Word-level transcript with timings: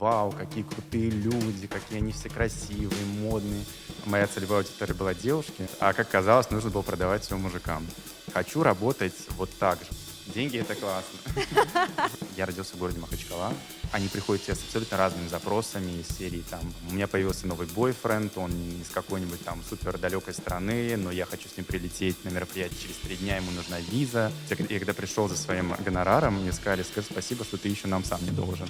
вау, 0.00 0.32
какие 0.32 0.64
крутые 0.64 1.10
люди, 1.10 1.66
какие 1.66 1.98
они 1.98 2.12
все 2.12 2.30
красивые, 2.30 3.04
модные. 3.20 3.64
Моя 4.06 4.26
целевая 4.26 4.60
аудитория 4.60 4.94
была 4.94 5.14
девушки, 5.14 5.68
а 5.78 5.92
как 5.92 6.08
казалось, 6.08 6.50
нужно 6.50 6.70
было 6.70 6.82
продавать 6.82 7.22
все 7.22 7.36
мужикам. 7.36 7.86
Хочу 8.32 8.62
работать 8.62 9.14
вот 9.36 9.50
так 9.58 9.78
же. 9.80 9.90
Деньги— 10.34 10.58
это 10.58 10.74
классно. 10.76 11.18
Я 12.36 12.46
родился 12.46 12.76
в 12.76 12.78
городе 12.78 13.00
Махачкала. 13.00 13.52
Они 13.92 14.06
приходят 14.06 14.44
тебе 14.44 14.54
с 14.54 14.62
абсолютно 14.62 14.96
разными 14.96 15.26
запросами 15.26 16.00
из 16.00 16.16
серии 16.16 16.44
там 16.48 16.60
«У 16.88 16.94
меня 16.94 17.08
появился 17.08 17.48
новый 17.48 17.66
бойфренд, 17.66 18.38
он 18.38 18.52
из 18.80 18.88
какой-нибудь 18.90 19.44
там 19.44 19.60
супер 19.68 19.98
далекой 19.98 20.32
страны, 20.32 20.96
но 20.96 21.10
я 21.10 21.26
хочу 21.26 21.48
с 21.48 21.56
ним 21.56 21.66
прилететь 21.66 22.24
на 22.24 22.28
мероприятие 22.28 22.78
через 22.80 22.96
три 22.96 23.16
дня, 23.16 23.36
ему 23.36 23.50
нужна 23.50 23.80
виза». 23.80 24.30
Я 24.48 24.78
когда 24.78 24.94
пришел 24.94 25.28
за 25.28 25.36
своим 25.36 25.74
гонораром, 25.84 26.40
мне 26.40 26.52
сказали 26.52 26.84
«Скажи 26.84 27.08
спасибо, 27.10 27.44
что 27.44 27.56
ты 27.56 27.68
еще 27.68 27.88
нам 27.88 28.04
сам 28.04 28.22
не 28.24 28.30
должен». 28.30 28.68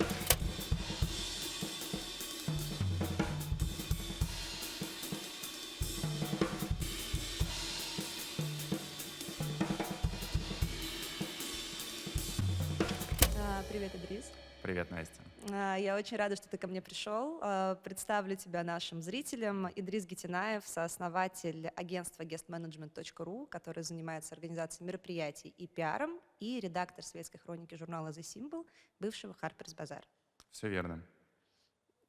Очень 16.00 16.16
рада, 16.16 16.34
что 16.36 16.48
ты 16.48 16.56
ко 16.56 16.66
мне 16.66 16.80
пришел. 16.80 17.38
А, 17.42 17.74
Представлю 17.76 18.34
тебя 18.34 18.64
нашим 18.64 19.02
зрителям. 19.02 19.68
Идрис 19.76 20.06
Гетинаев, 20.06 20.66
сооснователь 20.66 21.68
агентства 21.76 22.22
guestmanagement.ru, 22.22 23.46
который 23.48 23.82
занимается 23.82 24.34
организацией 24.34 24.86
мероприятий 24.86 25.54
и 25.58 25.66
пиаром, 25.66 26.18
и 26.40 26.58
редактор 26.58 27.04
светской 27.04 27.38
хроники 27.38 27.74
журнала 27.74 28.08
The 28.08 28.20
Symbol, 28.22 28.66
бывшего 28.98 29.36
Harper's 29.42 29.76
Bazaar. 29.76 30.02
Все 30.50 30.68
верно. 30.68 31.02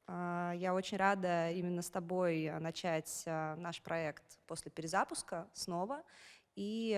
А, 0.06 0.52
Я 0.56 0.74
очень 0.74 0.96
рада 0.96 1.50
именно 1.50 1.82
с 1.82 1.90
тобой 1.90 2.50
начать 2.60 3.24
а, 3.26 3.56
наш 3.56 3.82
проект 3.82 4.38
после 4.46 4.70
перезапуска 4.70 5.48
снова. 5.52 6.02
И, 6.54 6.88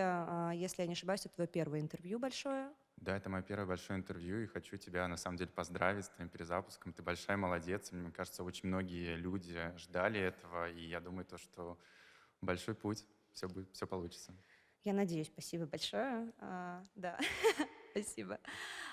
если 0.55 0.83
я 0.83 0.87
не 0.89 0.95
ошибаюсь, 0.95 1.25
это 1.27 1.37
твое 1.37 1.47
первое 1.47 1.81
интервью 1.81 2.19
большое. 2.19 2.73
Да, 2.97 3.17
это 3.17 3.29
мое 3.29 3.43
первое 3.43 3.67
большое 3.67 3.99
интервью, 3.99 4.43
и 4.43 4.47
хочу 4.47 4.77
тебя 4.77 5.07
на 5.09 5.17
самом 5.17 5.37
деле 5.37 5.51
поздравить 5.51 6.07
с 6.07 6.09
твоим 6.09 6.31
перезапуском. 6.31 6.93
Ты 6.93 7.03
большая 7.03 7.37
молодец. 7.37 7.93
Мне 7.93 8.11
кажется, 8.11 8.45
очень 8.45 8.69
многие 8.69 9.17
люди 9.17 9.73
ждали 9.77 10.21
этого, 10.21 10.71
и 10.71 10.87
я 10.87 11.01
думаю, 11.01 11.25
то, 11.27 11.37
что 11.37 11.79
большой 12.41 12.75
путь, 12.75 13.05
все 13.33 13.49
будет, 13.49 13.71
все 13.73 13.87
получится. 13.87 14.33
Я 14.85 14.93
надеюсь, 14.93 15.27
спасибо 15.27 15.67
большое. 15.67 16.33
А, 16.39 16.83
да, 16.95 17.19
спасибо. 17.91 18.39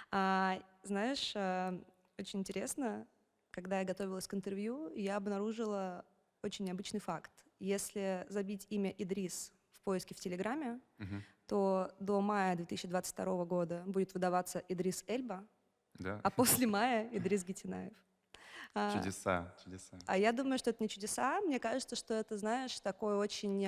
А, 0.09 0.59
знаешь, 0.83 1.33
а, 1.35 1.79
очень 2.17 2.39
интересно, 2.39 3.07
когда 3.51 3.79
я 3.79 3.85
готовилась 3.85 4.27
к 4.27 4.33
интервью, 4.33 4.91
я 4.95 5.17
обнаружила 5.17 6.05
очень 6.41 6.65
необычный 6.65 6.99
факт. 6.99 7.31
Если 7.59 8.25
забить 8.29 8.65
имя 8.69 8.89
Идрис 8.97 9.53
в 9.71 9.81
поиске 9.81 10.15
в 10.15 10.19
Телеграме, 10.19 10.79
Мгм. 10.97 11.23
То 11.51 11.91
до 11.99 12.21
мая 12.21 12.55
2022 12.55 13.43
года 13.43 13.83
будет 13.85 14.13
выдаваться 14.13 14.63
Идрис 14.69 15.03
Эльба, 15.05 15.45
Да, 15.95 16.21
а 16.23 16.29
после 16.29 16.65
мая 16.65 17.09
Идрис 17.11 17.43
Гетинаев. 17.43 17.91
А, 18.73 18.97
чудеса, 18.97 19.53
чудеса. 19.61 19.99
а 20.07 20.17
я 20.17 20.31
думаю, 20.31 20.57
что 20.59 20.69
это 20.69 20.81
не 20.81 20.87
чудеса. 20.87 21.41
Мне 21.41 21.59
кажется, 21.59 21.97
что 21.97 22.13
это, 22.13 22.37
знаешь, 22.37 22.79
такой 22.79 23.17
очень 23.17 23.67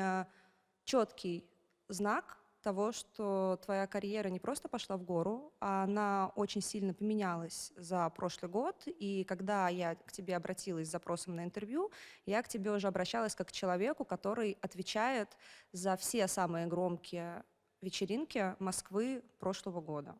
четкий 0.86 1.46
знак 1.90 2.38
того, 2.62 2.94
что 2.94 3.60
твоя 3.66 3.86
карьера 3.86 4.30
не 4.30 4.40
просто 4.40 4.70
пошла 4.70 4.96
в 4.96 5.04
гору, 5.04 5.54
а 5.60 5.84
она 5.84 6.32
очень 6.38 6.62
сильно 6.62 6.94
поменялась 6.94 7.74
за 7.76 8.10
прошлый 8.12 8.50
год. 8.50 8.82
И 8.86 9.26
когда 9.26 9.68
я 9.68 9.96
к 9.96 10.14
тебе 10.14 10.38
обратилась 10.38 10.88
с 10.88 10.92
запросом 10.92 11.36
на 11.36 11.44
интервью, 11.44 11.92
я 12.26 12.42
к 12.42 12.48
тебе 12.48 12.72
уже 12.72 12.88
обращалась 12.88 13.36
как 13.36 13.50
к 13.50 13.52
человеку, 13.52 14.06
который 14.06 14.58
отвечает 14.62 15.36
за 15.74 15.98
все 15.98 16.30
самые 16.30 16.66
громкие 16.68 17.44
вечеринки 17.84 18.56
Москвы 18.60 19.24
прошлого 19.40 19.82
года. 19.82 20.16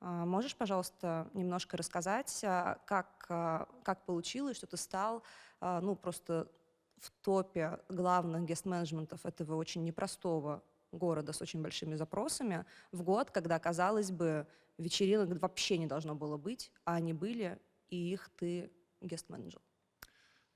А, 0.00 0.24
Можешь, 0.24 0.56
пожалуйста, 0.56 1.30
немножко 1.34 1.76
рассказать, 1.76 2.42
а, 2.44 2.78
как, 2.86 3.26
а, 3.28 3.68
как 3.84 4.04
получилось, 4.04 4.56
что 4.56 4.66
ты 4.66 4.76
стал 4.76 5.22
ну, 5.60 5.96
просто 5.96 6.50
в 6.98 7.10
топе 7.22 7.80
главных 7.88 8.44
гест-менеджментов 8.44 9.24
этого 9.24 9.56
очень 9.56 9.82
непростого 9.82 10.62
города 10.92 11.32
с 11.32 11.40
очень 11.40 11.62
большими 11.62 11.94
запросами 11.94 12.66
в 12.92 13.02
год, 13.02 13.30
когда, 13.30 13.58
казалось 13.58 14.10
бы, 14.10 14.46
вечеринок 14.76 15.40
вообще 15.40 15.78
не 15.78 15.86
должно 15.86 16.14
было 16.14 16.36
быть, 16.36 16.70
а 16.84 16.96
они 16.96 17.14
были, 17.14 17.58
и 17.88 18.12
их 18.12 18.28
ты 18.36 18.70
гест-менеджер. 19.00 19.62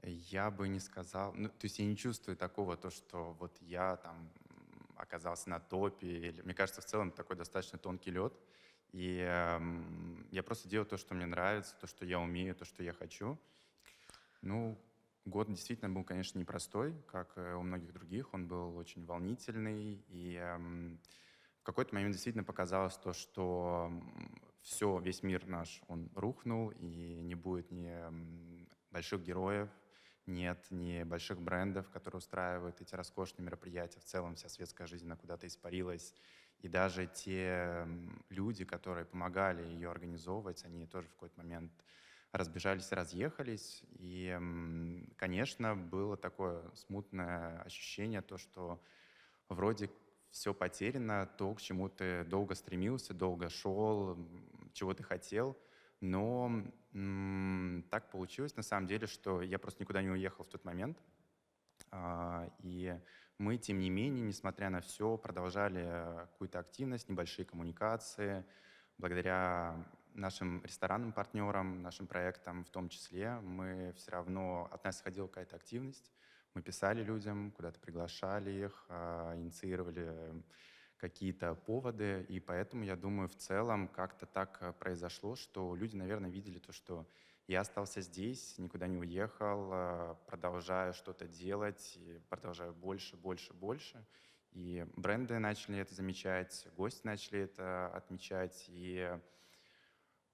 Я 0.03 0.51
бы 0.51 0.69
не 0.69 0.81
сказал, 0.81 1.33
ну, 1.33 1.49
то 1.49 1.65
есть 1.65 1.79
я 1.79 1.87
не 1.87 1.97
чувствую 1.97 2.37
такого, 2.37 2.77
то, 2.77 2.91
что 2.91 3.35
вот 3.41 3.57
я 3.61 3.97
там 3.97 4.31
оказался 4.99 5.49
на 5.51 5.61
топе. 5.61 6.07
Или, 6.07 6.43
мне 6.43 6.55
кажется, 6.55 6.81
в 6.81 6.85
целом 6.85 7.11
такой 7.11 7.37
достаточно 7.37 7.79
тонкий 7.79 8.11
лед. 8.11 8.33
И 8.93 9.19
эм, 9.19 10.27
я 10.31 10.43
просто 10.43 10.69
делаю 10.69 10.87
то, 10.87 10.97
что 10.97 11.15
мне 11.15 11.27
нравится, 11.27 11.77
то, 11.81 11.87
что 11.87 12.05
я 12.05 12.19
умею, 12.21 12.55
то, 12.55 12.65
что 12.65 12.83
я 12.83 12.93
хочу. 12.93 13.39
Ну, 14.41 14.79
год 15.25 15.49
действительно 15.49 15.91
был, 15.91 16.05
конечно, 16.05 16.39
непростой, 16.39 16.95
как 17.07 17.37
и 17.37 17.41
у 17.41 17.63
многих 17.63 17.93
других. 17.93 18.33
Он 18.33 18.49
был 18.49 18.77
очень 18.77 19.05
волнительный. 19.05 20.03
И 20.09 20.35
эм, 20.35 21.01
в 21.61 21.65
какой-то 21.65 21.95
момент 21.95 22.13
действительно 22.13 22.45
показалось 22.45 22.97
то, 22.97 23.13
что 23.13 23.93
все, 24.63 24.99
весь 24.99 25.23
мир 25.23 25.47
наш, 25.47 25.83
он 25.89 26.11
рухнул, 26.15 26.71
и 26.71 27.21
не 27.23 27.35
будет 27.35 27.71
ни 27.71 28.67
больших 28.91 29.23
героев, 29.23 29.69
нет 30.29 30.67
ни 30.71 31.03
больших 31.03 31.41
брендов, 31.41 31.91
которые 31.91 32.19
устраивают 32.19 32.81
эти 32.81 32.95
роскошные 32.95 33.45
мероприятия. 33.45 34.01
В 34.01 34.05
целом 34.05 34.37
вся 34.37 34.49
светская 34.49 34.87
жизнь 34.87 35.07
она 35.07 35.17
куда-то 35.17 35.47
испарилась. 35.47 36.15
И 36.61 36.69
даже 36.69 37.07
те 37.07 37.87
люди, 38.29 38.65
которые 38.65 39.07
помогали 39.07 39.65
ее 39.65 39.91
организовывать, 39.91 40.65
они 40.65 40.87
тоже 40.87 41.09
в 41.09 41.13
какой-то 41.13 41.39
момент 41.39 41.73
разбежались 42.33 42.93
разъехались. 42.93 43.83
И, 43.99 44.39
конечно, 45.17 45.77
было 45.77 46.17
такое 46.17 46.63
смутное 46.75 47.63
ощущение, 47.63 48.23
то, 48.23 48.39
что 48.39 48.83
вроде 49.49 49.91
все 50.31 50.53
потеряно, 50.53 51.27
то, 51.39 51.55
к 51.55 51.61
чему 51.61 51.89
ты 51.89 52.25
долго 52.25 52.55
стремился, 52.55 53.15
долго 53.15 53.49
шел, 53.49 54.19
чего 54.73 54.95
ты 54.95 55.03
хотел. 55.03 55.57
Но 56.01 56.63
м, 56.95 57.85
так 57.91 58.11
получилось 58.11 58.57
на 58.57 58.63
самом 58.63 58.87
деле, 58.87 59.07
что 59.07 59.43
я 59.43 59.59
просто 59.59 59.83
никуда 59.83 60.03
не 60.03 60.11
уехал 60.11 60.45
в 60.45 60.49
тот 60.49 60.65
момент. 60.65 60.99
А, 61.91 62.49
И 62.63 62.99
мы, 63.39 63.57
тем 63.57 63.79
не 63.79 63.91
менее, 63.91 64.25
несмотря 64.25 64.69
на 64.71 64.81
все, 64.81 65.17
продолжали 65.17 65.83
э, 65.85 66.27
какую-то 66.33 66.59
активность, 66.59 67.09
небольшие 67.09 67.45
коммуникации. 67.45 68.45
Благодаря 68.99 69.77
нашим 70.15 70.61
ресторанным 70.65 71.13
партнерам, 71.13 71.83
нашим 71.83 72.09
проектам 72.09 72.65
в 72.65 72.71
том 72.71 72.89
числе, 72.89 73.39
мы 73.41 73.93
все 73.97 74.11
равно, 74.11 74.69
от 74.73 74.83
нас 74.85 74.97
исходила 74.97 75.29
какая-то 75.29 75.55
активность. 75.55 76.11
Мы 76.55 76.63
писали 76.63 77.05
людям, 77.05 77.53
куда-то 77.53 77.79
приглашали 77.79 78.51
их, 78.51 78.87
а, 78.89 79.37
инициировали 79.37 80.43
какие-то 80.99 81.55
поводы, 81.55 82.27
и 82.29 82.41
поэтому, 82.41 82.85
я 82.85 82.97
думаю, 82.97 83.29
в 83.29 83.37
целом 83.37 83.89
как-то 83.89 84.27
так 84.27 84.59
э, 84.61 84.73
произошло, 84.73 85.37
что 85.37 85.75
люди, 85.75 85.97
наверное, 85.97 86.31
видели 86.31 86.59
то, 86.59 86.73
что 86.73 87.07
я 87.47 87.61
остался 87.61 88.03
здесь, 88.03 88.59
никуда 88.59 88.87
не 88.89 88.99
уехал, 88.99 89.71
э, 89.73 90.15
продолжаю 90.27 90.93
что-то 90.93 91.27
делать, 91.27 91.99
продолжаю 92.29 92.75
больше, 92.75 93.17
больше, 93.17 93.55
больше. 93.55 94.05
И 94.53 94.87
бренды 94.97 95.39
начали 95.39 95.79
это 95.79 95.95
замечать, 95.95 96.67
гости 96.77 97.07
начали 97.07 97.41
это 97.41 97.89
отмечать, 97.95 98.65
и 98.69 99.19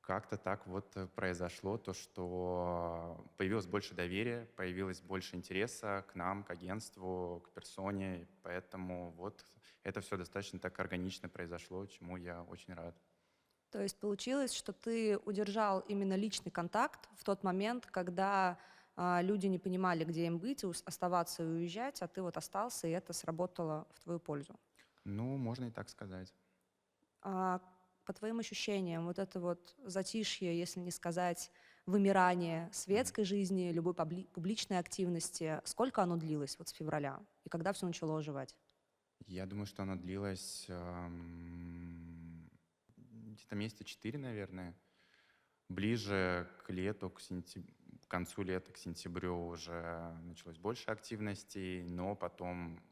как-то 0.00 0.36
так 0.36 0.66
вот 0.66 0.96
э, 0.96 1.06
произошло 1.08 1.78
то, 1.78 1.92
что 1.92 3.24
появилось 3.36 3.66
больше 3.66 3.94
доверия, 3.94 4.46
появилось 4.56 5.00
больше 5.00 5.36
интереса 5.36 6.04
к 6.10 6.14
нам, 6.14 6.42
к 6.42 6.50
агентству, 6.50 7.42
к 7.46 7.50
персоне, 7.52 8.26
поэтому 8.42 9.10
вот 9.12 9.44
это 9.84 10.00
все 10.00 10.16
достаточно 10.16 10.58
так 10.58 10.78
органично 10.80 11.28
произошло, 11.28 11.86
чему 11.86 12.16
я 12.16 12.42
очень 12.42 12.74
рад. 12.74 12.96
То 13.70 13.82
есть 13.82 13.98
получилось, 13.98 14.54
что 14.54 14.72
ты 14.72 15.18
удержал 15.18 15.80
именно 15.80 16.14
личный 16.14 16.52
контакт 16.52 17.08
в 17.16 17.24
тот 17.24 17.42
момент, 17.42 17.86
когда 17.86 18.58
а, 18.96 19.20
люди 19.20 19.48
не 19.48 19.58
понимали, 19.58 20.04
где 20.04 20.26
им 20.26 20.38
быть, 20.38 20.64
оставаться 20.64 21.42
и 21.42 21.46
уезжать, 21.46 22.00
а 22.02 22.08
ты 22.08 22.22
вот 22.22 22.36
остался, 22.36 22.86
и 22.86 22.92
это 22.92 23.12
сработало 23.12 23.88
в 23.92 24.00
твою 24.00 24.20
пользу. 24.20 24.54
Ну, 25.04 25.38
можно 25.38 25.64
и 25.66 25.70
так 25.70 25.88
сказать. 25.88 26.34
А 27.22 27.60
по 28.04 28.12
твоим 28.12 28.38
ощущениям, 28.40 29.06
вот 29.06 29.18
это 29.18 29.40
вот 29.40 29.74
затишье, 29.84 30.56
если 30.58 30.80
не 30.80 30.90
сказать 30.90 31.50
вымирание 31.86 32.70
светской 32.72 33.24
жизни, 33.24 33.72
любой 33.72 33.94
публи- 33.94 34.28
публичной 34.28 34.78
активности, 34.78 35.60
сколько 35.64 36.02
оно 36.02 36.16
длилось 36.16 36.58
вот 36.58 36.68
с 36.68 36.72
февраля? 36.72 37.20
И 37.44 37.48
когда 37.48 37.72
все 37.72 37.86
начало 37.86 38.18
оживать? 38.18 38.54
Я 39.26 39.46
думаю, 39.46 39.66
что 39.66 39.82
оно 39.82 39.96
длилось 39.96 40.66
эм, 40.68 42.50
где-то 42.96 43.56
месяца 43.56 43.84
четыре, 43.84 44.18
наверное. 44.18 44.74
Ближе 45.68 46.48
к 46.64 46.70
лету, 46.70 47.10
к, 47.10 47.20
сентяб- 47.20 47.70
к 48.02 48.08
концу 48.08 48.42
лета, 48.42 48.70
к 48.72 48.76
сентябрю 48.76 49.46
уже 49.46 50.14
началось 50.24 50.58
больше 50.58 50.90
активностей, 50.90 51.82
но 51.84 52.14
потом 52.14 52.82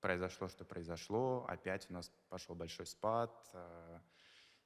произошло, 0.00 0.48
что 0.48 0.64
произошло. 0.64 1.44
Опять 1.48 1.90
у 1.90 1.94
нас 1.94 2.10
пошел 2.28 2.54
большой 2.54 2.86
спад, 2.86 3.50
э, 3.52 4.00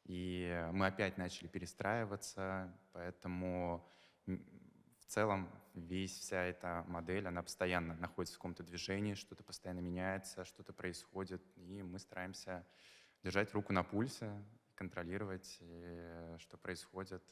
и 0.04 0.68
мы 0.72 0.86
опять 0.86 1.18
начали 1.18 1.48
перестраиваться, 1.48 2.76
поэтому 2.92 3.88
в 4.26 5.06
целом 5.06 5.50
весь 5.74 6.18
вся 6.18 6.42
эта 6.42 6.84
модель, 6.88 7.26
она 7.26 7.42
постоянно 7.42 7.94
находится 7.94 8.36
в 8.36 8.38
каком-то 8.38 8.62
движении, 8.62 9.14
что-то 9.14 9.44
постоянно 9.44 9.80
меняется, 9.80 10.44
что-то 10.44 10.72
происходит, 10.72 11.42
и 11.56 11.82
мы 11.82 11.98
стараемся 11.98 12.66
держать 13.22 13.52
руку 13.54 13.72
на 13.72 13.82
пульсе, 13.82 14.42
контролировать, 14.74 15.58
э, 15.60 16.36
что 16.38 16.56
происходит. 16.56 17.22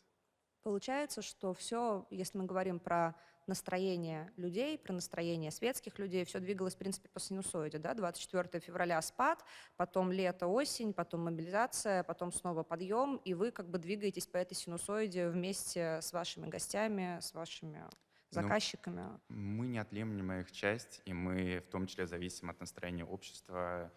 Получается, 0.62 1.22
что 1.22 1.54
все, 1.54 2.06
если 2.10 2.36
мы 2.38 2.44
говорим 2.44 2.78
про 2.78 3.14
настроение 3.46 4.30
людей, 4.36 4.78
про 4.78 4.92
настроение 4.92 5.50
светских 5.50 5.98
людей, 5.98 6.24
все 6.24 6.38
двигалось, 6.38 6.74
в 6.74 6.78
принципе, 6.78 7.08
по 7.08 7.18
синусоиде, 7.18 7.78
да, 7.78 7.94
24 7.94 8.60
февраля 8.60 9.00
спад, 9.00 9.42
потом 9.76 10.12
лето, 10.12 10.46
осень, 10.46 10.92
потом 10.92 11.24
мобилизация, 11.24 12.02
потом 12.04 12.30
снова 12.30 12.62
подъем, 12.62 13.16
и 13.24 13.34
вы 13.34 13.50
как 13.50 13.68
бы 13.70 13.78
двигаетесь 13.78 14.26
по 14.26 14.36
этой 14.36 14.54
синусоиде 14.54 15.28
вместе 15.28 16.00
с 16.02 16.12
вашими 16.12 16.46
гостями, 16.48 17.18
с 17.20 17.32
вашими 17.32 17.88
Ну, 18.30 18.42
заказчиками. 18.42 19.20
Мы 19.28 19.68
неотъемлемая 19.68 20.42
их 20.42 20.52
часть, 20.52 21.02
и 21.04 21.12
мы 21.12 21.60
в 21.60 21.70
том 21.70 21.86
числе 21.86 22.06
зависим 22.06 22.50
от 22.50 22.60
настроения 22.60 23.04
общества. 23.04 23.92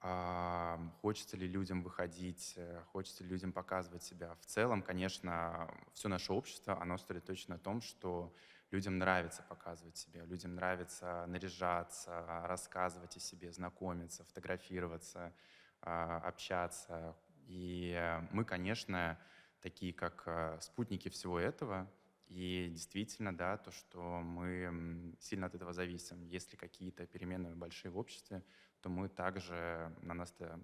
А, 0.00 0.78
Хочется 1.00 1.36
ли 1.36 1.48
людям 1.48 1.82
выходить, 1.82 2.54
э, 2.56 2.82
хочется 2.92 3.24
ли 3.24 3.30
людям 3.30 3.52
показывать 3.52 4.02
себя. 4.04 4.34
В 4.36 4.46
целом, 4.46 4.82
конечно, 4.82 5.70
все 5.94 6.08
наше 6.08 6.32
общество, 6.32 6.80
оно 6.80 6.98
строит 6.98 7.24
точно 7.24 7.54
на 7.56 7.60
том, 7.60 7.80
что 7.80 8.34
людям 8.70 8.98
нравится 8.98 9.42
показывать 9.42 9.96
себя, 9.96 10.24
людям 10.24 10.54
нравится 10.54 11.24
наряжаться, 11.26 12.44
рассказывать 12.46 13.16
о 13.16 13.20
себе, 13.20 13.52
знакомиться, 13.52 14.24
фотографироваться, 14.24 15.34
а, 15.80 16.18
общаться. 16.18 17.16
И 17.46 17.96
мы, 18.32 18.44
конечно, 18.44 19.18
такие 19.60 19.92
как 19.92 20.24
э, 20.26 20.58
спутники 20.60 21.08
всего 21.08 21.38
этого, 21.38 21.90
и 22.28 22.68
действительно, 22.72 23.36
да, 23.36 23.56
то, 23.56 23.70
что 23.70 24.00
мы 24.00 25.14
сильно 25.20 25.46
от 25.46 25.54
этого 25.54 25.72
зависим. 25.72 26.22
Если 26.24 26.56
какие-то 26.56 27.06
перемены 27.06 27.54
большие 27.54 27.90
в 27.90 27.98
обществе, 27.98 28.42
то 28.80 28.88
мы 28.88 29.08
также 29.08 29.92
на 30.02 30.14
нас 30.14 30.34
это 30.38 30.60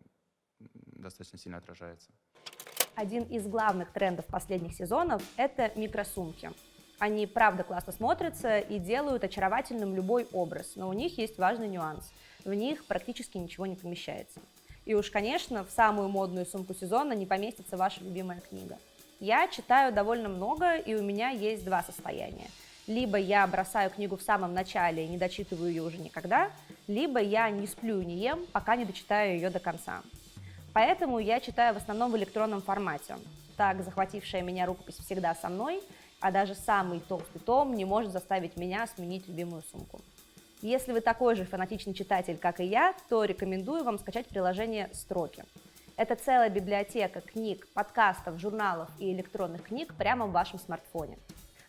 достаточно 0.59 1.39
сильно 1.39 1.59
отражается. 1.59 2.11
Один 2.95 3.25
из 3.25 3.47
главных 3.47 3.93
трендов 3.93 4.27
последних 4.27 4.75
сезонов– 4.75 5.23
это 5.37 5.73
микросумки. 5.77 6.53
Они 6.99 7.27
правда 7.27 7.65
классно 7.65 7.93
смотрятся 7.93 8.59
и 8.59 8.79
делают 8.79 9.25
очаровательным 9.25 9.95
любой 9.95 10.27
образ, 10.33 10.77
но 10.77 10.89
у 10.89 10.93
них 10.93 11.19
есть 11.19 11.39
важный 11.39 11.69
нюанс. 11.69 12.13
В 12.45 12.53
них 12.53 12.85
практически 12.85 13.39
ничего 13.39 13.67
не 13.67 13.77
помещается. 13.77 14.41
И 14.85 14.95
уж, 14.95 15.11
конечно, 15.11 15.65
в 15.65 15.71
самую 15.71 16.09
модную 16.09 16.45
сумку 16.45 16.75
сезона 16.75 17.13
не 17.13 17.27
поместится 17.27 17.77
ваша 17.77 18.05
любимая 18.05 18.41
книга. 18.41 18.79
Я 19.23 19.47
читаю 19.47 19.93
довольно 19.93 20.29
много, 20.29 20.75
и 20.75 20.97
у 20.97 21.01
меня 21.01 21.29
есть 21.31 21.65
два 21.65 21.85
состояния. 21.85 22.51
Либо 22.89 23.17
я 23.19 23.47
бросаю 23.47 23.89
книгу 23.89 24.17
в 24.17 24.23
самом 24.23 24.53
начале 24.53 25.05
и 25.05 25.09
не 25.09 25.17
дочитываю 25.17 25.71
ее 25.71 25.85
уже 25.85 25.99
никогда, 25.99 26.51
либо 26.89 27.21
я 27.21 27.49
не 27.49 27.69
сплю 27.69 28.01
и 28.01 28.05
не 28.05 28.17
ем, 28.17 28.45
пока 28.51 28.75
не 28.75 28.85
дочитаю 28.85 29.37
ее 29.37 29.49
до 29.49 29.61
конца. 29.61 30.03
Поэтому 30.73 31.21
я 31.21 31.39
читаю 31.39 31.73
в 31.73 31.77
основном 31.77 32.11
в 32.11 32.17
электронном 32.17 32.63
формате. 32.63 33.15
Так, 33.57 33.85
захватившая 33.85 34.43
меня 34.43 34.67
рукопись 34.67 34.97
всегда 34.97 35.37
со 35.37 35.49
мной, 35.49 35.81
а 36.19 36.33
даже 36.33 36.57
самый 36.57 36.99
толстый 36.99 37.39
том 37.39 37.77
не 37.77 37.85
может 37.85 38.11
заставить 38.11 38.57
меня 38.57 38.89
сменить 38.89 39.29
любимую 39.29 39.63
сумку. 39.71 40.01
Если 40.63 40.91
вы 40.91 41.01
такой 41.01 41.37
же 41.37 41.45
фанатичный 41.45 41.95
читатель, 41.95 42.39
как 42.39 42.59
и 42.59 42.65
я, 42.65 42.93
то 43.09 43.23
рекомендую 43.23 43.85
вам 43.85 44.01
скачать 44.01 44.27
приложение 44.27 44.91
«Строки». 44.93 45.45
Это 45.97 46.17
целая 46.17 46.49
библиотека 46.49 47.21
книг, 47.21 47.69
подкастов, 47.75 48.39
журналов 48.41 48.89
и 48.99 49.13
электронных 49.13 49.65
книг 49.65 49.95
прямо 49.95 50.27
в 50.27 50.33
вашем 50.33 50.59
смартфоне. 50.59 51.19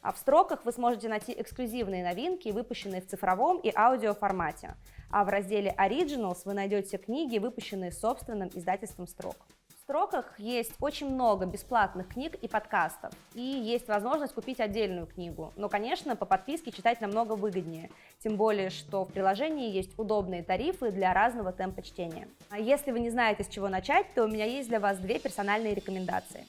А 0.02 0.14
в 0.14 0.18
строках 0.18 0.64
вы 0.64 0.72
сможете 0.72 1.10
найти 1.10 1.34
эксклюзивные 1.38 2.04
новинки, 2.04 2.50
выпущенные 2.50 3.02
в 3.02 3.08
цифровом 3.08 3.60
и 3.60 3.72
аудио 3.76 4.14
формате. 4.14 4.76
А 5.10 5.26
в 5.26 5.30
разделе 5.30 5.76
Originals 5.78 6.40
вы 6.46 6.54
найдете 6.54 6.98
книги, 6.98 7.38
выпущенные 7.38 7.92
собственным 7.92 8.50
издательством 8.54 9.08
строк. 9.08 9.36
Строках 9.84 10.40
есть 10.40 10.72
очень 10.80 11.14
много 11.14 11.46
бесплатных 11.46 12.08
книг 12.08 12.36
и 12.36 12.48
подкастов, 12.48 13.12
и 13.34 13.42
есть 13.42 13.90
возможность 13.90 14.34
купить 14.34 14.62
отдельную 14.62 15.08
книгу. 15.08 15.52
Но, 15.58 15.68
конечно, 15.68 16.16
по 16.16 16.26
подписке 16.26 16.72
читать 16.72 17.02
намного 17.02 17.34
выгоднее, 17.34 17.90
тем 18.24 18.38
более, 18.38 18.70
что 18.70 19.04
в 19.04 19.12
приложении 19.12 19.70
есть 19.70 20.00
удобные 20.00 20.42
тарифы 20.42 20.90
для 20.90 21.14
разного 21.14 21.52
темпа 21.52 21.82
чтения. 21.82 22.30
А 22.50 22.60
если 22.60 22.92
вы 22.92 23.02
не 23.02 23.10
знаете, 23.10 23.44
с 23.44 23.50
чего 23.50 23.68
начать, 23.68 24.06
то 24.14 24.24
у 24.24 24.30
меня 24.30 24.46
есть 24.46 24.70
для 24.70 24.80
вас 24.80 24.98
две 25.00 25.20
персональные 25.20 25.74
рекомендации. 25.74 26.48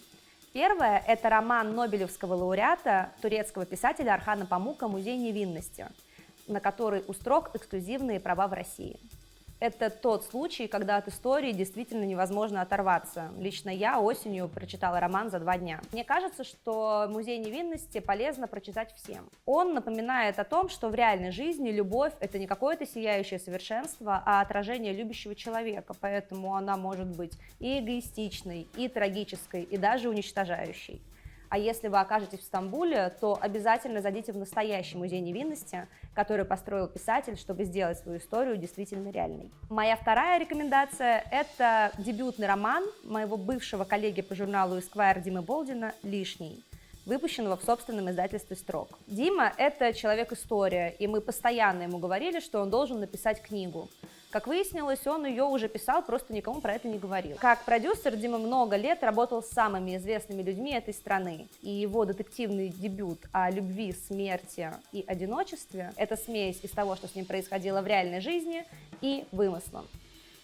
Первое– 0.53 1.03
это 1.09 1.29
роман 1.29 1.75
Нобелевского 1.75 2.35
лауреата, 2.35 3.11
турецкого 3.21 3.67
писателя 3.67 4.15
Архана 4.15 4.47
Памука 4.47 4.87
«Музей 4.87 5.17
невинности», 5.17 5.89
на 6.47 6.61
который 6.61 7.03
у 7.09 7.13
строк 7.13 7.51
эксклюзивные 7.57 8.21
права 8.21 8.47
в 8.47 8.53
России. 8.53 9.01
Это 9.65 9.89
тот 9.89 10.25
случай, 10.25 10.67
когда 10.67 10.99
от 10.99 11.09
истории 11.09 11.53
действительно 11.53 12.05
невозможно 12.05 12.61
оторваться. 12.61 13.33
Лично 13.39 13.71
я 13.71 13.99
осенью 13.99 14.47
прочитала 14.47 15.01
роман 15.01 15.31
за 15.31 15.39
два 15.39 15.57
дня. 15.57 15.81
Мне 15.91 16.05
кажется, 16.05 16.45
что 16.45 17.07
«Музей 17.09 17.39
невинности» 17.39 17.99
полезно 17.99 18.47
прочитать 18.47 18.95
всем. 18.95 19.27
Он 19.47 19.73
напоминает 19.73 20.39
о 20.39 20.45
том, 20.45 20.69
что 20.69 20.91
в 20.91 20.95
реальной 20.95 21.31
жизни 21.31 21.71
любовь– 21.71 22.13
это 22.21 22.39
не 22.39 22.47
какое-то 22.47 22.85
сияющее 22.85 23.39
совершенство, 23.39 24.23
а 24.27 24.43
отражение 24.43 24.93
любящего 24.93 25.35
человека, 25.35 25.95
поэтому 25.99 26.55
она 26.57 26.77
может 26.77 27.07
быть 27.17 27.33
и 27.59 27.79
эгоистичной, 27.79 28.69
и 28.77 28.89
трагической, 28.89 29.63
и 29.63 29.79
даже 29.79 30.11
уничтожающей. 30.11 31.01
А 31.49 31.59
если 31.59 31.89
вы 31.89 31.99
окажетесь 31.99 32.41
в 32.41 32.45
Стамбуле, 32.45 33.15
то 33.21 33.39
обязательно 33.41 34.01
зайдите 34.01 34.33
в 34.33 34.37
настоящий 34.37 34.97
музей 34.97 35.21
невинности, 35.21 35.87
который 36.15 36.45
построил 36.45 36.89
писатель, 36.89 37.37
чтобы 37.37 37.65
сделать 37.65 37.99
свою 37.99 38.19
историю 38.19 38.57
действительно 38.57 39.11
реальной. 39.11 39.51
Моя 39.71 39.97
вторая 39.97 40.39
рекомендация– 40.41 41.25
это 41.31 41.93
дебютный 41.99 42.47
роман 42.47 42.85
моего 43.05 43.37
бывшего 43.37 43.85
коллеги 43.85 44.23
по 44.23 44.35
журналу 44.35 44.79
Esquire 44.79 45.21
Димы 45.23 45.43
Болдина 45.43 45.95
«Лишний», 46.03 46.65
выпущенного 47.07 47.57
в 47.57 47.65
собственном 47.65 48.11
издательстве 48.11 48.57
«Строк». 48.57 48.99
Дима– 49.07 49.53
это 49.59 49.93
человек-история, 49.93 50.95
и 50.99 51.07
мы 51.07 51.21
постоянно 51.21 51.83
ему 51.83 51.99
говорили, 51.99 52.41
что 52.41 52.61
он 52.61 52.71
должен 52.71 53.01
написать 53.01 53.43
книгу. 53.43 53.89
Как 54.31 54.49
выяснилось, 54.49 55.07
он 55.07 55.27
ее 55.27 55.45
уже 55.45 55.69
писал, 55.69 56.03
просто 56.03 56.33
никому 56.33 56.61
про 56.61 56.75
это 56.75 56.89
не 56.89 56.99
говорил. 56.99 57.37
Как 57.37 57.65
продюсер 57.65 58.17
Дима 58.17 58.39
много 58.39 58.75
лет 58.75 59.05
работал 59.05 59.43
с 59.43 59.51
самыми 59.51 59.97
известными 59.97 60.43
людьми 60.43 60.73
этой 60.73 60.93
страны. 60.93 61.49
И 61.63 61.71
его 61.71 62.05
детективный 62.05 62.71
дебют 62.71 63.21
о 63.31 63.49
любви, 63.51 63.93
смерти 63.93 64.73
и 64.91 65.05
одиночестве– 65.07 65.93
это 65.97 66.17
смесь 66.17 66.59
из 66.63 66.71
того, 66.71 66.97
что 66.97 67.07
с 67.07 67.15
ним 67.15 67.27
происходило 67.27 67.81
в 67.81 67.87
реальной 67.87 68.21
жизни, 68.21 68.65
и 69.01 69.27
вымыслом. 69.33 69.87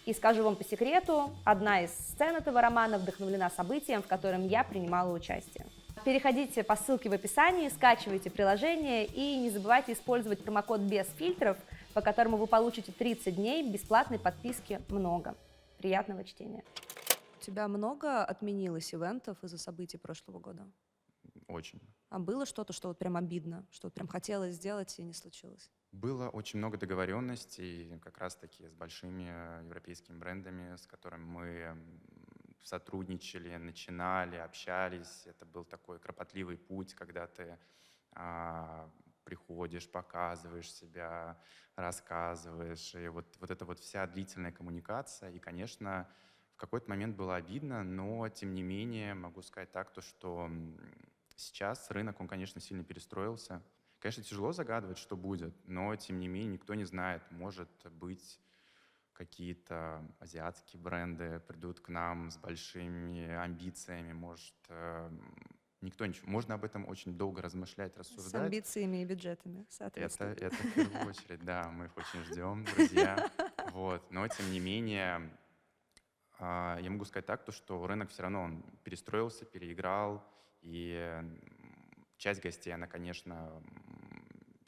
И 0.07 0.13
скажу 0.13 0.43
вам 0.43 0.57
по 0.57 0.65
секрету, 0.65 1.31
одна 1.45 1.83
из 1.83 1.91
сцен 1.91 2.37
этого 2.37 2.61
романа 2.61 2.99
вдохновлена 2.99 3.51
событием, 3.51 4.03
в 4.03 4.07
котором 4.07 4.47
я 4.47 4.65
принимала 4.65 5.13
участие. 5.13 5.67
Переходите 6.05 6.65
по 6.65 6.77
ссылке 6.77 7.11
в 7.11 7.13
описании, 7.13 7.69
скачивайте 7.69 8.31
приложение 8.31 9.05
и 9.05 9.37
не 9.37 9.51
забывайте 9.51 9.93
использовать 9.93 10.43
промокод 10.43 10.81
без 10.81 11.07
фильтров, 11.17 11.59
по 11.93 12.01
которому 12.01 12.39
вы 12.39 12.47
получите 12.47 12.91
30 12.91 13.37
дней 13.37 13.71
бесплатной 13.71 14.19
подписки 14.19 14.81
«Много». 14.89 15.37
Приятного 15.79 16.25
чтения. 16.25 16.65
У 17.39 17.43
тебя 17.43 17.69
много 17.69 18.25
отменилось 18.25 18.95
ивентов 18.95 19.43
из-за 19.45 19.59
событий 19.59 19.99
прошлого 19.99 20.39
года? 20.39 20.67
Очень. 21.49 21.81
А 22.09 22.19
было 22.19 22.47
что-то, 22.47 22.73
что 22.73 22.89
вот 22.89 22.99
прям 22.99 23.17
обидно, 23.17 23.67
что 23.71 23.89
вот 23.89 23.95
прям 23.95 24.09
хотелось 24.09 24.55
сделать 24.55 24.99
и 24.99 25.03
не 25.03 25.13
случилось? 25.13 25.71
Было 25.93 26.29
очень 26.29 26.59
много 26.59 26.79
договоренностей 26.79 27.99
как 28.03 28.19
раз-таки 28.19 28.69
с 28.69 28.73
большими 28.73 29.65
европейскими 29.65 30.17
брендами, 30.17 30.77
с 30.77 30.87
которыми 30.87 31.25
мы 31.25 31.77
сотрудничали, 32.63 33.57
начинали, 33.57 34.37
общались. 34.37 35.27
Это 35.27 35.47
был 35.47 35.65
такой 35.65 35.99
кропотливый 35.99 36.57
путь, 36.57 36.95
когда 36.95 37.27
ты 37.27 37.59
а, 38.13 38.91
приходишь, 39.25 39.91
показываешь 39.91 40.73
себя, 40.73 41.39
рассказываешь. 41.77 42.95
И 42.95 43.09
вот, 43.09 43.37
вот 43.41 43.51
эта 43.51 43.65
вот 43.65 43.79
вся 43.79 44.07
длительная 44.07 44.53
коммуникация. 44.53 45.31
И, 45.31 45.39
конечно, 45.39 46.09
в 46.55 46.57
какой-то 46.57 46.91
момент 46.91 47.17
было 47.17 47.37
обидно, 47.37 47.83
но, 47.83 48.29
тем 48.29 48.55
не 48.55 48.63
менее, 48.63 49.15
могу 49.15 49.43
сказать 49.43 49.73
так, 49.73 49.93
то, 49.93 50.01
что 50.01 50.51
сейчас 51.37 51.91
рынок, 51.91 52.21
он, 52.21 52.29
конечно, 52.29 52.61
сильно 52.61 52.85
перестроился. 52.85 53.63
Конечно, 53.99 54.23
тяжело 54.23 54.53
загадывать, 54.53 54.99
что 54.99 55.17
будет, 55.17 55.55
но, 55.67 55.95
тем 55.97 56.19
не 56.19 56.29
менее, 56.29 56.55
никто 56.55 56.75
не 56.75 56.85
знает. 56.85 57.23
Может 57.31 57.71
быть, 57.93 58.41
какие-то 59.21 60.03
азиатские 60.19 60.81
бренды 60.81 61.41
придут 61.41 61.79
к 61.81 61.91
нам 61.91 62.31
с 62.31 62.39
большими 62.39 63.29
амбициями, 63.35 64.15
может, 64.15 64.55
э, 64.69 65.11
никто 65.83 66.07
ничего. 66.07 66.27
Можно 66.31 66.55
об 66.55 66.65
этом 66.65 66.89
очень 66.89 67.19
долго 67.19 67.43
размышлять, 67.43 67.93
С 67.93 67.99
рассуждать. 67.99 68.43
амбициями 68.47 69.03
и 69.03 69.05
бюджетами, 69.05 69.61
Это, 69.61 69.69
соответственно. 69.73 70.31
это 70.31 70.57
в 70.57 70.73
первую 70.75 71.07
очередь, 71.07 71.45
да, 71.45 71.69
мы 71.69 71.85
их 71.85 71.97
очень 71.99 72.25
ждем, 72.25 72.65
друзья. 72.65 73.31
Вот. 73.73 74.11
Но 74.11 74.27
тем 74.27 74.51
не 74.51 74.59
менее, 74.59 75.31
а, 76.39 76.79
я 76.81 76.91
могу 76.91 77.05
сказать 77.05 77.27
так, 77.27 77.45
то, 77.45 77.53
что 77.53 77.87
рынок 77.87 78.09
все 78.09 78.23
равно 78.23 78.43
он 78.43 78.63
перестроился, 78.83 79.45
переиграл, 79.45 80.25
и 80.63 81.23
часть 82.17 82.43
гостей, 82.43 82.73
она, 82.73 82.87
конечно, 82.87 83.63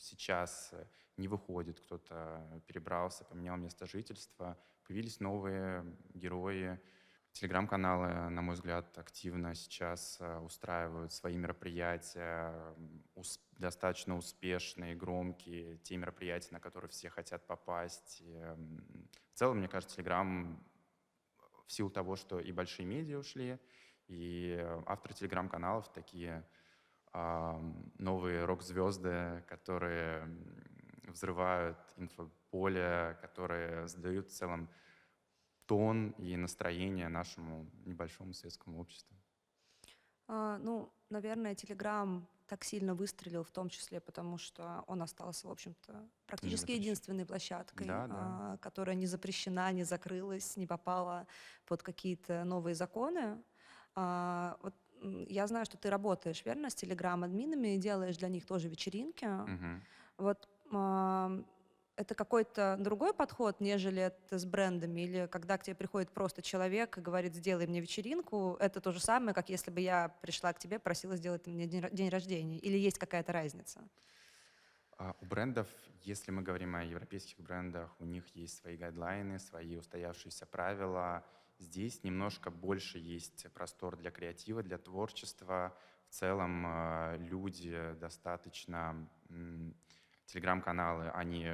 сейчас 0.02 0.70
э, 0.72 0.86
не 1.16 1.28
выходит, 1.28 1.80
кто-то 1.80 2.62
перебрался, 2.66 3.24
поменял 3.24 3.56
место 3.56 3.86
жительства, 3.86 4.58
появились 4.86 5.20
новые 5.20 5.84
герои. 6.14 6.80
Телеграм-каналы, 7.32 8.28
на 8.28 8.42
мой 8.42 8.54
взгляд, 8.54 8.98
активно 8.98 9.54
сейчас 9.54 10.18
э, 10.20 10.38
устраивают 10.40 11.12
свои 11.12 11.36
мероприятия, 11.36 12.74
достаточно 13.52 14.16
успешные, 14.16 14.94
громкие, 14.94 15.78
те 15.78 15.96
мероприятия, 15.96 16.52
на 16.52 16.60
которые 16.60 16.90
все 16.90 17.08
хотят 17.08 17.46
попасть. 17.46 18.20
И, 18.20 18.38
в 19.32 19.38
целом, 19.38 19.58
мне 19.58 19.68
кажется, 19.68 19.96
Телеграм 19.96 20.62
в 21.66 21.72
силу 21.72 21.88
того, 21.88 22.16
что 22.16 22.38
и 22.38 22.52
большие 22.52 22.84
медиа 22.84 23.18
ушли, 23.18 23.58
и 24.08 24.58
э, 24.60 24.82
авторы 24.86 25.14
телеграм-каналов 25.14 25.90
такие 25.92 26.44
новые 27.14 28.44
рок-звезды, 28.44 29.44
которые 29.48 30.26
взрывают 31.06 31.78
инфополе, 31.96 33.18
которые 33.20 33.86
задают 33.88 34.28
в 34.28 34.32
целом 34.32 34.68
тон 35.66 36.10
и 36.18 36.36
настроение 36.36 37.08
нашему 37.08 37.70
небольшому 37.84 38.32
светскому 38.32 38.80
обществу. 38.80 39.16
А, 40.28 40.58
ну, 40.58 40.92
наверное, 41.10 41.54
Telegram 41.54 42.22
так 42.46 42.64
сильно 42.64 42.94
выстрелил, 42.94 43.44
в 43.44 43.50
том 43.50 43.68
числе 43.68 44.00
потому, 44.00 44.38
что 44.38 44.84
он 44.86 45.02
остался, 45.02 45.48
в 45.48 45.50
общем-то, 45.50 46.08
практически 46.26 46.72
единственной 46.72 47.24
площадкой, 47.24 47.86
Да, 47.86 48.06
да. 48.06 48.14
а, 48.18 48.56
которая 48.58 48.96
не 48.96 49.06
запрещена, 49.06 49.72
не 49.72 49.84
закрылась, 49.84 50.56
не 50.56 50.66
попала 50.66 51.26
под 51.66 51.82
какие-то 51.82 52.44
новые 52.44 52.74
законы. 52.74 53.42
А, 53.94 54.56
вот, 54.62 54.74
я 55.28 55.46
знаю, 55.46 55.64
что 55.66 55.76
ты 55.78 55.90
работаешь, 55.90 56.44
верно, 56.44 56.70
с 56.70 56.74
Telegram-админами 56.74 57.74
и 57.74 57.78
делаешь 57.78 58.16
для 58.18 58.28
них 58.28 58.46
тоже 58.46 58.68
вечеринки. 58.68 59.28
Мгм. 59.46 59.82
Вот 60.18 60.48
ам, 60.72 61.46
это 61.96 62.14
какой-то 62.14 62.76
другой 62.80 63.14
подход, 63.14 63.60
нежели 63.60 64.02
это 64.02 64.38
с 64.38 64.44
брендами? 64.46 65.02
Или 65.02 65.26
когда 65.30 65.58
к 65.58 65.62
тебе 65.64 65.76
приходит 65.76 66.12
просто 66.12 66.42
человек 66.42 66.98
и 66.98 67.00
говорит, 67.00 67.34
сделай 67.34 67.66
мне 67.66 67.80
вечеринку, 67.80 68.56
это 68.60 68.80
то 68.80 68.92
же 68.92 69.00
самое, 69.00 69.34
как 69.34 69.48
если 69.50 69.70
бы 69.70 69.80
я 69.80 70.08
пришла 70.22 70.52
к 70.52 70.58
тебе, 70.58 70.78
просила 70.78 71.16
сделать 71.16 71.46
мне 71.46 71.66
день, 71.66 71.86
день 71.92 72.08
рождения? 72.10 72.58
Или 72.58 72.78
есть 72.78 72.98
какая-то 72.98 73.32
разница? 73.32 73.88
А 74.98 75.16
У 75.20 75.24
брендов, 75.26 75.68
если 76.02 76.30
мы 76.30 76.42
говорим 76.42 76.76
о 76.76 76.84
европейских 76.84 77.40
брендах, 77.40 77.94
у 78.00 78.04
них 78.04 78.28
есть 78.36 78.56
свои 78.58 78.76
гайдлайны, 78.76 79.38
свои 79.38 79.76
устоявшиеся 79.76 80.46
правила. 80.46 81.24
Здесь 81.62 82.02
немножко 82.02 82.50
больше 82.50 82.98
есть 82.98 83.46
простор 83.52 83.96
для 83.96 84.10
креатива, 84.10 84.64
для 84.64 84.78
творчества. 84.78 85.72
В 86.08 86.12
целом 86.12 86.66
э, 86.66 87.18
люди 87.18 87.94
достаточно... 88.00 89.08
Телеграм-каналы, 90.26 91.10
они 91.10 91.46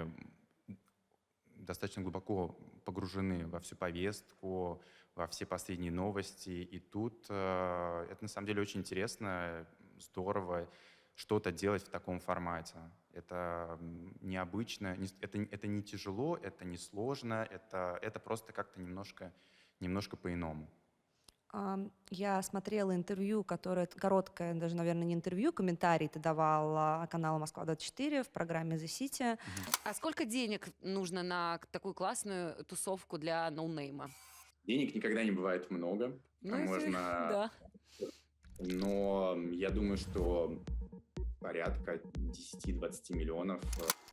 достаточно 1.56 2.02
глубоко 2.02 2.58
погружены 2.84 3.46
во 3.46 3.60
всю 3.60 3.76
повестку, 3.76 4.80
во 5.14 5.26
все 5.26 5.44
последние 5.44 5.92
новости. 5.92 6.50
И 6.50 6.78
тут 6.78 7.26
э, 7.28 8.06
это 8.10 8.24
на 8.24 8.28
самом 8.28 8.46
деле 8.46 8.62
очень 8.62 8.80
интересно, 8.80 9.66
здорово 9.98 10.68
что-то 11.16 11.52
делать 11.52 11.82
в 11.82 11.90
таком 11.90 12.20
формате. 12.20 12.76
Это 13.12 13.78
необычно, 14.20 14.96
это, 15.20 15.38
это 15.38 15.66
не 15.66 15.82
тяжело, 15.82 16.36
это 16.36 16.64
не 16.64 16.78
сложно, 16.78 17.46
это, 17.50 17.98
это 18.00 18.20
просто 18.20 18.52
как-то 18.52 18.80
немножко, 18.80 19.34
немножко 19.80 20.16
по-иному. 20.16 20.66
Я 22.10 22.42
смотрела 22.42 22.94
интервью, 22.94 23.42
которое 23.42 23.86
короткое, 23.86 24.52
даже, 24.54 24.76
наверное, 24.76 25.04
не 25.04 25.14
интервью, 25.14 25.50
комментарий 25.50 26.06
ты 26.06 26.18
давал 26.18 26.76
а, 26.76 27.06
каналу 27.06 27.38
«Москва-24» 27.38 28.22
в 28.22 28.28
программе 28.28 28.76
«The 28.76 28.84
City». 28.84 29.38
А 29.84 29.94
сколько 29.94 30.26
денег 30.26 30.68
нужно 30.82 31.22
на 31.22 31.58
такую 31.70 31.94
классную 31.94 32.62
тусовку 32.66 33.16
для 33.16 33.50
ноунейма? 33.50 34.10
Денег 34.64 34.94
никогда 34.94 35.24
не 35.24 35.30
бывает 35.30 35.70
много, 35.70 36.12
Ну, 36.42 36.58
можно, 36.64 36.90
Да. 37.30 37.50
но 38.60 39.34
я 39.50 39.70
думаю, 39.70 39.96
что 39.96 40.62
порядка 41.40 41.94
10-20 41.94 43.14
миллионов 43.14 43.62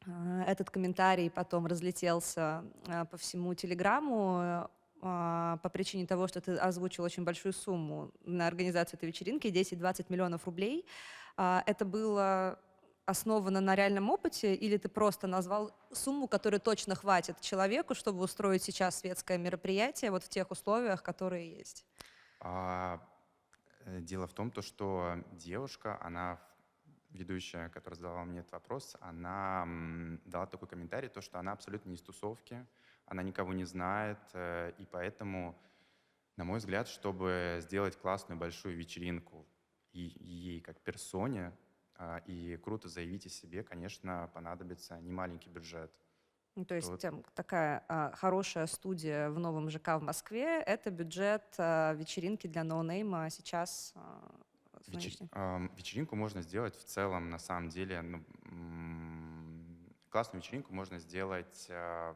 А, 0.08 0.44
Этот 0.48 0.70
комментарий 0.70 1.30
потом 1.30 1.66
разлетелся 1.66 2.64
а, 2.88 3.04
по 3.04 3.18
всему 3.18 3.54
Телеграму 3.56 4.38
а, 4.40 4.72
по 5.06 5.70
причине 5.70 6.08
того, 6.08 6.28
что 6.28 6.42
ты 6.42 6.56
озвучил 6.56 7.04
очень 7.04 7.24
большую 7.24 7.54
сумму 7.54 8.12
на 8.24 8.48
организацию 8.48 8.98
этой 8.98 9.06
вечеринки, 9.06 9.48
10-20 9.48 10.08
миллионов 10.10 10.46
рублей. 10.46 10.86
А, 11.38 11.64
Это 11.68 11.86
было 11.86 12.60
основано 13.06 13.62
на 13.62 13.76
реальном 13.76 14.10
опыте, 14.10 14.56
или 14.56 14.78
ты 14.78 14.90
просто 14.90 15.28
назвал 15.28 15.72
сумму, 15.92 16.28
которая 16.28 16.60
точно 16.60 16.96
хватит 16.96 17.40
человеку, 17.40 17.94
чтобы 17.94 18.24
устроить 18.24 18.64
сейчас 18.64 19.00
светское 19.00 19.38
мероприятие 19.38 20.10
вот 20.10 20.24
в 20.24 20.30
тех 20.30 20.50
условиях, 20.50 21.04
которые 21.04 21.56
есть? 21.56 21.86
А, 22.40 23.00
э, 23.82 24.00
дело 24.02 24.26
в 24.26 24.34
том, 24.34 24.50
то, 24.50 24.64
что 24.64 25.24
девушка, 25.34 26.00
она, 26.02 26.40
ведущая, 27.12 27.70
которая 27.70 27.96
задавала 27.96 28.24
мне 28.24 28.40
этот 28.40 28.54
вопрос, 28.54 28.98
она 29.02 29.68
дала 30.26 30.48
такой 30.48 30.68
комментарий, 30.68 31.10
то, 31.10 31.22
что 31.22 31.38
она 31.38 31.52
абсолютно 31.52 31.90
не 31.90 31.96
из 31.96 32.02
тусовки, 32.02 32.66
она 33.06 33.24
никого 33.24 33.54
не 33.54 33.66
знает, 33.66 34.20
э, 34.34 34.72
и 34.78 34.86
поэтому, 34.86 35.56
на 36.38 36.44
мой 36.44 36.60
взгляд, 36.60 36.88
чтобы 36.88 37.60
сделать 37.62 37.98
классную 37.98 38.38
большую 38.40 38.76
вечеринку 38.76 39.46
и 39.92 40.00
ей 40.20 40.62
как 40.62 40.80
персоне, 40.82 41.52
а, 41.98 42.18
и 42.26 42.58
круто 42.58 42.90
заявить 42.90 43.26
о 43.26 43.30
себе, 43.30 43.64
конечно, 43.64 44.30
понадобится 44.34 45.00
немаленький 45.00 45.50
бюджет. 45.50 45.92
Ну, 46.58 46.66
то 46.66 46.76
есть 46.76 47.04
Вот. 47.04 47.34
такая 47.34 47.84
а, 47.88 48.12
хорошая 48.16 48.68
студия 48.68 49.30
в 49.30 49.40
новом 49.40 49.70
ЖК 49.70 49.98
в 49.98 50.02
Москве— 50.02 50.62
это 50.66 50.90
бюджет 50.90 51.44
а, 51.58 51.94
вечеринки 51.94 52.48
для 52.48 52.64
ноунейма 52.64 53.30
сейчас 53.30 53.94
а, 53.96 54.36
Вечер- 54.88 55.28
ам, 55.32 55.72
Вечеринку 55.76 56.16
можно 56.16 56.42
сделать 56.42 56.76
в 56.76 56.84
целом, 56.84 57.30
на 57.30 57.40
самом 57.40 57.70
деле, 57.70 58.02
ну, 58.02 58.24
классную 60.10 60.42
вечеринку 60.44 60.74
можно 60.74 61.00
сделать 61.00 61.68
а, 61.70 62.16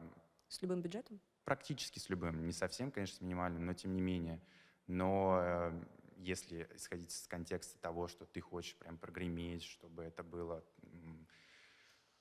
С 0.50 0.60
любым 0.60 0.82
бюджетом? 0.82 1.18
практически 1.50 1.98
с 1.98 2.08
любым, 2.08 2.46
не 2.46 2.52
совсем, 2.52 2.92
конечно, 2.92 3.16
с 3.16 3.20
минимальным, 3.20 3.66
но 3.66 3.74
тем 3.74 3.92
не 3.92 4.00
менее. 4.00 4.40
Но 4.86 5.40
э, 5.42 5.84
если 6.18 6.68
исходить 6.76 7.10
из 7.10 7.26
контекста 7.26 7.76
того, 7.80 8.06
что 8.06 8.24
ты 8.24 8.40
хочешь 8.40 8.76
прям 8.76 8.96
прогреметь, 8.96 9.64
чтобы 9.64 10.04
это 10.04 10.22
было, 10.22 10.64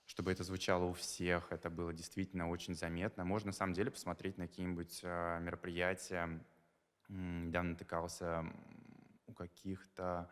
чтобы 0.06 0.32
это 0.32 0.44
звучало 0.44 0.86
у 0.86 0.94
всех, 0.94 1.52
это 1.52 1.70
было 1.70 1.94
действительно 1.94 2.50
очень 2.50 2.74
заметно, 2.74 3.24
можно 3.24 3.50
на 3.50 3.54
самом 3.54 3.74
деле 3.74 3.92
посмотреть 3.92 4.40
на 4.40 4.48
какие-нибудь 4.48 5.02
э, 5.04 5.40
мероприятия. 5.42 6.44
Недавно 7.08 7.74
натыкался 7.74 8.46
у 9.28 9.34
каких-то... 9.34 10.28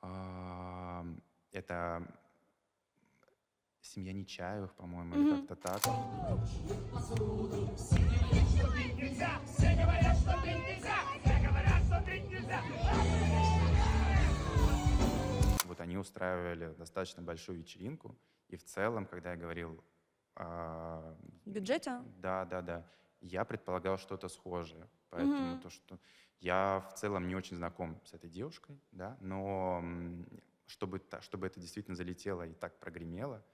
а, 0.00 1.04
Это 1.52 2.06
семья 3.86 4.12
Нечаевых, 4.12 4.74
по-моему, 4.74 5.16
или 5.16 5.24
Мгм. 5.24 5.46
как-то 5.46 5.56
так. 5.56 5.82
Вот 15.64 15.80
они 15.80 15.96
устраивали 15.98 16.74
достаточно 16.74 17.22
большую 17.22 17.58
вечеринку, 17.58 18.16
и 18.48 18.56
в 18.56 18.64
целом, 18.64 19.06
когда 19.06 19.32
я 19.32 19.36
говорил, 19.36 19.82
В 20.34 21.16
бюджете? 21.46 22.02
да, 22.18 22.44
да, 22.44 22.62
да, 22.62 22.90
я 23.20 23.44
предполагал 23.44 23.98
что-то 23.98 24.28
схожее, 24.28 24.88
поэтому 25.10 25.52
Мгм. 25.52 25.60
то, 25.60 25.70
что 25.70 25.98
я 26.40 26.80
в 26.90 26.94
целом 26.94 27.26
не 27.26 27.34
очень 27.34 27.56
знаком 27.56 28.00
с 28.04 28.12
этой 28.14 28.28
девушкой, 28.30 28.78
да, 28.92 29.16
но 29.20 29.82
чтобы, 30.66 31.02
чтобы 31.20 31.46
это 31.46 31.60
действительно 31.60 31.96
залетело 31.96 32.46
и 32.46 32.52
так 32.54 32.78
прогремело, 32.78 33.44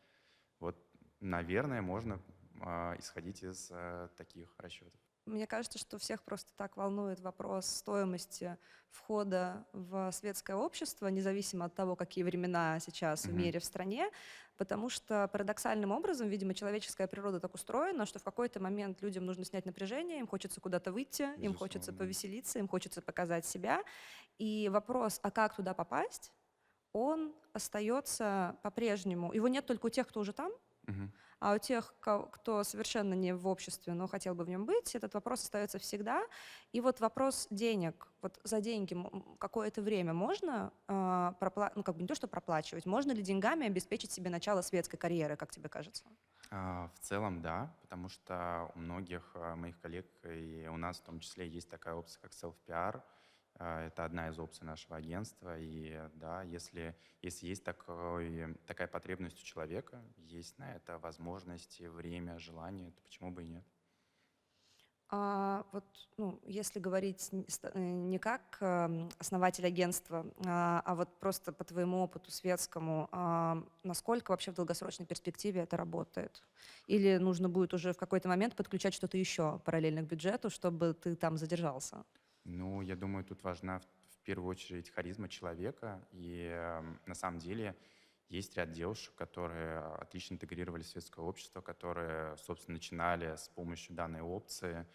вот, 0.63 0.77
наверное, 1.21 1.83
можно 1.83 2.23
а, 2.61 2.95
исходить 2.99 3.43
из 3.43 3.69
а, 3.73 4.09
таких 4.17 4.55
расчетов. 4.59 4.99
Мне 5.27 5.47
кажется, 5.47 5.79
что 5.79 5.99
всех 5.99 6.23
просто 6.23 6.53
так 6.57 6.77
волнует 6.77 7.21
вопрос 7.21 7.67
стоимости 7.67 8.57
входа 8.91 9.65
в 9.73 10.11
светское 10.13 10.57
общество, 10.57 11.07
независимо 11.09 11.67
от 11.67 11.75
того, 11.75 11.95
какие 11.95 12.25
времена 12.25 12.79
сейчас 12.81 13.25
в 13.25 13.33
мире, 13.33 13.61
в 13.61 13.65
стране, 13.65 14.11
потому 14.57 14.89
что 14.89 15.29
парадоксальным 15.29 15.93
образом, 15.93 16.29
видимо, 16.29 16.55
человеческая 16.55 17.07
природа 17.07 17.39
так 17.39 17.55
устроена, 17.55 18.05
что 18.05 18.19
в 18.19 18.25
какой-то 18.25 18.61
момент 18.61 19.01
людям 19.01 19.25
нужно 19.25 19.45
снять 19.45 19.65
напряжение, 19.65 20.19
им 20.19 20.27
хочется 20.27 20.61
куда-то 20.61 20.93
выйти, 20.93 21.23
им 21.39 21.55
хочется 21.55 21.93
Безусловно. 21.93 21.99
повеселиться, 21.99 22.59
им 22.59 22.69
хочется 22.69 23.01
показать 23.01 23.47
себя. 23.47 23.83
И 24.39 24.69
вопрос, 24.69 25.21
а 25.23 25.31
как 25.31 25.55
туда 25.55 25.73
попасть, 25.73 26.33
он 26.93 27.33
остается 27.53 28.57
по-прежнему. 28.63 29.33
Его 29.33 29.49
нет 29.49 29.67
только 29.67 29.87
у 29.87 29.91
тех, 29.91 30.07
кто 30.09 30.21
уже 30.21 30.33
там, 30.33 30.53
Мгм. 30.87 31.13
а 31.41 31.55
у 31.55 31.59
тех, 31.59 31.95
кто 32.01 32.65
совершенно 32.65 33.15
не 33.15 33.35
в 33.35 33.47
обществе, 33.47 33.93
но 33.95 34.07
хотел 34.09 34.35
бы 34.35 34.45
в 34.45 34.49
нем 34.49 34.65
быть, 34.65 34.95
этот 34.95 35.15
вопрос 35.15 35.43
остается 35.45 35.79
всегда. 35.79 36.23
И 36.73 36.81
вот 36.81 37.01
вопрос 37.01 37.47
денег. 37.51 38.09
Вот 38.21 38.41
за 38.45 38.61
деньги 38.61 38.97
какое-то 39.39 39.83
время 39.83 40.13
можно, 40.13 40.73
а, 40.89 41.35
пропла- 41.41 41.73
ну 41.75 41.83
как 41.83 41.97
бы 41.97 42.03
не 42.03 42.09
то, 42.09 42.15
что 42.15 42.27
проплачивать, 42.29 42.87
можно 42.87 43.13
ли 43.13 43.23
деньгами 43.23 43.67
обеспечить 43.67 44.13
себе 44.13 44.31
начало 44.31 44.63
светской 44.63 44.97
карьеры, 44.99 45.37
как 45.37 45.51
тебе 45.51 45.69
кажется? 45.69 46.05
А, 46.51 46.89
В 46.95 47.01
целом, 47.01 47.41
да, 47.43 47.75
потому 47.83 48.09
что 48.09 48.71
у 48.75 48.79
многих 48.79 49.33
а, 49.35 49.57
моих 49.57 49.81
коллег 49.81 50.07
и 50.25 50.69
у 50.71 50.77
нас 50.77 50.99
в 50.99 51.03
том 51.03 51.21
числе 51.21 51.49
есть 51.49 51.69
такая 51.69 51.95
опция, 51.95 52.21
как 52.21 52.33
self-PR. 52.33 53.01
А, 53.65 53.87
Это 53.87 54.05
одна 54.05 54.29
из 54.29 54.39
опций 54.41 54.67
нашего 54.67 54.97
агентства. 54.97 55.57
И 55.59 56.09
да, 56.15 56.43
если, 56.43 56.97
если 57.23 57.47
есть 57.47 57.63
такой, 57.65 58.57
такая 58.67 58.89
потребность 58.89 59.41
у 59.41 59.45
человека, 59.45 60.03
есть 60.17 60.59
на 60.59 60.75
это 60.75 60.99
возможности, 60.99 61.85
время, 61.85 62.39
желание, 62.41 62.91
то 62.91 63.01
почему 63.03 63.31
бы 63.31 63.45
и 63.45 63.47
нет? 63.47 63.65
А 65.15 65.67
вот, 65.73 65.85
ну, 66.17 66.41
если 66.47 66.81
говорить 66.81 67.29
э, 67.63 67.79
не 67.79 68.19
как 68.19 68.57
эм, 68.61 69.11
основатель 69.19 69.67
агентства, 69.67 70.25
а, 70.47 70.81
а 70.87 70.95
вот 70.95 71.19
просто 71.21 71.53
по 71.53 71.65
твоему 71.65 71.99
опыту 72.03 72.31
светскому, 72.31 73.11
насколько 73.83 74.31
вообще 74.31 74.53
в 74.53 74.55
долгосрочной 74.55 75.05
перспективе 75.05 75.61
это 75.63 75.77
работает? 75.77 76.43
Или 76.87 77.19
нужно 77.19 77.51
будет 77.51 77.75
уже 77.75 77.93
в 77.93 77.99
какой-то 77.99 78.29
момент 78.29 78.57
подключать 78.57 78.95
что-то 78.95 79.19
еще 79.19 79.59
параллельно 79.67 80.01
к 80.03 80.07
бюджету, 80.07 80.49
чтобы 80.49 80.95
ты 80.95 81.15
там 81.15 81.37
задержался? 81.37 82.05
Ну, 82.45 82.83
я 82.83 82.97
думаю, 82.97 83.25
тут 83.25 83.43
важна 83.45 83.79
в, 83.81 83.87
первую 84.25 84.51
очередь 84.51 84.89
харизма 84.91 85.29
человека. 85.29 86.01
И 86.13 86.45
эм, 86.45 87.01
на 87.07 87.15
самом 87.15 87.41
деле 87.41 87.77
есть 88.29 88.57
ряд 88.57 88.71
девушек, 88.71 89.15
которые 89.17 89.79
отлично 89.79 90.35
интегрировали 90.35 90.83
светское 90.83 91.25
общество, 91.25 91.61
которые, 91.61 92.37
собственно, 92.37 92.75
начинали 92.75 93.35
с 93.35 93.49
помощью 93.49 93.97
данной 93.97 94.21
опции 94.21 94.87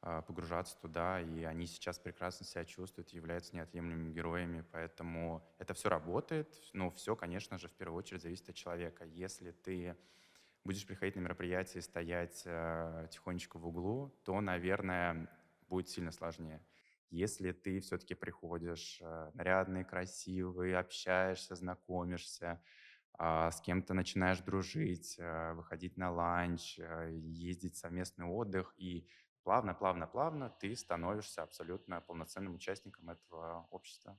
э, 0.00 0.22
погружаться 0.26 0.76
туда, 0.80 1.20
и 1.20 1.42
они 1.44 1.66
сейчас 1.66 1.98
прекрасно 1.98 2.46
себя 2.46 2.64
чувствуют, 2.64 3.10
являются 3.10 3.54
неотъемлемыми 3.54 4.10
героями, 4.10 4.64
поэтому 4.72 5.46
это 5.58 5.74
все 5.74 5.90
работает, 5.90 6.48
но 6.72 6.90
все, 6.90 7.14
конечно 7.14 7.58
же, 7.58 7.68
в 7.68 7.72
первую 7.72 7.98
очередь 7.98 8.22
зависит 8.22 8.48
от 8.48 8.54
человека. 8.54 9.04
Если 9.04 9.50
ты 9.50 9.96
будешь 10.64 10.86
приходить 10.86 11.16
на 11.16 11.20
мероприятие 11.20 11.80
и 11.80 11.82
стоять 11.82 12.42
э, 12.46 13.06
тихонечко 13.10 13.58
в 13.58 13.66
углу, 13.66 14.18
то, 14.24 14.40
наверное, 14.40 15.28
будет 15.68 15.88
сильно 15.88 16.10
сложнее. 16.10 16.60
Если 17.12 17.52
ты 17.52 17.80
все-таки 17.80 18.14
приходишь 18.14 18.98
э, 19.02 19.30
нарядный, 19.34 19.84
красивый, 19.84 20.74
общаешься, 20.74 21.54
знакомишься, 21.54 22.62
а, 23.18 23.50
с 23.50 23.60
кем-то 23.60 23.92
начинаешь 23.92 24.40
дружить, 24.40 25.16
э, 25.18 25.52
выходить 25.52 25.98
на 25.98 26.10
ланч, 26.10 26.78
э, 26.78 27.10
ездить 27.12 27.74
в 27.74 27.78
совместный 27.78 28.24
отдых, 28.24 28.72
и 28.78 29.06
плавно, 29.42 29.74
плавно, 29.74 30.06
плавно 30.06 30.48
ты 30.48 30.74
становишься 30.74 31.42
абсолютно 31.42 32.00
полноценным 32.00 32.54
участником 32.54 33.10
этого 33.10 33.66
общества. 33.70 34.18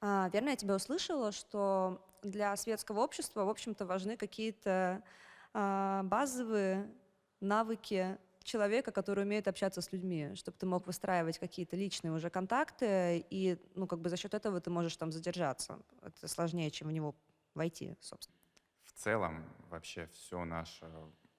А, 0.00 0.30
верно 0.32 0.50
я 0.50 0.56
тебя 0.56 0.76
услышала, 0.76 1.32
что 1.32 2.02
для 2.22 2.56
светского 2.56 3.00
общества, 3.00 3.44
в 3.44 3.50
общем-то, 3.50 3.84
важны 3.84 4.16
какие-то 4.16 5.04
а, 5.52 6.02
базовые 6.04 6.90
навыки 7.40 8.18
человека, 8.46 8.92
который 8.92 9.24
умеет 9.24 9.48
общаться 9.48 9.80
с 9.80 9.92
людьми, 9.92 10.34
чтобы 10.34 10.56
ты 10.56 10.66
мог 10.66 10.86
выстраивать 10.86 11.38
какие-то 11.38 11.76
личные 11.76 12.12
уже 12.12 12.30
контакты, 12.30 13.24
и, 13.30 13.58
ну, 13.74 13.86
как 13.86 14.00
бы 14.00 14.08
за 14.08 14.16
счет 14.16 14.34
этого 14.34 14.60
ты 14.60 14.70
можешь 14.70 14.96
там 14.96 15.12
задержаться. 15.12 15.78
Это 16.02 16.28
сложнее, 16.28 16.70
чем 16.70 16.88
в 16.88 16.92
него 16.92 17.14
войти, 17.54 17.96
собственно. 18.00 18.36
В 18.84 18.92
целом 18.92 19.44
вообще 19.68 20.08
все 20.12 20.44
наше, 20.44 20.86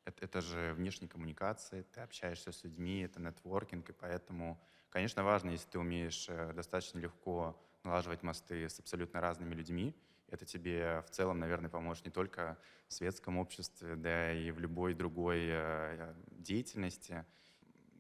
это, 0.06 0.26
это 0.26 0.42
же 0.42 0.74
внешние 0.74 1.10
коммуникации, 1.10 1.84
ты 1.94 2.02
общаешься 2.02 2.52
с 2.52 2.64
людьми, 2.64 3.02
это 3.02 3.22
нетворкинг, 3.22 3.90
и 3.90 3.94
поэтому, 3.94 4.62
конечно, 4.90 5.24
важно, 5.24 5.52
если 5.52 5.70
ты 5.70 5.80
умеешь 5.80 6.28
э, 6.30 6.54
достаточно 6.54 7.00
легко 7.00 7.60
налаживать 7.84 8.22
мосты 8.24 8.70
с 8.70 8.80
абсолютно 8.80 9.22
разными 9.22 9.56
людьми, 9.56 9.96
это 10.30 10.46
тебе 10.46 11.02
в 11.08 11.10
целом, 11.12 11.40
наверное, 11.40 11.70
поможет 11.70 12.06
не 12.06 12.12
только 12.12 12.58
в 12.88 12.94
светском 12.94 13.38
обществе, 13.38 13.96
да 13.96 14.32
и 14.34 14.52
в 14.52 14.60
любой 14.60 14.94
другой 14.94 15.48
э, 15.50 16.14
деятельности. 16.32 17.26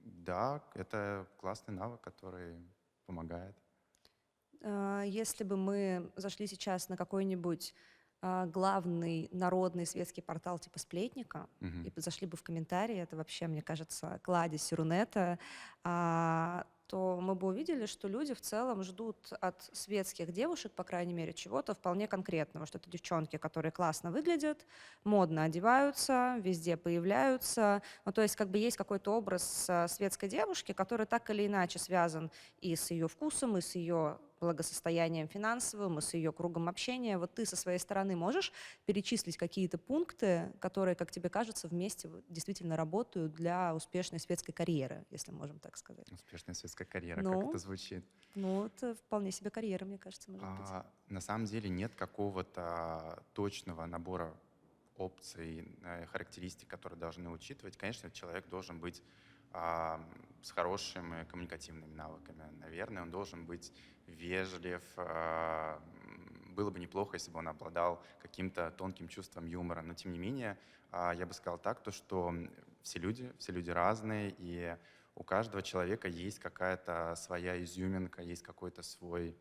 Да, 0.03 0.63
это 0.73 1.27
классный 1.37 1.73
навык, 1.73 2.01
который 2.01 2.57
помогает. 3.05 3.55
А, 4.63 5.03
Если 5.03 5.43
бы 5.43 5.57
мы 5.57 6.11
зашли 6.15 6.47
сейчас 6.47 6.89
на 6.89 6.97
какой-нибудь 6.97 7.73
а, 8.21 8.45
главный 8.47 9.29
народный 9.31 9.85
светский 9.85 10.21
портал 10.21 10.59
типа 10.59 10.79
«Сплетника», 10.79 11.47
Мгм. 11.59 11.85
и 11.85 11.93
зашли 11.95 12.27
бы 12.27 12.35
в 12.35 12.43
комментарии, 12.43 12.97
это 12.97 13.15
вообще, 13.15 13.47
мне 13.47 13.61
кажется, 13.61 14.19
кладезь 14.23 14.73
Рунета, 14.73 15.39
а, 15.83 16.65
то 16.87 17.19
мы 17.21 17.35
бы 17.35 17.47
увидели, 17.47 17.85
что 17.85 18.07
люди 18.07 18.33
в 18.33 18.41
целом 18.41 18.81
ждут 18.83 19.17
от 19.41 19.69
светских 19.73 20.31
девушек, 20.31 20.71
по 20.71 20.83
крайней 20.83 21.13
мере, 21.13 21.33
чего-то 21.33 21.73
вполне 21.73 22.07
конкретного, 22.07 22.65
что 22.65 22.77
это 22.77 22.89
девчонки, 22.89 23.37
которые 23.37 23.71
классно 23.71 24.09
выглядят, 24.09 24.65
модно 25.03 25.43
одеваются, 25.43 26.37
везде 26.39 26.77
появляются. 26.77 27.81
Ну, 28.05 28.11
то 28.13 28.21
есть 28.21 28.35
как 28.35 28.49
бы 28.49 28.57
есть 28.57 28.77
какой-то 28.77 29.11
образ 29.13 29.65
а, 29.69 29.87
светской 29.87 30.29
девушки, 30.29 30.71
который 30.71 31.05
так 31.05 31.29
или 31.29 31.45
иначе 31.45 31.77
связан 31.77 32.31
и 32.61 32.75
с 32.75 32.89
ее 32.91 33.07
вкусом, 33.07 33.57
и 33.57 33.61
с 33.61 33.75
ее 33.75 34.17
благосостоянием 34.39 35.27
финансовым, 35.27 35.99
и 35.99 36.01
с 36.01 36.13
ее 36.13 36.31
кругом 36.31 36.69
общения. 36.69 37.17
Вот 37.17 37.33
ты 37.33 37.45
со 37.45 37.55
своей 37.55 37.79
стороны 37.79 38.15
можешь 38.15 38.51
перечислить 38.85 39.37
какие-то 39.37 39.77
пункты, 39.77 40.53
которые, 40.59 40.95
как 40.95 41.11
тебе 41.11 41.29
кажется, 41.29 41.67
вместе 41.67 42.09
действительно 42.29 42.75
работают 42.75 43.33
для 43.33 43.73
успешной 43.75 44.19
светской 44.19 44.51
карьеры, 44.53 45.05
если 45.09 45.31
можем 45.31 45.59
так 45.59 45.77
сказать. 45.77 46.11
Успешная 46.11 46.55
светская 46.55 46.87
карьера, 46.87 47.23
как 47.23 47.33
Ну, 47.33 47.49
это 47.49 47.57
звучит? 47.57 48.05
Ну, 48.35 48.65
это 48.65 48.95
вполне 48.95 49.31
себе 49.31 49.49
карьера, 49.49 49.85
мне 49.85 49.97
кажется, 49.97 50.31
может 50.31 50.47
быть. 50.57 50.67
А, 50.69 50.85
на 51.09 51.21
самом 51.21 51.45
деле 51.45 51.69
нет 51.69 51.95
какого-то 51.95 53.23
точного 53.33 53.85
набора 53.85 54.33
опций, 54.97 55.67
э, 55.83 56.05
характеристик, 56.07 56.67
которые 56.67 56.99
должны 56.99 57.29
учитывать. 57.29 57.77
Конечно, 57.77 58.09
человек 58.11 58.47
должен 58.49 58.79
быть 58.79 59.03
с 59.53 60.51
хорошими 60.51 61.25
коммуникативными 61.25 61.93
навыками. 61.93 62.43
Наверное, 62.59 63.03
он 63.03 63.11
должен 63.11 63.45
быть 63.45 63.73
вежлив. 64.07 64.81
а, 64.97 65.81
Было 66.49 66.69
бы 66.71 66.79
неплохо, 66.79 67.15
если 67.15 67.31
бы 67.31 67.39
он 67.39 67.47
обладал 67.47 68.03
каким-то 68.21 68.71
тонким 68.71 69.07
чувством 69.07 69.45
юмора. 69.45 69.81
Но, 69.81 69.93
тем 69.93 70.11
не 70.11 70.19
менее, 70.19 70.57
а, 70.91 71.13
я 71.13 71.25
бы 71.25 71.33
сказал 71.33 71.57
так, 71.59 71.81
то, 71.81 71.91
что 71.91 72.33
все 72.81 72.99
люди, 72.99 73.33
все 73.37 73.51
люди 73.51 73.69
разные, 73.69 74.33
и 74.37 74.77
у 75.15 75.23
каждого 75.23 75.61
человека 75.61 76.07
есть 76.07 76.39
какая-то 76.39 77.15
своя 77.15 77.61
изюминка, 77.63 78.21
есть 78.21 78.43
какой-то 78.43 78.83
свой 78.83 79.35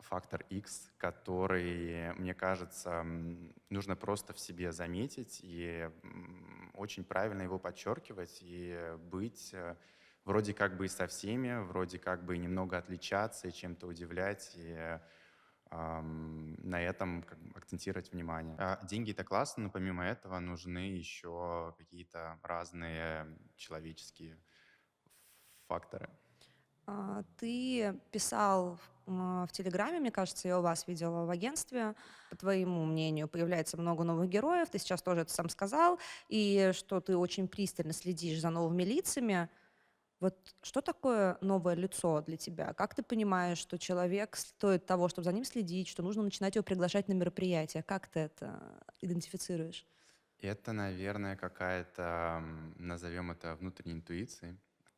фактор 0.00 0.44
X, 0.50 0.90
который, 0.98 2.12
мне 2.14 2.34
кажется, 2.34 3.04
нужно 3.70 3.96
просто 3.96 4.32
в 4.32 4.38
себе 4.38 4.72
заметить 4.72 5.40
и 5.42 5.90
очень 6.74 7.04
правильно 7.04 7.42
его 7.42 7.58
подчеркивать 7.58 8.38
и 8.40 8.96
быть 9.10 9.50
э, 9.52 9.76
вроде 10.24 10.54
как 10.54 10.76
бы 10.76 10.86
и 10.86 10.88
со 10.88 11.06
всеми, 11.06 11.64
вроде 11.66 11.98
как 11.98 12.24
бы 12.24 12.36
и 12.36 12.38
немного 12.38 12.78
отличаться 12.78 13.48
и 13.48 13.52
чем-то 13.52 13.86
удивлять, 13.86 14.52
и 14.56 15.00
ам, 15.70 16.54
на 16.54 16.80
этом 16.80 17.22
как 17.22 17.38
бы 17.38 17.58
акцентировать 17.58 18.12
внимание. 18.12 18.54
А, 18.58 18.78
Деньги— 18.84 19.10
это 19.12 19.24
классно, 19.24 19.64
но 19.64 19.70
помимо 19.70 20.04
этого 20.04 20.38
нужны 20.38 20.90
еще 20.90 21.74
какие-то 21.78 22.38
разные 22.42 23.26
человеческие 23.56 24.38
факторы. 25.66 26.08
А, 26.86 27.22
Ты 27.36 27.98
писал 28.12 28.78
в 29.08 29.52
Телеграме, 29.52 30.00
мне 30.00 30.10
кажется, 30.10 30.48
я 30.48 30.58
у 30.58 30.62
вас 30.62 30.86
видела 30.86 31.24
в 31.24 31.30
агентстве. 31.30 31.94
По 32.30 32.36
твоему 32.36 32.84
мнению, 32.84 33.28
появляется 33.28 33.76
много 33.76 34.04
новых 34.04 34.28
героев. 34.28 34.68
Ты 34.70 34.78
сейчас 34.78 35.02
тоже 35.02 35.22
это 35.22 35.32
сам 35.32 35.48
сказал. 35.48 35.98
И 36.28 36.72
что 36.74 37.00
ты 37.00 37.16
очень 37.16 37.48
пристально 37.48 37.92
следишь 37.92 38.40
за 38.40 38.50
новыми 38.50 38.82
лицами. 38.82 39.48
Вот 40.20 40.36
что 40.62 40.80
такое 40.80 41.38
новое 41.40 41.74
лицо 41.74 42.22
для 42.22 42.36
тебя? 42.36 42.74
Как 42.74 42.94
ты 42.94 43.02
понимаешь, 43.02 43.58
что 43.58 43.78
человек 43.78 44.36
стоит 44.36 44.84
того, 44.84 45.08
чтобы 45.08 45.24
за 45.24 45.32
ним 45.32 45.44
следить, 45.44 45.88
что 45.88 46.02
нужно 46.02 46.22
начинать 46.22 46.56
его 46.56 46.64
приглашать 46.64 47.08
на 47.08 47.12
мероприятия? 47.12 47.82
Как 47.82 48.08
ты 48.08 48.20
это 48.20 48.60
идентифицируешь? 49.00 49.86
Это, 50.40 50.72
наверное, 50.72 51.36
какая-то, 51.36 52.42
назовем 52.76 53.30
это 53.30 53.54
внутренней 53.56 53.94
интуицией. 53.94 54.56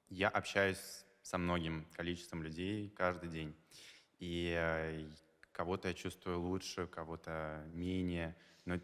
Я 0.09 0.29
общаюсь 0.29 1.05
со 1.23 1.39
многим 1.39 1.87
количеством 1.93 2.43
людей 2.43 2.91
каждый 2.91 3.29
день. 3.29 3.55
И 4.21 4.55
э, 4.57 5.01
и 5.01 5.09
кого-то 5.53 5.89
я 5.89 5.95
чувствую 5.95 6.41
лучше, 6.41 6.87
кого-то 6.87 7.63
менее. 7.75 8.35
Но 8.65 8.79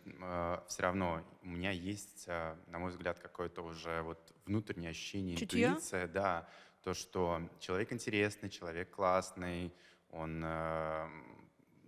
все 0.68 0.82
равно 0.82 1.24
у 1.42 1.46
меня 1.48 1.70
есть, 1.70 2.24
э, 2.26 2.56
на 2.66 2.78
мой 2.78 2.90
взгляд, 2.90 3.18
какое-то 3.18 3.62
уже 3.62 4.02
вот 4.02 4.34
внутреннее 4.44 4.90
ощущение, 4.90 5.36
Чутье? 5.36 5.68
интуиция, 5.68 6.08
да, 6.08 6.48
то, 6.82 6.94
что 6.94 7.40
человек 7.60 7.92
интересный, 7.92 8.50
человек 8.50 8.90
классный, 8.90 9.72
он 10.10 10.42
э, 10.44 11.08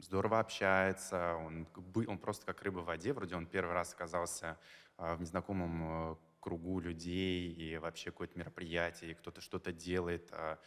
здорово 0.00 0.40
общается, 0.40 1.34
он, 1.36 1.66
он 2.06 2.18
просто 2.18 2.46
как 2.46 2.62
рыба 2.62 2.80
в 2.80 2.84
воде, 2.86 3.12
вроде 3.12 3.36
он 3.36 3.46
первый 3.46 3.74
раз 3.74 3.94
оказался 3.94 4.58
э, 4.96 5.14
в 5.14 5.20
незнакомом 5.20 6.12
э, 6.12 6.16
кругу 6.40 6.80
людей 6.80 7.52
и 7.52 7.78
вообще 7.78 8.10
какое-то 8.10 8.38
мероприятие, 8.38 9.10
и 9.10 9.14
кто-то 9.14 9.40
что-то 9.40 9.72
делает. 9.72 10.28
а 10.32 10.58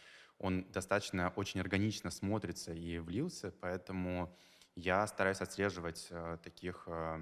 Он 0.42 0.64
достаточно 0.72 1.32
очень 1.36 1.60
органично 1.60 2.10
смотрится 2.10 2.72
и 2.72 2.98
влился, 2.98 3.52
поэтому 3.60 4.36
я 4.74 5.06
стараюсь 5.06 5.40
отслеживать 5.40 6.08
э, 6.10 6.36
таких 6.42 6.84
э, 6.86 7.20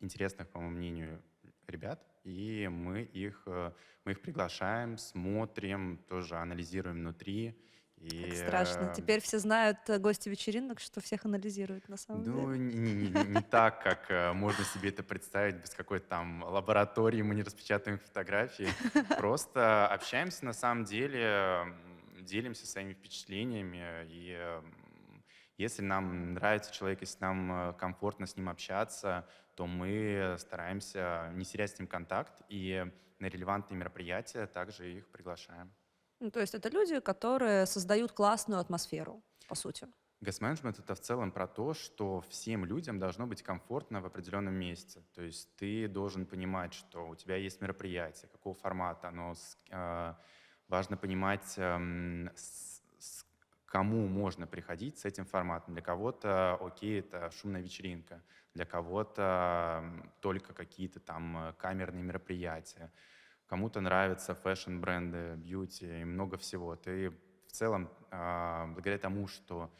интересных, 0.00 0.48
по 0.50 0.58
моему 0.60 0.76
мнению, 0.76 1.22
ребят, 1.66 2.04
и 2.22 2.68
мы 2.70 3.02
их, 3.02 3.42
э, 3.46 3.72
мы 4.04 4.12
их 4.12 4.20
приглашаем, 4.20 4.98
смотрим, 4.98 6.04
тоже 6.06 6.36
анализируем 6.36 6.96
внутри. 6.96 7.58
И, 7.96 8.24
Как 8.24 8.34
страшно. 8.34 8.92
Теперь 8.94 9.20
все 9.20 9.38
знают 9.38 9.78
гости 9.98 10.28
вечеринок, 10.28 10.80
что 10.80 11.00
всех 11.00 11.24
анализируют 11.24 11.88
на 11.88 11.96
самом 11.96 12.22
ну, 12.24 12.52
деле. 12.52 12.58
не, 12.58 12.74
не- 12.74 12.94
не- 12.94 13.08
не- 13.10 13.28
не 13.36 13.42
так, 13.42 13.82
как 13.82 14.34
можно 14.34 14.64
себе 14.64 14.88
это 14.90 15.02
представить, 15.02 15.56
без 15.56 15.70
какой-то 15.70 16.06
там 16.08 16.42
лаборатории, 16.42 17.22
мы 17.22 17.34
не 17.34 17.42
распечатаем 17.42 17.98
фотографии. 17.98 18.68
Просто 19.18 19.86
общаемся 19.86 20.44
на 20.44 20.52
самом 20.54 20.84
деле, 20.84 21.66
делимся 22.22 22.66
своими 22.66 22.92
впечатлениями. 22.92 24.06
И 24.08 24.60
если 25.56 25.82
нам 25.82 26.34
нравится 26.34 26.72
человек, 26.72 27.02
если 27.02 27.18
нам 27.20 27.52
э, 27.52 27.72
комфортно 27.74 28.26
с 28.26 28.36
ним 28.36 28.48
общаться, 28.48 29.28
то 29.54 29.66
мы 29.66 30.36
стараемся 30.38 31.30
не 31.34 31.44
терять 31.44 31.72
с 31.72 31.78
ним 31.78 31.86
контакт 31.86 32.42
и 32.48 32.86
на 33.18 33.26
релевантные 33.26 33.78
мероприятия 33.78 34.46
также 34.46 34.90
их 34.94 35.08
приглашаем. 35.08 35.70
Ну, 36.20 36.30
то 36.30 36.40
есть 36.40 36.54
это 36.54 36.70
люди, 36.70 36.98
которые 37.00 37.66
создают 37.66 38.12
классную 38.12 38.60
атмосферу, 38.60 39.22
по 39.48 39.54
сути. 39.54 39.86
Гест-менеджмент— 40.22 40.78
это 40.78 40.94
в 40.94 41.00
целом 41.00 41.32
про 41.32 41.46
то, 41.46 41.72
что 41.72 42.20
всем 42.28 42.66
людям 42.66 42.98
должно 42.98 43.26
быть 43.26 43.42
комфортно 43.42 44.02
в 44.02 44.06
определенном 44.06 44.54
месте. 44.54 45.02
То 45.14 45.22
есть 45.22 45.56
ты 45.56 45.88
должен 45.88 46.26
понимать, 46.26 46.74
что 46.74 47.08
у 47.08 47.14
тебя 47.14 47.36
есть 47.36 47.62
мероприятие, 47.62 48.28
какого 48.28 48.54
формата 48.54 49.08
оно, 49.08 49.34
э, 49.70 50.14
важно 50.70 50.96
понимать, 50.96 51.54
эм, 51.58 52.30
кому 53.66 54.06
можно 54.08 54.46
приходить 54.46 54.98
с 54.98 55.04
этим 55.04 55.24
форматом. 55.26 55.74
Для 55.74 55.82
кого-то, 55.82 56.54
окей, 56.60 57.00
это 57.00 57.30
шумная 57.30 57.60
вечеринка, 57.60 58.22
для 58.54 58.64
кого-то 58.64 59.84
только 60.20 60.54
какие-то 60.54 61.00
там 61.00 61.36
э, 61.36 61.52
камерные 61.54 62.02
мероприятия. 62.02 62.92
Кому-то 63.46 63.80
нравятся 63.80 64.34
фэшн-бренды, 64.34 65.34
бьюти 65.36 66.00
и 66.00 66.04
много 66.04 66.36
всего. 66.36 66.76
Ты 66.76 67.10
в 67.46 67.52
целом, 67.52 67.90
а, 68.10 68.66
благодаря 68.68 68.98
тому, 68.98 69.26
что 69.26 69.72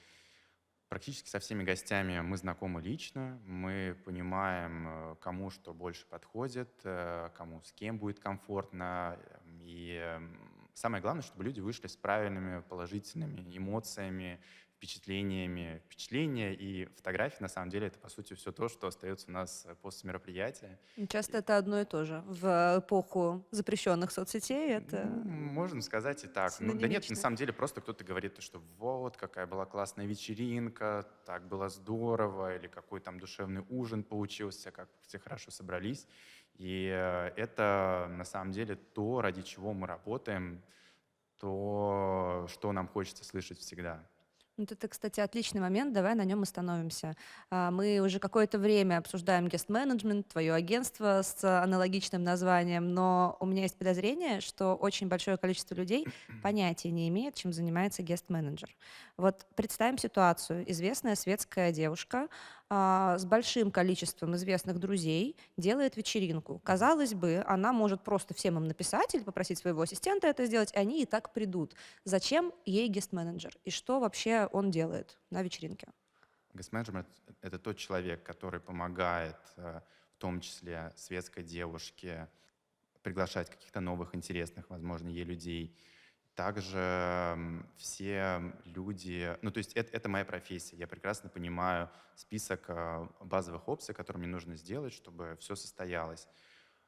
Практически 0.88 1.28
со 1.28 1.38
всеми 1.38 1.62
гостями 1.62 2.20
мы 2.20 2.36
знакомы 2.36 2.82
лично, 2.82 3.40
мы 3.46 3.96
понимаем, 4.04 4.88
э, 4.88 5.16
кому 5.20 5.48
что 5.50 5.72
больше 5.72 6.04
подходит, 6.08 6.68
э, 6.82 7.30
кому 7.36 7.62
с 7.62 7.72
кем 7.72 7.96
будет 7.98 8.18
комфортно. 8.18 9.16
эм, 9.46 9.60
И 9.62 9.92
эм, 9.94 10.49
самое 10.80 11.02
главное, 11.02 11.22
чтобы 11.22 11.44
люди 11.44 11.60
вышли 11.60 11.86
с 11.86 11.96
правильными 11.96 12.62
положительными 12.62 13.44
эмоциями, 13.56 14.40
впечатлениями. 14.80 15.82
Впечатления 15.84 16.54
и 16.54 16.86
фотографии, 16.96 17.42
на 17.42 17.48
самом 17.48 17.68
деле, 17.68 17.88
это, 17.88 17.98
по 17.98 18.08
сути, 18.08 18.32
все 18.32 18.50
то, 18.50 18.70
что 18.70 18.86
остается 18.86 19.28
у 19.28 19.32
нас 19.32 19.66
э, 19.66 19.74
после 19.82 20.08
мероприятия. 20.08 20.78
И 20.96 21.06
Часто 21.06 21.38
это 21.38 21.58
одно 21.58 21.82
и 21.82 21.84
то 21.84 22.06
же. 22.06 22.24
В 22.26 22.78
эпоху 22.78 23.46
запрещенных 23.50 24.10
соцсетей 24.10 24.70
это... 24.72 25.04
Ну, 25.04 25.30
можно 25.30 25.82
сказать 25.82 26.24
и 26.24 26.28
так. 26.28 26.54
Ну, 26.60 26.72
да 26.72 26.88
нет, 26.88 27.10
на 27.10 27.16
самом 27.16 27.36
деле 27.36 27.52
просто 27.52 27.82
кто-то 27.82 28.04
говорит, 28.04 28.40
что 28.40 28.62
вот, 28.78 29.18
какая 29.18 29.46
была 29.46 29.66
классная 29.66 30.06
вечеринка, 30.06 31.06
так 31.26 31.46
было 31.46 31.68
здорово, 31.68 32.56
или 32.56 32.66
какой 32.66 33.00
там 33.00 33.20
душевный 33.20 33.62
ужин 33.68 34.02
получился, 34.02 34.70
как 34.70 34.88
все 35.02 35.18
хорошо 35.18 35.50
собрались. 35.50 36.06
И 36.56 36.90
э, 36.92 37.32
это 37.36 38.08
на 38.10 38.24
самом 38.24 38.52
деле 38.52 38.76
то, 38.76 39.20
ради 39.20 39.42
чего 39.42 39.72
мы 39.72 39.86
работаем, 39.86 40.62
то, 41.38 42.46
что 42.50 42.72
нам 42.72 42.86
хочется 42.88 43.24
слышать 43.24 43.58
всегда. 43.58 44.04
Вот 44.60 44.72
это, 44.72 44.88
кстати, 44.88 45.20
отличный 45.20 45.62
момент, 45.62 45.94
давай 45.94 46.14
на 46.14 46.22
нем 46.22 46.42
остановимся. 46.42 47.16
А, 47.50 47.70
Мы 47.70 47.98
уже 48.00 48.18
какое-то 48.18 48.58
время 48.58 48.98
обсуждаем 48.98 49.48
гест-менеджмент, 49.48 50.28
твое 50.28 50.52
агентство 50.52 51.22
с 51.22 51.42
аналогичным 51.62 52.22
названием, 52.22 52.92
но 52.92 53.38
у 53.40 53.46
меня 53.46 53.62
есть 53.62 53.78
подозрение, 53.78 54.42
что 54.42 54.74
очень 54.74 55.08
большое 55.08 55.38
количество 55.38 55.74
людей 55.74 56.06
понятия 56.42 56.90
не 56.90 57.08
имеет, 57.08 57.36
чем 57.36 57.54
занимается 57.54 58.02
гест-менеджер. 58.02 58.68
Вот 59.16 59.46
представим 59.54 59.96
ситуацию. 59.96 60.70
Известная 60.70 61.14
светская 61.14 61.72
девушка 61.72 62.28
а, 62.72 63.18
с 63.18 63.24
большим 63.24 63.72
количеством 63.72 64.36
известных 64.36 64.78
друзей 64.78 65.36
делает 65.56 65.96
вечеринку. 65.96 66.60
Казалось 66.60 67.14
бы, 67.14 67.42
она 67.44 67.72
может 67.72 68.04
просто 68.04 68.32
всем 68.32 68.58
им 68.58 68.68
написать 68.68 69.12
или 69.16 69.24
попросить 69.24 69.58
своего 69.58 69.82
ассистента 69.82 70.28
это 70.28 70.46
сделать, 70.46 70.72
и 70.72 70.76
они 70.76 71.02
и 71.02 71.04
так 71.04 71.32
придут. 71.32 71.74
Зачем 72.04 72.52
ей 72.64 72.86
гест-менеджер? 72.86 73.56
И 73.64 73.70
что 73.70 73.98
вообще 73.98 74.48
он 74.52 74.70
делает 74.70 75.18
на 75.30 75.42
вечеринке? 75.42 75.88
Гест-менеджмент— 76.54 77.08
это 77.42 77.58
тот 77.58 77.76
человек, 77.76 78.22
который 78.22 78.60
помогает, 78.60 79.36
э, 79.56 79.80
в 80.14 80.18
том 80.18 80.40
числе 80.40 80.92
светской 80.94 81.42
девушке, 81.42 82.28
приглашать 83.02 83.50
каких-то 83.50 83.80
новых, 83.80 84.14
интересных, 84.14 84.70
возможно, 84.70 85.08
ей 85.08 85.24
людей. 85.24 85.74
Также 86.40 87.36
все 87.76 88.40
люди, 88.64 89.36
ну 89.42 89.50
то 89.50 89.58
есть 89.58 89.74
это, 89.74 89.94
это 89.94 90.08
моя 90.08 90.24
профессия, 90.24 90.74
я 90.74 90.86
прекрасно 90.86 91.28
понимаю 91.28 91.90
список 92.14 92.64
э, 92.68 93.06
базовых 93.20 93.68
опций, 93.68 93.94
которые 93.94 94.22
мне 94.22 94.32
нужно 94.32 94.56
сделать, 94.56 94.94
чтобы 94.94 95.36
все 95.38 95.54
состоялось. 95.54 96.26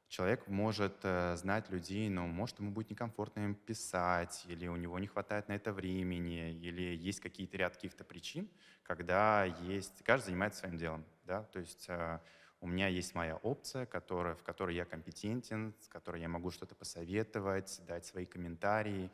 Человек 0.09 0.49
может 0.49 1.01
э, 1.03 1.37
знать 1.37 1.69
людей, 1.69 2.09
но 2.09 2.27
может 2.27 2.61
ему 2.61 2.71
будет 2.71 2.89
некомфортно 2.89 3.41
им 3.41 3.55
писать, 3.55 4.43
или 4.49 4.69
у 4.69 4.77
него 4.77 4.99
не 4.99 5.07
хватает 5.07 5.49
на 5.49 5.53
это 5.53 5.75
времени, 5.75 6.51
или 6.55 6.97
есть 6.97 7.21
какие-то 7.21 7.59
ряд 7.59 7.75
каких-то 7.75 8.05
причин, 8.05 8.49
когда 8.83 9.45
есть, 9.45 10.03
каждый 10.03 10.29
занимается 10.29 10.61
своим 10.61 10.79
делом, 10.79 11.05
да, 11.27 11.43
то 11.43 11.59
есть 11.59 11.91
э, 11.91 12.21
у 12.63 12.67
меня 12.67 12.89
есть 12.89 13.15
моя 13.15 13.37
опция, 13.37 13.85
которая, 13.85 14.35
в 14.35 14.45
которой 14.45 14.77
я 14.77 14.87
компетентен, 14.87 15.75
с 15.79 15.89
которой 15.89 16.23
я 16.23 16.29
могу 16.29 16.51
что-то 16.51 16.75
посоветовать, 16.75 17.83
дать 17.87 18.07
свои 18.07 18.25
комментарии 18.25 19.11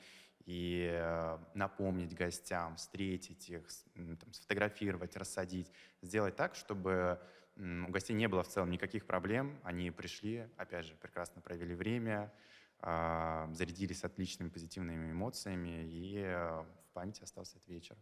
и 0.48 0.88
э, 0.90 1.38
напомнить 1.52 2.14
гостям, 2.14 2.76
встретить 2.76 3.50
их, 3.50 3.68
там, 3.94 4.32
сфотографировать, 4.32 5.14
рассадить, 5.14 5.70
сделать 6.00 6.36
так, 6.36 6.54
чтобы 6.54 7.20
у 7.58 7.90
гостей 7.90 8.14
не 8.14 8.28
было 8.28 8.42
в 8.42 8.48
целом 8.48 8.70
никаких 8.70 9.04
проблем, 9.04 9.60
они 9.62 9.90
пришли, 9.90 10.48
опять 10.56 10.86
же, 10.86 10.94
прекрасно 10.94 11.42
провели 11.42 11.74
время, 11.74 12.32
а, 12.80 13.50
зарядились 13.52 14.04
отличными 14.04 14.48
позитивными 14.48 15.10
эмоциями, 15.10 15.84
и 15.84 16.16
э, 16.16 16.62
в 16.62 16.92
памяти 16.94 17.24
остался 17.24 17.58
этот 17.58 17.68
вечер. 17.68 17.96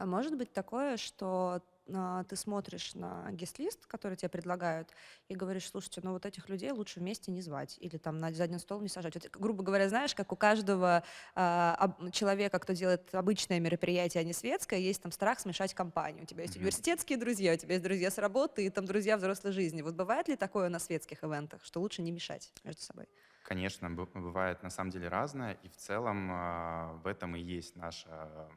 А 0.00 0.06
может 0.06 0.34
быть 0.38 0.50
такое, 0.54 0.96
что 0.96 1.62
а, 1.92 2.24
ты 2.24 2.34
смотришь 2.34 2.94
на 2.94 3.30
гест-лист, 3.32 3.86
который 3.86 4.16
тебе 4.16 4.30
предлагают, 4.30 4.88
и 5.28 5.34
говоришь, 5.34 5.68
слушайте, 5.68 6.00
ну 6.02 6.12
вот 6.12 6.24
этих 6.24 6.48
людей 6.48 6.70
лучше 6.70 7.00
вместе 7.00 7.30
не 7.30 7.42
звать, 7.42 7.76
или 7.78 7.98
там 7.98 8.16
на 8.16 8.32
за 8.32 8.44
один 8.44 8.58
стол 8.60 8.80
не 8.80 8.88
сажать. 8.88 9.14
Вот, 9.16 9.28
грубо 9.30 9.62
говоря, 9.62 9.90
знаешь, 9.90 10.14
как 10.14 10.32
у 10.32 10.36
каждого 10.36 11.04
об- 11.34 12.10
человека, 12.12 12.58
кто 12.60 12.72
делает 12.72 13.14
обычное 13.14 13.60
мероприятие, 13.60 14.22
а 14.22 14.24
не 14.24 14.32
светское, 14.32 14.78
есть 14.78 15.02
там 15.02 15.12
страх 15.12 15.38
смешать 15.38 15.74
компанию. 15.74 16.22
У 16.22 16.26
тебя 16.26 16.44
есть 16.44 16.56
Мгм. 16.56 16.56
университетские 16.56 17.18
друзья, 17.18 17.52
у 17.52 17.56
тебя 17.58 17.74
есть 17.74 17.84
друзья 17.84 18.10
с 18.10 18.16
работы, 18.16 18.64
и 18.64 18.70
там 18.70 18.86
друзья 18.86 19.18
взрослой 19.18 19.52
жизни. 19.52 19.82
Вот 19.82 19.94
бывает 19.96 20.28
ли 20.28 20.36
такое 20.36 20.70
на 20.70 20.78
светских 20.78 21.22
ивентах, 21.24 21.62
что 21.62 21.78
лучше 21.80 22.00
не 22.00 22.10
мешать 22.10 22.54
между 22.64 22.80
собой? 22.80 23.04
Конечно, 23.42 23.90
бывает 23.90 24.62
на 24.62 24.70
самом 24.70 24.90
деле 24.90 25.08
разное, 25.08 25.54
и 25.54 25.68
в 25.68 25.76
целом 25.76 26.28
а, 26.30 26.92
в 27.02 27.06
этом 27.06 27.34
и 27.36 27.40
есть 27.40 27.74
наша, 27.74 28.50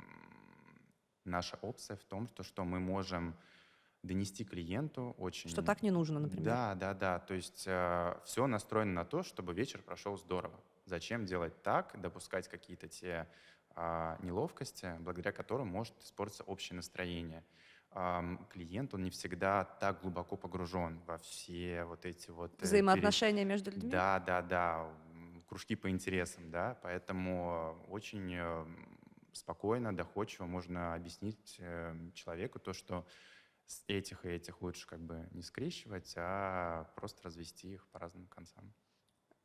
наша 1.26 1.58
опция 1.62 1.98
в 1.98 2.04
том, 2.04 2.28
что, 2.28 2.44
что 2.44 2.64
мы 2.64 2.80
можем 2.80 3.36
донести 4.04 4.44
клиенту 4.44 5.16
очень... 5.18 5.50
Что 5.50 5.62
так 5.62 5.82
не 5.82 5.92
нужно, 5.92 6.20
например. 6.20 6.46
Да, 6.46 6.76
да, 6.76 6.94
да. 6.94 7.20
То 7.20 7.34
есть 7.34 7.62
все 8.26 8.48
настроено 8.48 8.94
на 8.94 9.06
то, 9.06 9.24
чтобы 9.24 9.54
вечер 9.54 9.82
прошел 9.82 10.18
здорово. 10.18 10.60
Зачем 10.86 11.26
делать 11.26 11.62
так, 11.64 12.00
допускать 12.02 12.50
какие-то 12.50 12.90
те 12.90 13.28
а, 13.76 14.18
неловкости, 14.22 14.96
благодаря 15.00 15.32
которым 15.32 15.68
может 15.68 15.94
испортиться 16.04 16.44
общее 16.44 16.76
настроение. 16.76 17.44
Ам, 17.92 18.46
клиент, 18.52 18.94
он 18.94 19.04
не 19.04 19.10
всегда 19.10 19.64
так 19.64 20.02
глубоко 20.02 20.36
погружен 20.36 21.00
во 21.06 21.18
все 21.18 21.84
вот 21.86 22.06
эти 22.06 22.32
вот... 22.32 22.52
э, 22.54 22.58
пере- 22.58 22.68
Взаимоотношения 22.68 23.46
между 23.46 23.72
людьми? 23.72 23.90
да, 23.90 24.20
да, 24.20 24.42
да, 24.42 24.92
кружки 25.48 25.76
по 25.76 25.90
интересам, 25.90 26.50
да, 26.50 26.78
поэтому 26.82 27.78
очень 27.90 28.34
э, 28.34 28.66
спокойно, 29.34 29.96
доходчиво 29.96 30.46
можно 30.46 30.96
объяснить 30.96 31.58
э, 31.60 31.96
человеку 32.14 32.60
то, 32.60 32.74
что 32.74 33.06
с 33.66 33.84
этих 33.88 34.26
и 34.26 34.30
этих 34.30 34.62
лучше 34.62 34.88
как 34.88 35.00
бы 35.00 35.28
не 35.32 35.42
скрещивать, 35.42 36.14
а 36.18 36.86
просто 36.96 37.24
развести 37.24 37.74
их 37.74 37.88
по 37.88 38.00
разным 38.00 38.28
концам. 38.28 38.74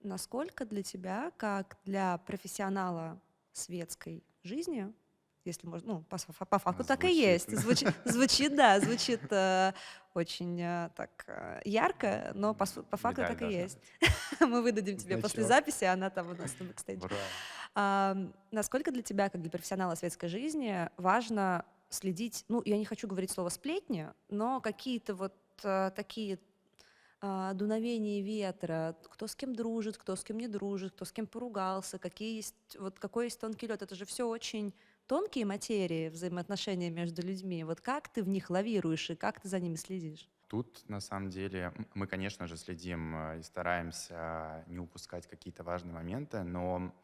Насколько 0.01 0.64
для 0.64 0.83
тебя, 0.83 1.33
как 1.37 1.79
для 1.85 2.18
профессионала 2.18 3.20
светской 3.53 4.24
жизни, 4.42 4.92
если 5.44 5.66
можно, 5.66 5.94
ну, 5.94 6.03
по, 6.03 6.18
по 6.46 6.59
факту 6.59 6.85
так 6.85 7.05
и 7.05 7.09
Звучит. 7.09 7.24
есть. 7.24 7.59
Звучит, 7.59 7.94
звучит, 8.05 8.57
да, 8.57 8.81
звучит 8.81 9.20
э, 9.33 9.72
очень 10.14 10.61
э, 10.61 10.90
так 10.94 11.24
э, 11.27 11.62
ярко, 11.64 12.33
но 12.35 12.55
по, 12.55 12.66
по 12.66 12.96
факту 12.96 13.22
Медаль 13.22 13.37
так 13.38 13.51
и 13.51 13.55
есть. 13.55 13.79
Мы 14.40 14.62
выдадим 14.62 14.96
тебе 14.96 15.16
после 15.16 15.42
Значок. 15.44 15.66
записи, 15.66 15.85
она 15.85 16.11
там 16.11 16.31
у 16.31 16.35
нас 16.35 16.55
на 16.59 16.66
бэкстейдже. 16.66 17.09
А, 17.74 18.16
насколько 18.50 18.90
для 18.90 19.02
тебя, 19.02 19.28
как 19.28 19.40
для 19.40 19.50
профессионала 19.50 19.94
светской 19.94 20.28
жизни, 20.28 20.88
важно 20.96 21.64
следить, 21.88 22.44
ну, 22.48 22.62
я 22.64 22.76
не 22.76 22.85
хочу 22.85 23.09
говорить 23.09 23.31
слово 23.31 23.48
сплетни, 23.48 24.09
но 24.28 24.61
какие-то 24.61 25.14
вот 25.14 25.35
а, 25.64 25.90
такие 25.90 26.38
а, 27.20 27.52
дуновения 27.54 28.22
ветра, 28.22 28.96
кто 29.11 29.26
с 29.26 29.35
кем 29.35 29.54
дружит, 29.54 29.96
кто 29.98 30.14
с 30.14 30.22
кем 30.22 30.38
не 30.38 30.48
дружит, 30.48 30.92
кто 30.92 31.04
с 31.04 31.12
кем 31.12 31.26
поругался, 31.26 31.98
какие 31.98 32.37
есть, 32.37 32.54
вот 32.78 32.98
какой 32.98 33.24
есть 33.26 33.40
тонкий 33.40 33.66
лед, 33.66 33.83
это 33.83 33.94
же 33.94 34.04
все 34.04 34.28
очень 34.28 34.72
тонкие 35.09 35.44
материи 35.44 36.11
взаимоотношения 36.11 36.90
между 36.90 37.22
людьми. 37.22 37.64
Вот 37.64 37.81
как 37.81 38.09
ты 38.09 38.22
в 38.22 38.28
них 38.28 38.50
лавируешь 38.50 39.11
и 39.11 39.16
как 39.16 39.40
ты 39.40 39.48
за 39.48 39.59
ними 39.59 39.76
следишь? 39.76 40.28
Тут, 40.46 40.88
на 40.88 41.00
самом 41.00 41.28
деле, 41.28 41.72
мы, 41.94 42.07
конечно 42.07 42.46
же, 42.46 42.57
следим 42.57 43.14
э, 43.16 43.40
и 43.40 43.42
стараемся 43.42 44.64
не 44.66 44.78
упускать 44.78 45.26
какие-то 45.26 45.62
важные 45.62 45.92
моменты, 45.92 46.42
но 46.42 46.94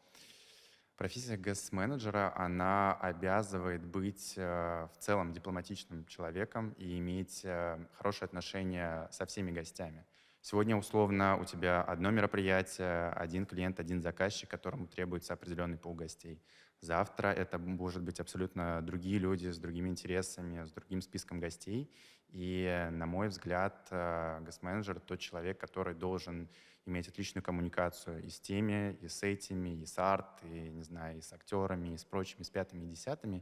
профессия 0.97 1.37
ГЭС-менеджера, 1.37 2.33
она 2.35 2.93
обязывает 2.93 3.85
быть 3.85 4.33
э, 4.37 4.87
в 4.93 4.97
целом 4.97 5.33
дипломатичным 5.33 6.05
человеком 6.05 6.71
и 6.77 6.97
иметь 6.97 7.41
э, 7.43 7.77
хорошие 7.93 8.25
отношения 8.25 9.07
со 9.11 9.25
всеми 9.25 9.51
гостями. 9.51 10.05
Сегодня, 10.41 10.77
условно, 10.77 11.37
у 11.37 11.45
тебя 11.45 11.81
одно 11.81 12.11
мероприятие, 12.11 13.09
один 13.09 13.45
клиент, 13.45 13.79
один 13.79 14.01
заказчик, 14.01 14.49
которому 14.49 14.87
требуется 14.87 15.33
определенный 15.33 15.77
пул 15.77 15.95
гостей. 15.95 16.39
Завтра 16.81 17.29
это 17.29 17.57
может 17.57 18.03
быть 18.03 18.19
абсолютно 18.19 18.81
другие 18.81 19.17
люди 19.17 19.47
с 19.47 19.57
другими 19.57 19.89
интересами, 19.89 20.63
с 20.65 20.71
другим 20.71 21.01
списком 21.01 21.39
гостей. 21.39 21.91
И, 22.35 22.89
на 22.91 23.05
мой 23.05 23.29
взгляд, 23.29 23.87
э, 23.91 24.41
госменеджер— 24.41 24.99
тот 25.07 25.19
человек, 25.19 25.57
который 25.57 25.95
должен 25.95 26.49
иметь 26.85 27.07
отличную 27.07 27.41
коммуникацию 27.41 28.21
и 28.21 28.29
с 28.29 28.41
теми, 28.41 28.97
и 29.01 29.07
с 29.07 29.23
этими, 29.23 29.69
и 29.69 29.85
с 29.85 29.97
арт, 29.97 30.43
и, 30.43 30.69
не 30.69 30.83
знаю, 30.83 31.17
и 31.17 31.21
с 31.21 31.31
актерами, 31.31 31.93
и 31.93 31.97
с 31.97 32.03
прочими, 32.03 32.43
с 32.43 32.49
пятыми, 32.49 32.83
и 32.83 32.87
десятыми. 32.87 33.41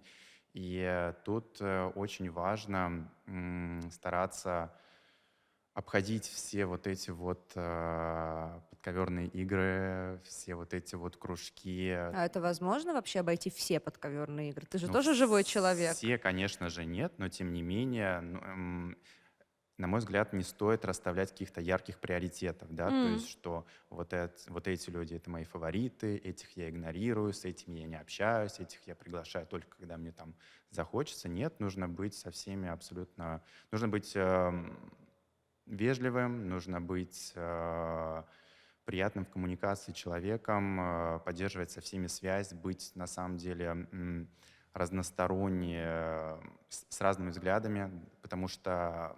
И 0.53 0.77
э, 0.77 1.13
тут 1.25 1.57
э, 1.59 1.85
очень 1.95 2.29
важно 2.29 3.09
стараться 3.89 4.71
обходить 5.73 6.25
все 6.25 6.65
вот 6.65 6.87
эти 6.87 7.09
вот 7.11 7.51
э, 7.55 8.61
подковерные 8.69 9.27
игры, 9.27 10.21
все 10.23 10.55
вот 10.55 10.73
эти 10.73 10.95
вот 10.95 11.17
кружки. 11.17 11.91
А 12.11 12.25
это 12.25 12.39
возможно 12.41 12.93
вообще 12.93 13.19
обойти 13.19 13.49
все 13.49 13.79
подковерные 13.79 14.51
игры? 14.51 14.65
Ты 14.67 14.77
же 14.77 14.87
Ну, 14.87 14.93
тоже 14.93 15.13
живой 15.13 15.43
человек. 15.43 15.97
Все, 15.97 16.17
конечно 16.17 16.69
же, 16.69 16.85
нет, 16.85 17.13
но 17.17 17.29
тем 17.29 17.53
не 17.53 17.61
менее, 17.61 18.19
ну, 18.21 18.39
эм, 18.39 18.97
на 19.77 19.87
мой 19.87 19.99
взгляд, 19.99 20.33
не 20.33 20.43
стоит 20.43 20.85
расставлять 20.85 21.31
каких-то 21.31 21.61
ярких 21.61 21.99
приоритетов, 21.99 22.73
да, 22.73 22.91
то 22.91 23.07
М. 23.07 23.13
есть, 23.13 23.27
что 23.29 23.65
вот, 23.89 24.13
эт- 24.13 24.45
вот 24.49 24.67
эти 24.67 24.89
люди— 24.91 25.15
это 25.15 25.29
мои 25.31 25.45
фавориты, 25.45 26.17
этих 26.17 26.55
я 26.57 26.69
игнорирую, 26.69 27.33
с 27.33 27.45
этими 27.45 27.79
я 27.79 27.87
не 27.87 27.95
общаюсь, 27.99 28.59
этих 28.59 28.85
я 28.87 28.95
приглашаю 28.95 29.47
только 29.47 29.77
когда 29.77 29.97
мне 29.97 30.11
там 30.11 30.35
захочется. 30.69 31.29
Нет, 31.29 31.59
нужно 31.59 31.89
быть 31.89 32.13
со 32.15 32.31
всеми 32.31 32.69
абсолютно... 32.69 33.43
Нужно 33.71 33.87
быть 33.89 34.13
эм, 34.15 34.92
вежливым, 35.65 36.47
нужно 36.49 36.81
быть 36.81 37.33
э, 37.35 38.23
приятным 38.85 39.25
в 39.25 39.29
коммуникации 39.29 39.91
человеком, 39.91 40.79
э, 40.79 41.19
поддерживать 41.25 41.71
со 41.71 41.81
всеми 41.81 42.07
связь, 42.07 42.53
быть 42.53 42.91
на 42.95 43.07
самом 43.07 43.37
деле 43.37 43.65
м, 43.65 44.29
разносторонне, 44.73 45.83
э, 45.85 46.41
с 46.69 46.85
с 46.89 47.01
разными 47.01 47.29
взглядами, 47.29 47.91
потому 48.21 48.47
что 48.47 49.15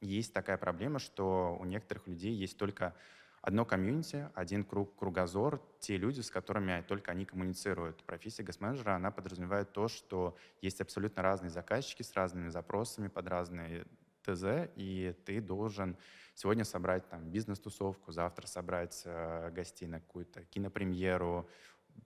есть 0.00 0.32
такая 0.32 0.58
проблема, 0.58 0.98
что 0.98 1.56
у 1.60 1.64
некоторых 1.64 2.06
людей 2.06 2.32
есть 2.34 2.58
только 2.58 2.94
одно 3.40 3.64
комьюнити, 3.66 4.30
один 4.34 4.64
круг, 4.64 4.96
кругозор, 4.96 5.60
те 5.78 5.98
люди, 5.98 6.20
с 6.20 6.30
которыми 6.30 6.82
только 6.88 7.12
они 7.12 7.26
коммуницируют. 7.26 8.02
Профессия 8.04 8.42
госменеджера, 8.42 8.94
она 8.94 9.10
подразумевает 9.10 9.72
то, 9.72 9.88
что 9.88 10.36
есть 10.62 10.80
абсолютно 10.80 11.22
разные 11.22 11.50
заказчики 11.50 12.02
с 12.02 12.14
разными 12.14 12.48
запросами 12.48 13.08
под 13.08 13.28
разные 13.28 13.86
ТЗ, 14.24 14.70
и 14.76 15.14
ты 15.24 15.40
должен 15.40 15.96
сегодня 16.34 16.64
собрать 16.64 17.08
там 17.08 17.30
бизнес-тусовку, 17.30 18.12
завтра 18.12 18.46
собрать 18.46 19.02
э, 19.04 19.50
гостей 19.52 19.86
на 19.86 20.00
какую-то 20.00 20.44
кинопремьеру, 20.46 21.48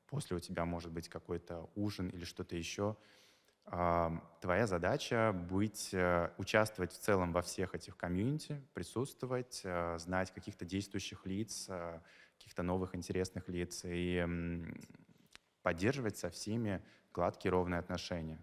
после 0.07 0.37
у 0.37 0.41
тебя 0.41 0.65
может 0.65 0.93
быть 0.93 1.09
какой-то 1.09 1.71
ужин 1.75 2.09
или 2.11 2.25
что-то 2.25 2.57
еще. 2.57 2.97
А, 3.67 4.23
Твоя 4.41 4.67
задача 4.67 5.33
быть, 5.51 5.91
э, 5.93 6.31
участвовать 6.39 6.93
в 6.93 6.99
целом 6.99 7.33
во 7.33 7.43
всех 7.43 7.75
этих 7.75 7.97
комьюнити, 7.97 8.63
присутствовать, 8.75 9.61
э, 9.65 9.99
знать 9.99 10.33
каких-то 10.33 10.65
действующих 10.65 11.27
лиц, 11.27 11.67
э, 11.69 12.01
каких-то 12.39 12.63
новых 12.63 12.95
интересных 12.95 13.49
лиц 13.49 13.85
и 13.85 14.17
м, 14.19 14.75
поддерживать 15.63 16.17
со 16.17 16.31
всеми 16.31 16.83
гладкие 17.13 17.53
ровные 17.53 17.79
отношения. 17.81 18.41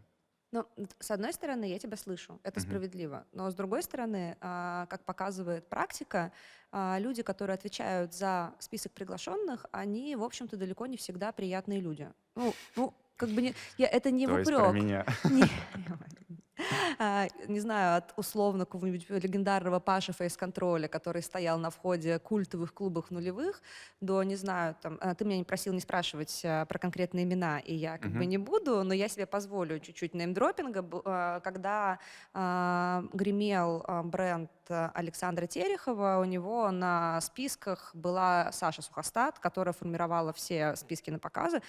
Ну, 0.55 0.65
с 0.99 1.11
одной 1.11 1.33
стороны, 1.33 1.65
я 1.65 1.77
тебя 1.79 1.97
слышу, 1.97 2.39
это 2.43 2.61
Мгм. 2.61 2.69
справедливо. 2.69 3.27
Но 3.33 3.51
с 3.51 3.55
другой 3.55 3.83
стороны, 3.83 4.37
а, 4.39 4.85
как 4.85 5.03
показывает 5.03 5.67
практика, 5.67 6.31
а, 6.71 6.97
люди, 6.97 7.23
которые 7.23 7.55
отвечают 7.55 8.13
за 8.13 8.53
список 8.59 8.93
приглашенных, 8.93 9.65
они, 9.73 10.15
в 10.15 10.23
общем-то, 10.23 10.55
далеко 10.55 10.85
не 10.85 10.95
всегда 10.95 11.33
приятные 11.33 11.81
люди. 11.81 12.09
Ну, 12.35 12.53
ну 12.77 12.93
как 13.17 13.31
бы 13.31 13.41
не, 13.41 13.53
я, 13.77 13.87
это 13.87 14.11
не 14.11 14.27
То 14.27 14.31
в 14.31 14.39
есть 14.39 14.49
про 14.49 14.69
упрек. 14.69 14.71
меня. 14.71 15.05
Не, 15.27 15.45
не 17.47 17.59
знаю, 17.59 17.97
от 17.97 18.13
условно 18.17 18.65
какого-нибудь 18.65 19.09
легендарного 19.09 19.79
Паши 19.79 20.13
фейс-контроля, 20.13 20.87
который 20.87 21.21
стоял 21.21 21.57
на 21.59 21.69
входе 21.69 22.19
культовых 22.19 22.73
клубов 22.73 23.11
нулевых, 23.11 23.61
до, 24.01 24.23
не 24.23 24.35
знаю, 24.35 24.75
там, 24.81 24.97
а, 25.01 25.15
ты 25.15 25.25
меня 25.25 25.37
не 25.37 25.43
просил 25.43 25.73
не 25.73 25.79
спрашивать 25.79 26.41
а, 26.43 26.65
про 26.65 26.79
конкретные 26.79 27.25
имена, 27.25 27.59
и 27.59 27.73
я 27.73 27.97
как 27.97 28.11
бы 28.11 28.25
не 28.25 28.37
буду, 28.37 28.83
но 28.83 28.93
я 28.93 29.07
себе 29.07 29.25
позволю 29.25 29.79
чуть-чуть 29.79 30.13
неймдропинга, 30.13 30.85
а, 31.05 31.39
когда 31.41 31.99
а, 32.33 33.03
гремел 33.13 33.83
а, 33.87 34.03
бренд 34.03 34.51
а, 34.69 34.91
Александра 34.93 35.47
Терехова, 35.47 36.19
у 36.21 36.25
него 36.25 36.71
на 36.71 37.21
списках 37.21 37.91
была 37.93 38.51
Саша 38.51 38.81
Сухостат, 38.81 39.39
которая 39.39 39.73
формировала 39.73 40.33
все 40.33 40.75
списки 40.75 41.09
на 41.09 41.19
показы, 41.19 41.61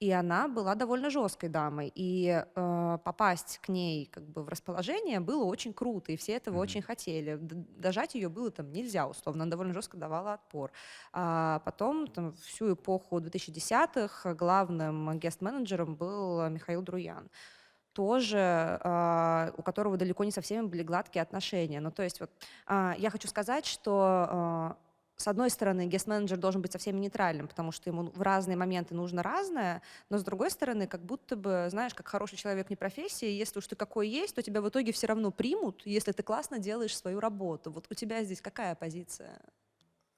и 0.00 0.10
она 0.10 0.48
была 0.48 0.74
довольно 0.74 1.10
жесткой 1.10 1.50
дамой. 1.50 1.92
И 1.94 2.42
э, 2.42 2.98
попасть 3.04 3.58
к 3.58 3.68
ней 3.68 4.06
как 4.06 4.24
бы 4.24 4.39
в 4.42 4.48
расположение 4.48 5.20
было 5.20 5.44
очень 5.44 5.72
круто, 5.72 6.12
и 6.12 6.16
все 6.16 6.32
этого 6.32 6.54
Мгм. 6.54 6.62
очень 6.62 6.82
хотели. 6.82 7.38
Дожать 7.40 8.14
ее 8.14 8.28
было 8.28 8.50
там 8.50 8.72
нельзя, 8.72 9.06
условно, 9.06 9.42
она 9.44 9.50
довольно 9.50 9.72
жестко 9.74 9.96
давала 9.96 10.34
отпор. 10.34 10.72
А 11.12 11.60
потом, 11.64 12.06
там, 12.06 12.32
всю 12.34 12.74
эпоху 12.74 13.20
2010-х 13.20 14.34
главным 14.34 15.18
гест-менеджером 15.18 15.94
был 15.96 16.48
Михаил 16.48 16.82
Друян 16.82 17.30
тоже, 17.92 18.38
а, 18.82 19.52
у 19.56 19.62
которого 19.62 19.96
далеко 19.96 20.24
не 20.24 20.30
со 20.30 20.40
всеми 20.40 20.66
были 20.66 20.82
гладкие 20.82 21.22
отношения. 21.22 21.80
Ну, 21.80 21.90
то 21.90 22.02
есть 22.02 22.20
вот 22.20 22.30
а, 22.66 22.94
я 22.98 23.10
хочу 23.10 23.28
сказать, 23.28 23.66
что 23.66 24.26
а, 24.30 24.76
с 25.20 25.28
одной 25.28 25.50
стороны, 25.50 25.86
гест-менеджер 25.86 26.38
должен 26.38 26.62
быть 26.62 26.72
совсем 26.72 26.98
нейтральным, 26.98 27.46
потому 27.46 27.72
что 27.72 27.90
ему 27.90 28.04
в 28.04 28.22
разные 28.22 28.56
моменты 28.56 28.94
нужно 28.94 29.22
разное, 29.22 29.82
но 30.08 30.16
с 30.16 30.24
другой 30.24 30.50
стороны, 30.50 30.86
как 30.86 31.04
будто 31.04 31.36
бы, 31.36 31.66
знаешь, 31.68 31.92
как 31.92 32.08
хороший 32.08 32.38
человек 32.38 32.70
не 32.70 32.76
профессия, 32.76 33.30
если 33.36 33.58
уж 33.58 33.66
ты 33.66 33.76
какой 33.76 34.08
есть, 34.08 34.34
то 34.34 34.42
тебя 34.42 34.62
в 34.62 34.68
итоге 34.70 34.92
все 34.92 35.08
равно 35.08 35.30
примут, 35.30 35.82
если 35.84 36.12
ты 36.12 36.22
классно 36.22 36.58
делаешь 36.58 36.96
свою 36.96 37.20
работу. 37.20 37.70
Вот 37.70 37.86
у 37.90 37.94
тебя 37.94 38.24
здесь 38.24 38.40
какая 38.40 38.74
позиция? 38.74 39.38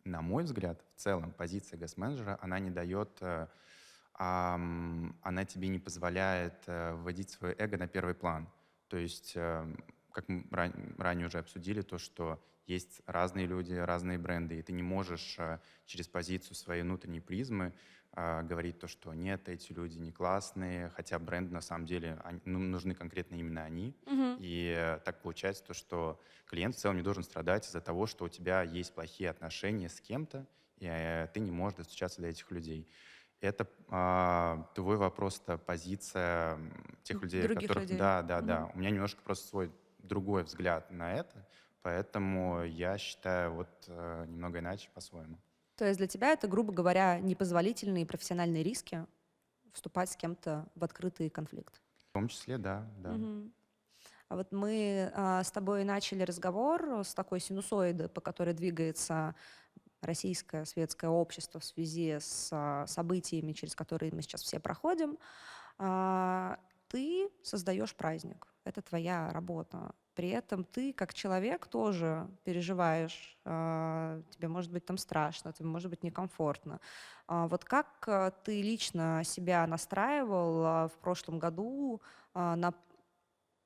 На 0.05 0.23
мой 0.23 0.45
взгляд, 0.45 0.81
в 0.95 1.01
целом 1.01 1.33
позиция 1.33 1.79
госменеджера, 1.79 2.39
она 2.41 2.61
не 2.61 2.71
дает, 2.71 3.11
э, 3.23 3.49
она 4.15 5.45
тебе 5.45 5.67
не 5.67 5.81
позволяет 5.81 6.63
э, 6.67 6.93
вводить 6.93 7.31
свое 7.31 7.57
эго 7.59 7.77
на 7.77 7.89
первый 7.89 8.15
план. 8.15 8.49
То 8.87 8.99
есть, 8.99 9.33
э, 9.35 9.67
как 10.13 10.29
мы 10.29 10.45
ран- 10.53 10.95
ранее 10.97 11.27
уже 11.27 11.39
обсудили, 11.39 11.83
то, 11.83 11.99
что 11.99 12.41
есть 12.67 13.03
разные 13.07 13.47
люди, 13.47 13.75
разные 13.75 14.19
бренды, 14.19 14.59
и 14.59 14.63
ты 14.63 14.73
не 14.73 14.83
можешь 14.83 15.37
э, 15.39 15.59
через 15.87 16.09
позицию 16.09 16.55
своей 16.55 16.83
внутренней 16.83 17.21
призмы 17.21 17.73
э, 18.15 18.43
говорить 18.43 18.79
то, 18.79 18.89
что 18.89 19.15
нет, 19.15 19.49
эти 19.49 19.73
люди 19.73 19.99
не 19.99 20.13
классные, 20.13 20.91
хотя 20.91 21.19
бренд 21.19 21.51
на 21.51 21.61
самом 21.61 21.87
деле 21.87 22.21
они- 22.25 22.41
ну, 22.45 22.59
нужны 22.59 22.95
конкретно 22.95 23.37
именно 23.37 23.65
они. 23.65 23.97
И 24.39 24.75
э, 24.77 25.01
так 25.05 25.23
получается 25.23 25.65
то, 25.65 25.75
что 25.75 26.21
клиент 26.47 26.75
в 26.75 26.79
целом 26.79 26.97
не 26.97 27.03
должен 27.03 27.23
страдать 27.23 27.67
из-за 27.67 27.81
того, 27.81 28.07
что 28.07 28.25
у 28.25 28.29
тебя 28.29 28.63
есть 28.63 28.95
плохие 28.95 29.31
отношения 29.31 29.89
с 29.89 30.01
кем-то, 30.01 30.47
и 30.79 30.87
э, 30.87 31.29
ты 31.33 31.41
не 31.41 31.51
можешь 31.51 31.79
достучаться 31.79 32.21
до 32.21 32.29
этих 32.29 32.51
людей. 32.51 32.89
Это 33.41 33.69
а, 33.89 34.71
твой 34.77 34.97
вопрос, 34.97 35.41
это 35.41 35.59
позиция 35.59 36.61
тех 37.03 37.21
людей, 37.21 37.43
Других 37.43 37.63
которых... 37.63 37.83
людей. 37.83 37.99
Да, 37.99 38.23
да, 38.23 38.41
да. 38.41 38.61
Мгм. 38.61 38.71
У 38.75 38.79
меня 38.79 38.91
немножко 38.91 39.21
просто 39.23 39.49
свой 39.49 39.73
другой 39.99 40.45
взгляд 40.45 40.91
на 40.93 41.13
это, 41.13 41.47
поэтому 41.83 42.65
я 42.65 42.99
считаю 42.99 43.53
вот 43.53 43.69
э, 43.89 44.25
немного 44.29 44.59
иначе 44.61 44.89
по-своему. 44.95 45.39
То 45.77 45.87
есть 45.87 45.99
для 45.99 46.07
тебя 46.07 46.33
это, 46.33 46.49
грубо 46.49 46.73
говоря, 46.73 47.19
непозволительные 47.19 48.07
профессиональные 48.07 48.63
риски 48.63 49.07
вступать 49.73 50.11
с 50.11 50.17
кем-то 50.17 50.69
в 50.75 50.85
открытый 50.85 51.31
конфликт. 51.31 51.81
В 52.11 52.13
том 52.13 52.29
числе, 52.29 52.59
да, 52.59 52.87
да. 52.99 53.13
Мгм. 53.13 53.53
А 54.29 54.37
вот 54.37 54.53
мы 54.53 55.11
а, 55.15 55.43
с 55.43 55.51
тобой 55.51 55.85
начали 55.85 56.23
разговор 56.23 57.03
с 57.05 57.15
такой 57.15 57.41
синусоиды, 57.41 58.09
по 58.09 58.21
которой 58.21 58.55
двигается 58.55 59.35
российское 60.01 60.65
светское 60.65 61.11
общество 61.11 61.61
в 61.61 61.65
связи 61.65 62.19
с 62.19 62.49
а, 62.53 62.87
событиями, 62.87 63.53
через 63.53 63.75
которые 63.75 64.13
мы 64.13 64.23
сейчас 64.23 64.43
все 64.43 64.59
проходим. 64.59 65.19
А, 65.79 66.59
Ты 66.89 67.31
создаешь 67.43 67.95
праздник, 67.95 68.47
это 68.65 68.83
твоя 68.83 69.31
работа. 69.33 69.95
При 70.15 70.29
этом 70.29 70.65
ты, 70.65 70.93
как 70.93 71.15
человек, 71.15 71.67
тоже 71.67 72.29
переживаешь. 72.45 73.39
а, 73.45 74.23
Тебе 74.31 74.49
может 74.49 74.71
быть 74.73 74.85
там 74.85 74.99
страшно, 74.99 75.53
тебе 75.53 75.69
может 75.69 75.91
быть 75.91 76.03
некомфортно. 76.03 76.81
А 77.27 77.47
Вот 77.49 77.65
как 77.65 78.05
а, 78.09 78.31
ты 78.31 78.63
лично 78.63 79.23
себя 79.25 79.67
настраивал 79.67 80.89
в 80.89 80.99
прошлом 81.01 81.39
году 81.39 82.01
на 82.35 82.73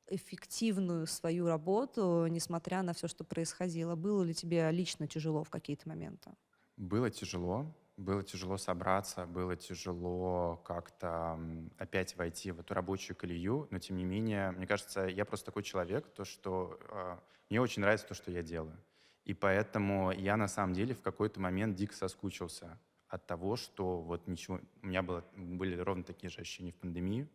эффективную 0.09 1.07
свою 1.07 1.49
работу, 1.49 2.27
несмотря 2.29 2.83
на 2.83 2.93
все, 2.93 3.09
что 3.09 3.25
происходило? 3.25 3.97
Было 3.97 4.23
ли 4.23 4.35
тебе 4.35 4.71
лично 4.71 5.07
тяжело 5.09 5.43
в 5.43 5.51
какие-то 5.51 5.89
моменты? 5.89 6.31
Было 6.77 7.11
тяжело, 7.11 7.75
было 7.97 8.23
тяжело 8.23 8.57
собраться, 8.59 9.27
было 9.27 9.57
тяжело 9.57 10.57
как-то 10.65 11.41
опять 11.79 12.17
войти 12.17 12.51
в 12.53 12.61
эту 12.61 12.75
рабочую 12.75 13.17
колею, 13.17 13.69
но 13.71 13.79
тем 13.79 13.97
не 13.97 14.05
менее, 14.05 14.51
мне 14.51 14.67
кажется, 14.67 15.07
я 15.07 15.25
просто 15.25 15.47
такой 15.47 15.63
человек, 15.63 16.07
то 16.15 16.25
что 16.25 16.79
э, 16.89 17.19
мне 17.49 17.61
очень 17.61 17.83
нравится 17.83 18.07
то, 18.07 18.15
что 18.15 18.31
я 18.31 18.43
делаю. 18.43 18.77
И 19.25 19.35
поэтому 19.35 20.13
я 20.13 20.37
на 20.37 20.47
самом 20.47 20.75
деле 20.75 20.95
в 20.95 21.01
какой-то 21.01 21.41
момент 21.41 21.75
дико 21.75 21.95
соскучился 21.95 22.79
от 23.09 23.27
того, 23.27 23.57
что 23.57 24.01
вот 24.01 24.27
ничего... 24.27 24.61
У 24.83 24.87
меня 24.87 25.03
было, 25.03 25.25
были 25.35 25.77
ровно 25.77 26.05
такие 26.05 26.31
же 26.31 26.41
ощущения 26.41 26.73
в 26.73 26.77
пандемию, 26.77 27.29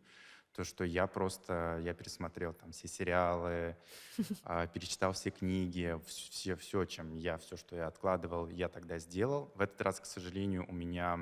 то, 0.54 0.64
что 0.64 0.84
я 0.84 1.08
просто, 1.08 1.80
я 1.84 1.94
пересмотрел 1.94 2.54
там 2.54 2.72
все 2.72 2.88
сериалы, 2.88 3.76
а, 4.44 4.68
перечитал 4.68 5.14
все 5.14 5.32
книги, 5.32 6.00
все, 6.06 6.56
все, 6.56 6.86
чем 6.86 7.16
я, 7.16 7.38
все, 7.38 7.56
что 7.56 7.76
я 7.76 7.88
откладывал, 7.88 8.48
я 8.48 8.68
тогда 8.68 9.00
сделал. 9.00 9.52
В 9.56 9.62
этот 9.62 9.82
раз, 9.82 10.00
к 10.00 10.06
сожалению, 10.06 10.66
у 10.68 10.74
меня 10.74 11.18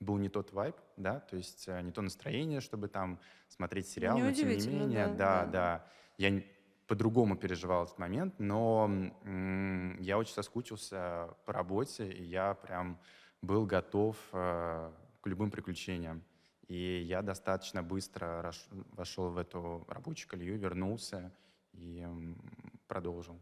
был 0.00 0.18
не 0.18 0.28
тот 0.28 0.52
вайб, 0.52 0.76
да, 0.96 1.20
то 1.20 1.36
есть 1.36 1.64
э, 1.66 1.80
не 1.80 1.90
то 1.90 2.02
настроение, 2.02 2.60
чтобы 2.60 2.88
там 2.88 3.18
смотреть 3.48 3.88
сериал, 3.88 4.18
но 4.18 4.32
тем 4.32 4.48
не 4.48 4.66
менее, 4.68 5.08
да, 5.08 5.44
да, 5.44 5.46
да. 5.46 5.86
я 6.18 6.42
по-другому 6.86 7.36
переживал 7.36 7.84
этот 7.84 7.98
момент, 7.98 8.34
но 8.38 8.86
м, 9.24 10.00
я 10.00 10.18
очень 10.18 10.34
соскучился 10.34 11.30
по 11.46 11.52
работе, 11.52 12.10
и 12.10 12.22
я 12.22 12.54
прям 12.54 13.00
был 13.40 13.64
готов 13.64 14.16
э, 14.32 14.92
к 15.20 15.26
любым 15.26 15.50
приключениям. 15.50 16.22
И 16.68 17.02
я 17.02 17.22
достаточно 17.22 17.82
быстро 17.82 18.52
вошел 18.92 19.30
в 19.30 19.38
эту 19.38 19.84
рабочую 19.88 20.28
колею, 20.30 20.58
вернулся 20.58 21.32
и 21.72 22.06
продолжил. 22.86 23.38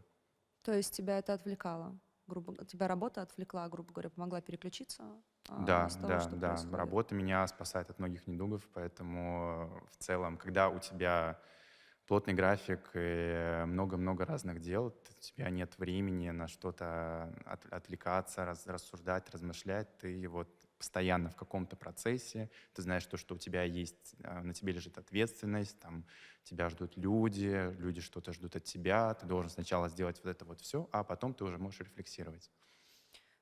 То 0.63 0.73
есть 0.73 0.95
тебя 0.95 1.19
это 1.19 1.33
отвлекало? 1.33 1.97
Грубо, 2.27 2.65
тебя 2.65 2.87
работа 2.87 3.21
отвлекла, 3.21 3.67
грубо 3.67 3.91
говоря, 3.93 4.09
помогла 4.09 4.41
переключиться 4.41 5.03
а, 5.49 5.65
Да, 5.65 5.89
того, 5.89 6.07
да, 6.07 6.29
да. 6.31 6.47
происходит? 6.47 6.75
Работа 6.75 7.15
меня 7.15 7.47
спасает 7.47 7.89
от 7.89 7.99
многих 7.99 8.27
недугов, 8.27 8.67
поэтому 8.73 9.69
э, 9.69 9.87
в 9.91 9.97
целом, 9.97 10.37
когда 10.37 10.69
у 10.69 10.79
тебя 10.79 11.37
плотный 12.07 12.33
график 12.33 12.91
и 12.93 13.63
много-много 13.65 14.25
разных 14.25 14.61
дел, 14.61 14.87
у 14.87 15.21
тебя 15.21 15.49
нет 15.49 15.77
времени 15.77 16.29
на 16.29 16.47
что-то 16.47 17.33
от- 17.45 17.65
отвлекаться, 17.71 18.45
рассуждать, 18.45 19.29
размышлять, 19.31 19.97
ты 19.97 20.27
вот 20.29 20.49
постоянно 20.83 21.29
в 21.29 21.35
каком-то 21.37 21.77
процессе, 21.77 22.49
ты 22.73 22.81
знаешь 22.81 23.05
то, 23.05 23.15
что 23.15 23.35
у 23.35 23.37
тебя 23.37 23.63
есть, 23.63 24.15
э, 24.19 24.41
на 24.41 24.53
тебе 24.53 24.73
лежит 24.73 24.97
ответственность, 24.97 25.79
там 25.79 26.05
тебя 26.43 26.67
ждут 26.69 26.97
люди, 26.97 27.71
люди 27.77 28.01
что-то 28.01 28.33
ждут 28.33 28.57
от 28.57 28.65
тебя, 28.65 29.13
ты 29.13 29.25
должен 29.25 29.49
сначала 29.49 29.87
сделать 29.87 30.19
вот 30.23 30.29
это 30.29 30.43
вот 30.45 30.59
все, 30.59 30.89
а 30.91 31.03
потом 31.05 31.33
ты 31.33 31.45
уже 31.45 31.57
можешь 31.57 31.79
рефлексировать. 31.79 32.51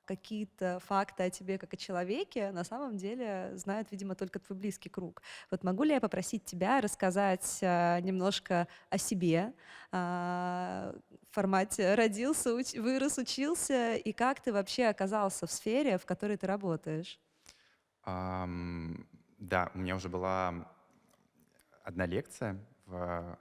какие-то 0.06 0.80
факты 0.80 1.24
о 1.24 1.30
тебе 1.30 1.58
как 1.58 1.74
о 1.74 1.78
человеке 1.78 2.52
на 2.52 2.64
самом 2.64 2.98
деле 2.98 3.52
знает, 3.56 3.92
видимо, 3.92 4.16
только 4.16 4.40
твой 4.40 4.58
близкий 4.58 4.90
круг. 4.90 5.22
Вот 5.52 5.64
могу 5.64 5.84
ли 5.84 5.94
я 5.94 6.02
попросить 6.02 6.44
тебя 6.44 6.82
рассказать 6.82 7.60
а, 7.62 8.00
немножко 8.02 8.68
о 8.90 8.98
себе 8.98 9.54
а, 9.92 10.94
в 11.30 11.34
формате 11.34 11.96
родился, 11.96 12.50
уч- 12.50 12.80
вырос, 12.82 13.18
учился, 13.20 13.96
и 13.96 14.12
как 14.12 14.42
ты 14.42 14.52
вообще 14.52 14.86
оказался 14.88 15.48
в 15.48 15.52
сфере, 15.52 15.98
в 15.98 16.06
которой 16.06 16.36
ты 16.36 16.46
работаешь? 16.48 17.20
Да, 18.06 19.72
у 19.74 19.78
меня 19.78 19.96
уже 19.96 20.10
была 20.10 20.68
одна 21.84 22.06
лекция 22.06 22.58
в, 22.86 23.38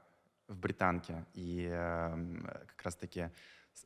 в 0.49 0.57
Британке, 0.57 1.27
и 1.35 1.67
эм, 1.71 2.43
как 2.69 2.83
раз-таки 2.83 3.31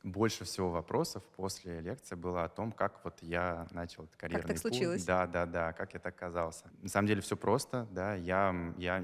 больше 0.03 0.43
всего 0.45 0.71
вопросов 0.71 1.23
после 1.35 1.79
лекции 1.81 2.15
было 2.15 2.43
о 2.43 2.49
том, 2.49 2.71
как 2.71 3.03
вот 3.03 3.21
я 3.21 3.67
начал 3.71 4.07
карьерный 4.17 4.53
путь. 4.55 4.61
случилось? 4.61 5.05
Да, 5.05 5.27
да, 5.27 5.45
да, 5.45 5.73
как 5.73 5.93
я 5.93 5.99
так 5.99 6.15
оказался. 6.15 6.69
На 6.81 6.89
самом 6.89 7.07
деле 7.07 7.21
все 7.21 7.35
просто, 7.37 7.87
да, 7.91 8.15
я, 8.15 8.73
я, 8.77 9.03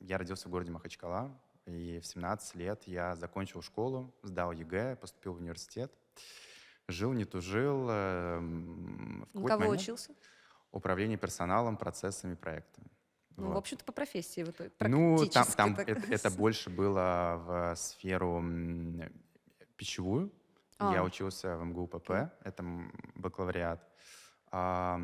я 0.00 0.18
родился 0.18 0.48
в 0.48 0.50
городе 0.50 0.70
Махачкала, 0.72 1.30
и 1.66 1.98
в 2.00 2.06
17 2.06 2.54
лет 2.56 2.84
я 2.84 3.16
закончил 3.16 3.62
школу, 3.62 4.14
сдал 4.22 4.52
ЕГЭ, 4.52 4.96
поступил 4.96 5.34
в 5.34 5.38
университет. 5.38 5.92
Жил, 6.88 7.12
не 7.14 7.24
тужил. 7.24 7.88
эм, 7.90 9.26
в 9.32 9.40
На 9.40 9.48
кого 9.48 9.60
момент- 9.64 9.80
учился? 9.80 10.14
Управление 10.74 11.16
персоналом, 11.16 11.76
процессами, 11.76 12.34
проектами. 12.34 12.88
Ну, 13.36 13.46
Вот. 13.46 13.54
в 13.54 13.58
общем-то, 13.58 13.84
по 13.84 13.92
профессии 13.92 14.42
в 14.42 14.50
итоге. 14.50 14.70
Ну, 14.80 15.26
там, 15.26 15.46
там 15.56 15.74
так. 15.76 15.88
это, 15.88 16.12
это 16.12 16.30
больше 16.30 16.68
было 16.68 17.42
в 17.46 17.76
сферу 17.76 18.42
пищевую. 19.76 20.32
А. 20.78 20.92
Я 20.92 21.04
учился 21.04 21.56
в 21.56 21.64
МГУ 21.64 21.86
ПП, 21.86 22.10
это 22.42 22.64
бакалавриат. 23.14 23.88
А, 24.50 25.00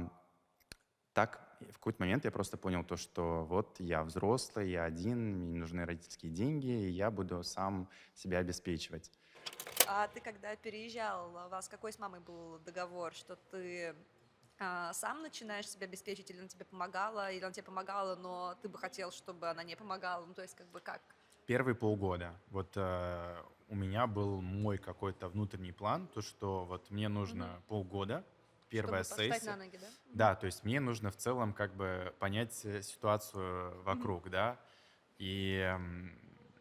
так, 1.13 1.57
в 1.61 1.75
какой-то 1.75 2.03
момент 2.03 2.25
я 2.25 2.33
просто 2.33 2.57
понял 2.57 2.83
то, 2.83 2.97
что 2.97 3.45
вот 3.45 3.79
я 3.79 4.03
взрослый, 4.03 4.71
я 4.71 4.85
один, 4.85 5.37
мне 5.37 5.47
не 5.47 5.59
нужны 5.59 5.85
родительские 5.85 6.33
деньги, 6.33 6.67
и 6.67 6.91
я 6.91 7.13
буду 7.13 7.45
сам 7.45 7.89
себя 8.15 8.39
обеспечивать. 8.39 9.11
А 9.87 10.09
ты 10.09 10.21
когда 10.21 10.55
переезжал, 10.57 11.31
у 11.31 11.49
вас 11.49 11.69
какой 11.69 11.93
с 11.93 11.99
мамой 11.99 12.21
был 12.21 12.59
договор, 12.61 13.13
что 13.13 13.37
ты 13.37 13.95
сам 14.61 15.23
начинаешь 15.23 15.69
себя 15.69 15.87
обеспечить, 15.87 16.31
или 16.31 16.39
она 16.39 16.49
тебе 16.49 16.65
помогала, 16.65 17.31
или 17.33 17.43
она 17.43 17.53
тебе 17.53 17.65
помогала, 17.65 18.17
но 18.17 18.55
ты 18.63 18.69
бы 18.69 18.79
хотел, 18.79 19.11
чтобы 19.11 19.49
она 19.49 19.63
не 19.63 19.77
помогала? 19.77 20.27
Ну, 20.27 20.35
то 20.35 20.43
есть, 20.43 20.55
как 20.55 20.67
бы 20.69 20.81
как? 20.81 21.01
Первые 21.47 21.75
полгода. 21.75 22.39
Вот 22.49 22.73
э, 22.77 23.43
у 23.69 23.75
меня 23.75 24.07
был 24.07 24.41
мой 24.41 24.79
какой-то 24.79 25.29
внутренний 25.29 25.73
план, 25.73 26.07
то 26.09 26.21
что 26.23 26.65
вот 26.65 26.91
мне 26.91 27.09
нужно 27.09 27.47
Мгм. 27.47 27.63
полгода, 27.69 28.25
первая 28.69 29.03
чтобы 29.03 29.23
сессия. 29.23 29.51
на 29.51 29.57
ноги, 29.57 29.79
да? 29.79 29.87
Да, 30.13 30.35
то 30.35 30.47
есть 30.47 30.65
мне 30.65 30.81
нужно 30.81 31.11
в 31.11 31.17
целом 31.17 31.55
как 31.55 31.75
бы 31.75 32.15
понять 32.19 32.65
э, 32.65 32.83
ситуацию 32.83 33.83
вокруг, 33.83 34.29
да. 34.31 34.61
И 35.19 35.77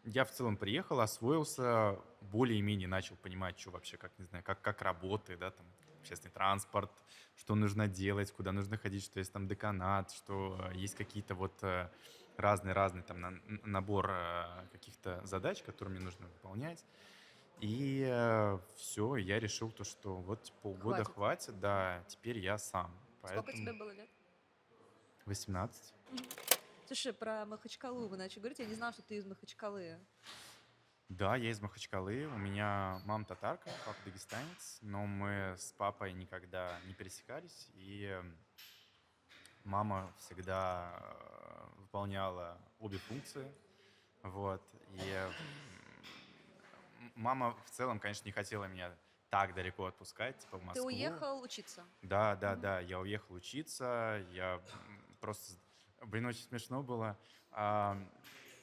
я 0.05 0.25
в 0.25 0.31
целом 0.31 0.57
приехал, 0.57 0.99
освоился, 1.01 1.99
более-менее 2.21 2.88
начал 2.88 3.15
понимать, 3.17 3.59
что 3.59 3.71
вообще, 3.71 3.97
как, 3.97 4.17
не 4.17 4.25
знаю, 4.25 4.43
как, 4.43 4.62
как 4.62 4.81
работает, 4.81 5.39
да, 5.39 5.51
там, 5.51 5.65
общественный 5.99 6.31
транспорт, 6.31 6.91
что 7.35 7.55
нужно 7.55 7.88
делать, 7.88 8.31
куда 8.31 8.51
нужно 8.51 8.77
ходить, 8.77 9.03
что 9.03 9.19
есть 9.19 9.31
там 9.31 9.47
деканат, 9.47 10.12
что 10.12 10.57
э, 10.71 10.75
есть 10.75 10.95
какие-то 10.95 11.35
вот 11.35 11.53
э, 11.63 11.89
разный-разный 12.38 13.03
там 13.03 13.21
на- 13.21 13.27
н- 13.27 13.62
набор 13.63 14.09
э, 14.12 14.67
каких-то 14.71 15.25
задач, 15.25 15.62
которые 15.63 15.95
мне 15.95 16.03
нужно 16.03 16.27
выполнять. 16.27 16.83
И 17.62 18.05
все, 18.77 19.17
я 19.17 19.38
решил 19.38 19.69
то, 19.71 19.83
что 19.83 20.15
вот 20.15 20.53
полгода 20.62 21.03
Хватит. 21.03 21.13
хватит, 21.13 21.59
да, 21.59 22.03
теперь 22.07 22.39
я 22.39 22.57
сам. 22.57 22.89
Сколько 23.21 23.43
Поэтому 23.43 23.57
тебе 23.57 23.73
было 23.73 23.91
лет? 23.91 24.09
18. 25.25 25.93
Слушай, 26.88 27.12
про 27.12 27.45
Махачкалу 27.45 28.08
вы 28.08 28.15
начали 28.15 28.39
говорить, 28.39 28.60
я 28.60 28.65
не 28.65 28.75
знала, 28.75 28.93
что 28.93 29.02
ты 29.02 29.17
из 29.17 29.25
Махачкалы. 29.25 30.00
Да, 31.10 31.35
я 31.35 31.49
из 31.49 31.60
Махачкалы. 31.60 32.27
У 32.27 32.37
меня 32.37 33.01
мама 33.03 33.25
татарка, 33.25 33.71
папа 33.83 33.97
дагестанец, 34.05 34.77
но 34.81 35.07
мы 35.07 35.55
с 35.57 35.71
папой 35.71 36.13
никогда 36.13 36.79
не 36.85 36.93
пересекались, 36.93 37.67
и 37.73 38.15
мама 39.63 40.13
всегда 40.19 40.93
э, 40.99 41.65
выполняла 41.77 42.62
обе 42.77 42.99
функции. 42.99 43.51
Вот. 44.21 44.62
И 44.93 45.27
мама 47.15 47.57
в 47.65 47.71
целом, 47.71 47.99
конечно, 47.99 48.27
не 48.27 48.31
хотела 48.31 48.65
меня 48.65 48.95
так 49.31 49.55
далеко 49.55 49.87
отпускать, 49.87 50.37
типа 50.37 50.57
в 50.57 50.60
Ты 50.60 50.65
Москву. 50.67 50.85
уехал 50.85 51.41
учиться. 51.41 51.83
Да, 52.03 52.35
да, 52.35 52.55
да, 52.55 52.81
я 52.81 52.99
уехал 52.99 53.33
учиться, 53.33 54.23
я 54.31 54.62
просто, 55.19 55.55
блин, 56.03 56.27
очень 56.27 56.43
смешно 56.43 56.83
было. 56.83 57.17
А, 57.49 57.97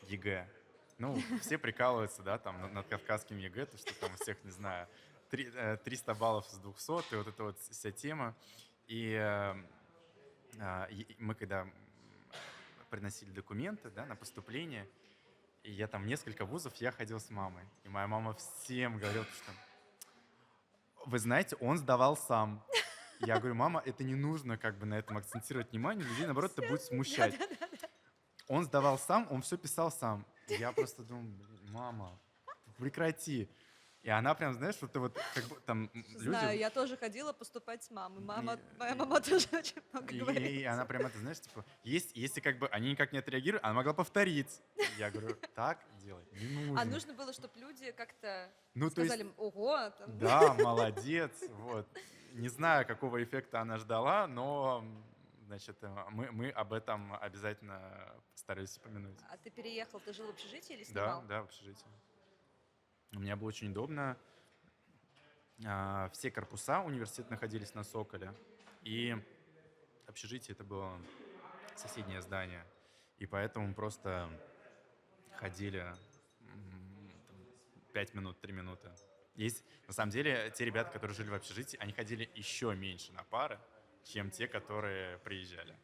ЕГЭ. 0.02 0.48
Ну, 0.98 1.18
все 1.40 1.58
прикалываются, 1.58 2.22
да, 2.22 2.38
там, 2.38 2.72
над- 2.72 2.86
кавказским 2.88 3.36
ЕГЭ, 3.38 3.66
то, 3.66 3.76
что 3.76 3.94
там 4.00 4.12
у 4.14 4.16
всех, 4.16 4.42
не 4.44 4.50
знаю, 4.50 4.88
три- 5.30 5.50
э, 5.54 5.76
300 5.78 6.14
баллов 6.14 6.46
с 6.46 6.58
200, 6.58 7.14
и 7.14 7.16
вот 7.16 7.26
эта 7.26 7.42
вот 7.42 7.58
вся 7.60 7.90
тема. 7.92 8.34
И 8.86 9.12
э, 9.12 9.54
а, 10.58 10.84
и- 10.86 11.14
мы 11.18 11.34
когда 11.34 11.66
приносили 12.88 13.30
документы, 13.30 13.90
да, 13.90 14.06
на 14.06 14.16
поступление. 14.16 14.88
И 15.64 15.72
я 15.72 15.86
там 15.88 16.06
несколько 16.06 16.44
вузов, 16.46 16.74
я 16.76 16.92
ходил 16.92 17.18
с 17.20 17.28
мамой. 17.30 17.64
И 17.84 17.88
моя 17.88 18.06
мама 18.06 18.34
всем 18.34 18.98
говорила, 18.98 19.24
что 19.24 19.52
вы 21.04 21.18
знаете, 21.18 21.56
он 21.56 21.76
сдавал 21.76 22.16
сам. 22.16 22.64
Я 23.20 23.38
говорю, 23.38 23.54
мама, 23.54 23.82
это 23.84 24.04
не 24.04 24.14
нужно 24.14 24.56
как 24.56 24.78
бы 24.78 24.86
на 24.86 24.94
этом 24.98 25.16
акцентировать 25.18 25.70
внимание, 25.72 26.04
людей, 26.06 26.24
наоборот, 26.26 26.52
это 26.56 26.66
будет 26.68 26.82
смущать. 26.82 27.34
Он 28.48 28.64
сдавал 28.64 28.98
сам, 28.98 29.26
он 29.30 29.42
все 29.42 29.56
писал 29.58 29.90
сам. 29.90 30.24
Я 30.48 30.72
просто 30.72 31.02
думаю, 31.02 31.26
«Блин, 31.28 31.72
мама, 31.72 32.18
прекрати. 32.78 33.48
И 34.02 34.08
она 34.08 34.34
прям, 34.36 34.54
знаешь, 34.54 34.76
вот 34.80 34.92
ты 34.92 35.00
вот 35.00 35.18
как 35.34 35.44
бы 35.46 35.56
там 35.66 35.90
люди... 35.92 36.28
Знаю, 36.28 36.56
я 36.56 36.70
тоже 36.70 36.96
ходила 36.96 37.32
поступать 37.32 37.82
с 37.82 37.90
мамой. 37.90 38.22
Мама, 38.22 38.54
И- 38.54 38.78
моя 38.78 38.94
мама 38.94 39.20
тоже 39.20 39.48
очень 39.52 39.82
много 39.92 40.14
И, 40.14 40.20
говорит. 40.20 40.48
и 40.48 40.62
она 40.62 40.84
прям 40.84 41.06
это, 41.06 41.18
знаешь, 41.18 41.40
типа, 41.40 41.64
есть, 41.82 42.12
если 42.14 42.38
как 42.40 42.58
бы 42.60 42.68
они 42.68 42.92
никак 42.92 43.12
не 43.12 43.18
отреагируют, 43.18 43.64
она 43.64 43.74
могла 43.74 43.94
повторить. 43.94 44.62
Я 44.96 45.10
говорю, 45.10 45.34
так 45.56 45.84
делать 46.04 46.32
не 46.34 46.46
нужно. 46.46 46.80
А 46.80 46.84
нужно 46.84 47.14
было, 47.14 47.32
чтобы 47.32 47.58
люди 47.58 47.90
как-то 47.90 48.48
ну, 48.74 48.90
то 48.90 49.00
есть, 49.00 49.12
сказали, 49.12 49.34
ого, 49.38 49.90
там, 49.98 50.18
да, 50.18 50.54
молодец, 50.54 51.32
вот. 51.48 51.88
Не 52.34 52.48
знаю, 52.48 52.86
какого 52.86 53.24
эффекта 53.24 53.60
она 53.60 53.76
ждала, 53.78 54.28
но, 54.28 54.84
значит, 55.46 55.82
э, 55.82 55.88
мы, 56.10 56.30
мы 56.32 56.50
об 56.50 56.72
этом 56.72 57.14
обязательно 57.14 58.14
старались 58.34 58.76
упомянуть. 58.78 59.18
А 59.30 59.36
ты 59.36 59.50
переехал, 59.50 60.00
ты 60.00 60.12
жил 60.12 60.26
в 60.26 60.30
общежитии 60.30 60.74
или 60.74 60.84
Да, 60.84 60.90
снимал? 60.90 61.22
да, 61.26 61.42
в 61.42 61.44
общежитии. 61.44 61.86
У 63.12 63.18
меня 63.20 63.36
было 63.36 63.48
очень 63.48 63.70
удобно. 63.70 64.16
А, 65.64 66.08
Все 66.10 66.30
корпуса 66.30 66.80
университета 66.80 67.30
находились 67.30 67.74
на 67.74 67.84
Соколе. 67.84 68.34
И 68.82 69.16
общежитие 70.06 70.54
это 70.54 70.64
было 70.64 71.00
соседнее 71.76 72.20
здание. 72.20 72.64
И 73.18 73.26
поэтому 73.26 73.72
просто 73.74 74.28
ходили 75.32 75.94
пять 77.92 78.12
минут, 78.14 78.38
три 78.40 78.52
минуты. 78.52 78.90
Есть, 79.34 79.64
на 79.86 79.92
самом 79.92 80.10
деле, 80.10 80.50
те 80.54 80.64
ребята, 80.64 80.90
которые 80.90 81.14
жили 81.14 81.28
в 81.30 81.34
общежитии, 81.34 81.78
они 81.78 81.92
ходили 81.92 82.30
еще 82.34 82.74
меньше 82.74 83.12
на 83.12 83.22
пары, 83.24 83.58
чем 84.06 84.30
те, 84.30 84.46
которые 84.46 85.18
приезжали. 85.18 85.76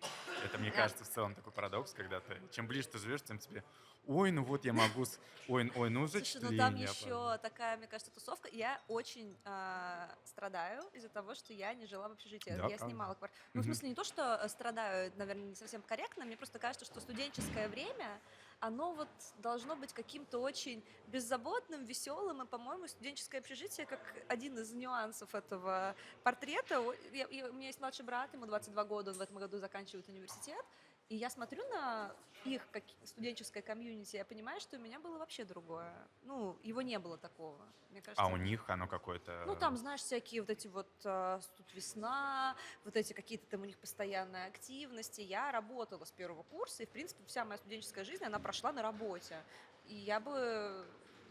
Это, 0.44 0.58
мне 0.58 0.70
кажется, 0.70 1.04
в 1.04 1.08
целом 1.08 1.34
такой 1.34 1.52
парадокс, 1.52 1.92
когда 1.92 2.20
ты, 2.20 2.40
чем 2.52 2.66
ближе 2.66 2.88
ты 2.88 2.98
живешь, 2.98 3.22
тем 3.22 3.38
тебе, 3.38 3.64
ой, 4.06 4.30
ну 4.30 4.44
вот 4.44 4.64
я 4.64 4.72
могу, 4.72 5.04
с... 5.04 5.18
ой, 5.48 5.70
ой, 5.74 5.90
ну 5.90 6.06
Слушай, 6.06 6.20
зачисление. 6.20 6.50
ну 6.50 6.56
там 6.56 6.74
опоздал». 6.74 7.32
еще 7.32 7.38
такая, 7.38 7.76
мне 7.76 7.86
кажется, 7.86 8.12
тусовка. 8.12 8.48
Я 8.52 8.80
очень 8.88 9.36
а, 9.44 10.08
страдаю 10.24 10.82
из-за 10.92 11.08
того, 11.08 11.34
что 11.34 11.52
я 11.52 11.74
не 11.74 11.86
жила 11.86 12.08
в 12.08 12.12
общежитии. 12.12 12.50
Да, 12.50 12.54
я 12.54 12.60
правда. 12.60 12.86
снимала 12.86 13.14
квартиру. 13.14 13.42
Ну, 13.54 13.62
в 13.62 13.64
смысле, 13.64 13.88
не 13.88 13.94
то, 13.94 14.04
что 14.04 14.40
э, 14.42 14.48
страдаю, 14.48 15.12
наверное, 15.16 15.46
не 15.46 15.54
совсем 15.54 15.82
корректно. 15.82 16.24
Мне 16.24 16.36
просто 16.36 16.58
кажется, 16.58 16.84
что 16.84 17.00
студенческое 17.00 17.68
время, 17.68 18.20
оно 18.62 18.92
вот 18.92 19.08
должно 19.38 19.74
быть 19.74 19.92
каким-то 19.92 20.38
очень 20.38 20.84
беззаботным, 21.08 21.84
веселым. 21.84 22.42
И, 22.42 22.46
по-моему, 22.46 22.86
студенческое 22.86 23.40
общежитие 23.40 23.86
как 23.86 24.00
один 24.28 24.56
из 24.56 24.72
нюансов 24.72 25.34
этого 25.34 25.96
портрета. 26.22 26.80
Я- 27.12 27.26
я- 27.28 27.50
у 27.50 27.52
меня 27.52 27.66
есть 27.66 27.80
младший 27.80 28.04
брат, 28.04 28.32
ему 28.32 28.46
22 28.46 28.84
года, 28.84 29.10
он 29.10 29.16
в 29.18 29.20
этом 29.20 29.36
году 29.36 29.58
заканчивает 29.58 30.08
университет. 30.08 30.64
И 31.12 31.16
я 31.16 31.28
смотрю 31.28 31.62
на 31.68 32.10
их 32.46 32.62
как 32.70 32.82
студенческое 33.04 33.62
комьюнити, 33.62 34.16
я 34.16 34.24
понимаю, 34.24 34.62
что 34.62 34.78
у 34.78 34.80
меня 34.80 34.98
было 34.98 35.18
вообще 35.18 35.44
другое. 35.44 35.92
Ну, 36.22 36.56
его 36.62 36.80
не 36.80 36.98
было 36.98 37.18
такого. 37.18 37.60
Мне 37.90 38.00
кажется, 38.00 38.24
А 38.24 38.28
у 38.28 38.38
них 38.38 38.64
оно 38.70 38.86
какое-то... 38.88 39.44
ну, 39.46 39.54
там, 39.54 39.76
знаешь, 39.76 40.00
всякие 40.00 40.40
вот 40.40 40.48
эти 40.48 40.68
вот 40.68 40.88
э, 41.04 41.40
тут 41.58 41.74
весна, 41.74 42.56
вот 42.86 42.96
эти 42.96 43.12
какие-то 43.12 43.44
там 43.46 43.60
у 43.60 43.66
них 43.66 43.76
постоянные 43.76 44.46
активности. 44.46 45.20
Я 45.20 45.52
работала 45.52 46.06
с 46.06 46.12
первого 46.12 46.44
курса, 46.44 46.82
и, 46.82 46.86
в 46.86 46.88
принципе, 46.88 47.22
вся 47.26 47.44
моя 47.44 47.58
студенческая 47.58 48.04
жизнь, 48.04 48.24
она 48.24 48.38
прошла 48.38 48.72
на 48.72 48.80
работе. 48.80 49.36
И 49.84 49.94
я 49.94 50.18
бы 50.18 50.86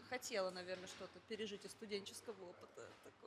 хотела, 0.08 0.50
наверное, 0.50 0.86
что-то 0.86 1.18
пережить 1.26 1.64
из 1.64 1.72
студенческого 1.72 2.40
опыта 2.50 2.88
такого. 3.02 3.21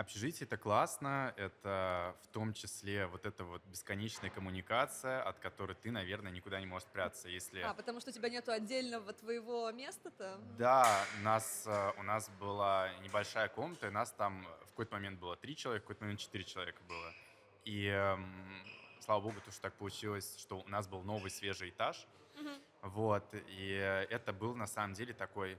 Общежитие 0.00 0.46
это 0.46 0.56
классно, 0.56 1.34
это 1.36 2.16
в 2.22 2.28
том 2.28 2.54
числе 2.54 3.06
вот 3.06 3.26
эта 3.26 3.44
вот 3.44 3.62
бесконечная 3.66 4.30
коммуникация, 4.30 5.22
от 5.22 5.38
которой 5.40 5.74
ты, 5.74 5.90
наверное, 5.90 6.32
никуда 6.32 6.58
не 6.58 6.64
можешь 6.64 6.88
спрятаться, 6.88 7.28
если... 7.28 7.60
А, 7.60 7.74
потому 7.74 8.00
что 8.00 8.08
у 8.08 8.12
тебя 8.14 8.30
нету 8.30 8.50
отдельного 8.50 9.12
твоего 9.12 9.70
места-то? 9.72 10.40
Да, 10.56 11.04
нас, 11.22 11.64
э, 11.66 11.92
у 11.98 12.02
нас 12.02 12.30
была 12.40 12.88
небольшая 13.02 13.50
комната, 13.50 13.88
и 13.88 13.90
нас 13.90 14.10
там 14.12 14.42
в 14.64 14.70
какой-то 14.70 14.94
момент 14.94 15.20
было 15.20 15.36
три 15.36 15.54
человека, 15.54 15.84
в 15.84 15.88
какой-то 15.88 16.04
момент 16.04 16.20
четыре 16.20 16.44
человека 16.44 16.80
было. 16.88 17.12
И 17.66 17.84
эм, 17.84 18.64
слава 19.00 19.20
богу, 19.20 19.36
то, 19.44 19.52
что 19.52 19.60
так 19.60 19.74
получилось, 19.74 20.38
что 20.38 20.60
у 20.60 20.68
нас 20.68 20.88
был 20.88 21.02
новый 21.02 21.30
свежий 21.30 21.68
этаж, 21.68 22.06
Мгм. 22.36 22.54
вот, 22.80 23.34
и 23.34 24.06
это 24.08 24.32
был 24.32 24.54
на 24.54 24.66
самом 24.66 24.94
деле 24.94 25.12
такой 25.12 25.58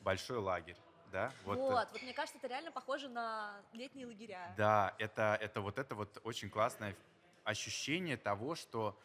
большой 0.00 0.38
лагерь, 0.38 0.76
да? 1.12 1.32
Вот, 1.44 1.58
э, 1.58 1.86
вот, 1.92 2.02
мне 2.02 2.12
кажется, 2.12 2.38
это 2.38 2.46
реально 2.48 2.72
похоже 2.72 3.08
на 3.08 3.60
летние 3.72 4.06
лагеря. 4.06 4.54
Да, 4.56 4.94
это, 4.98 5.38
это 5.40 5.60
вот 5.60 5.78
это 5.78 5.94
вот 5.94 6.20
очень 6.24 6.50
классное 6.50 6.96
ощущение 7.44 8.16
того, 8.16 8.54
что 8.54 8.98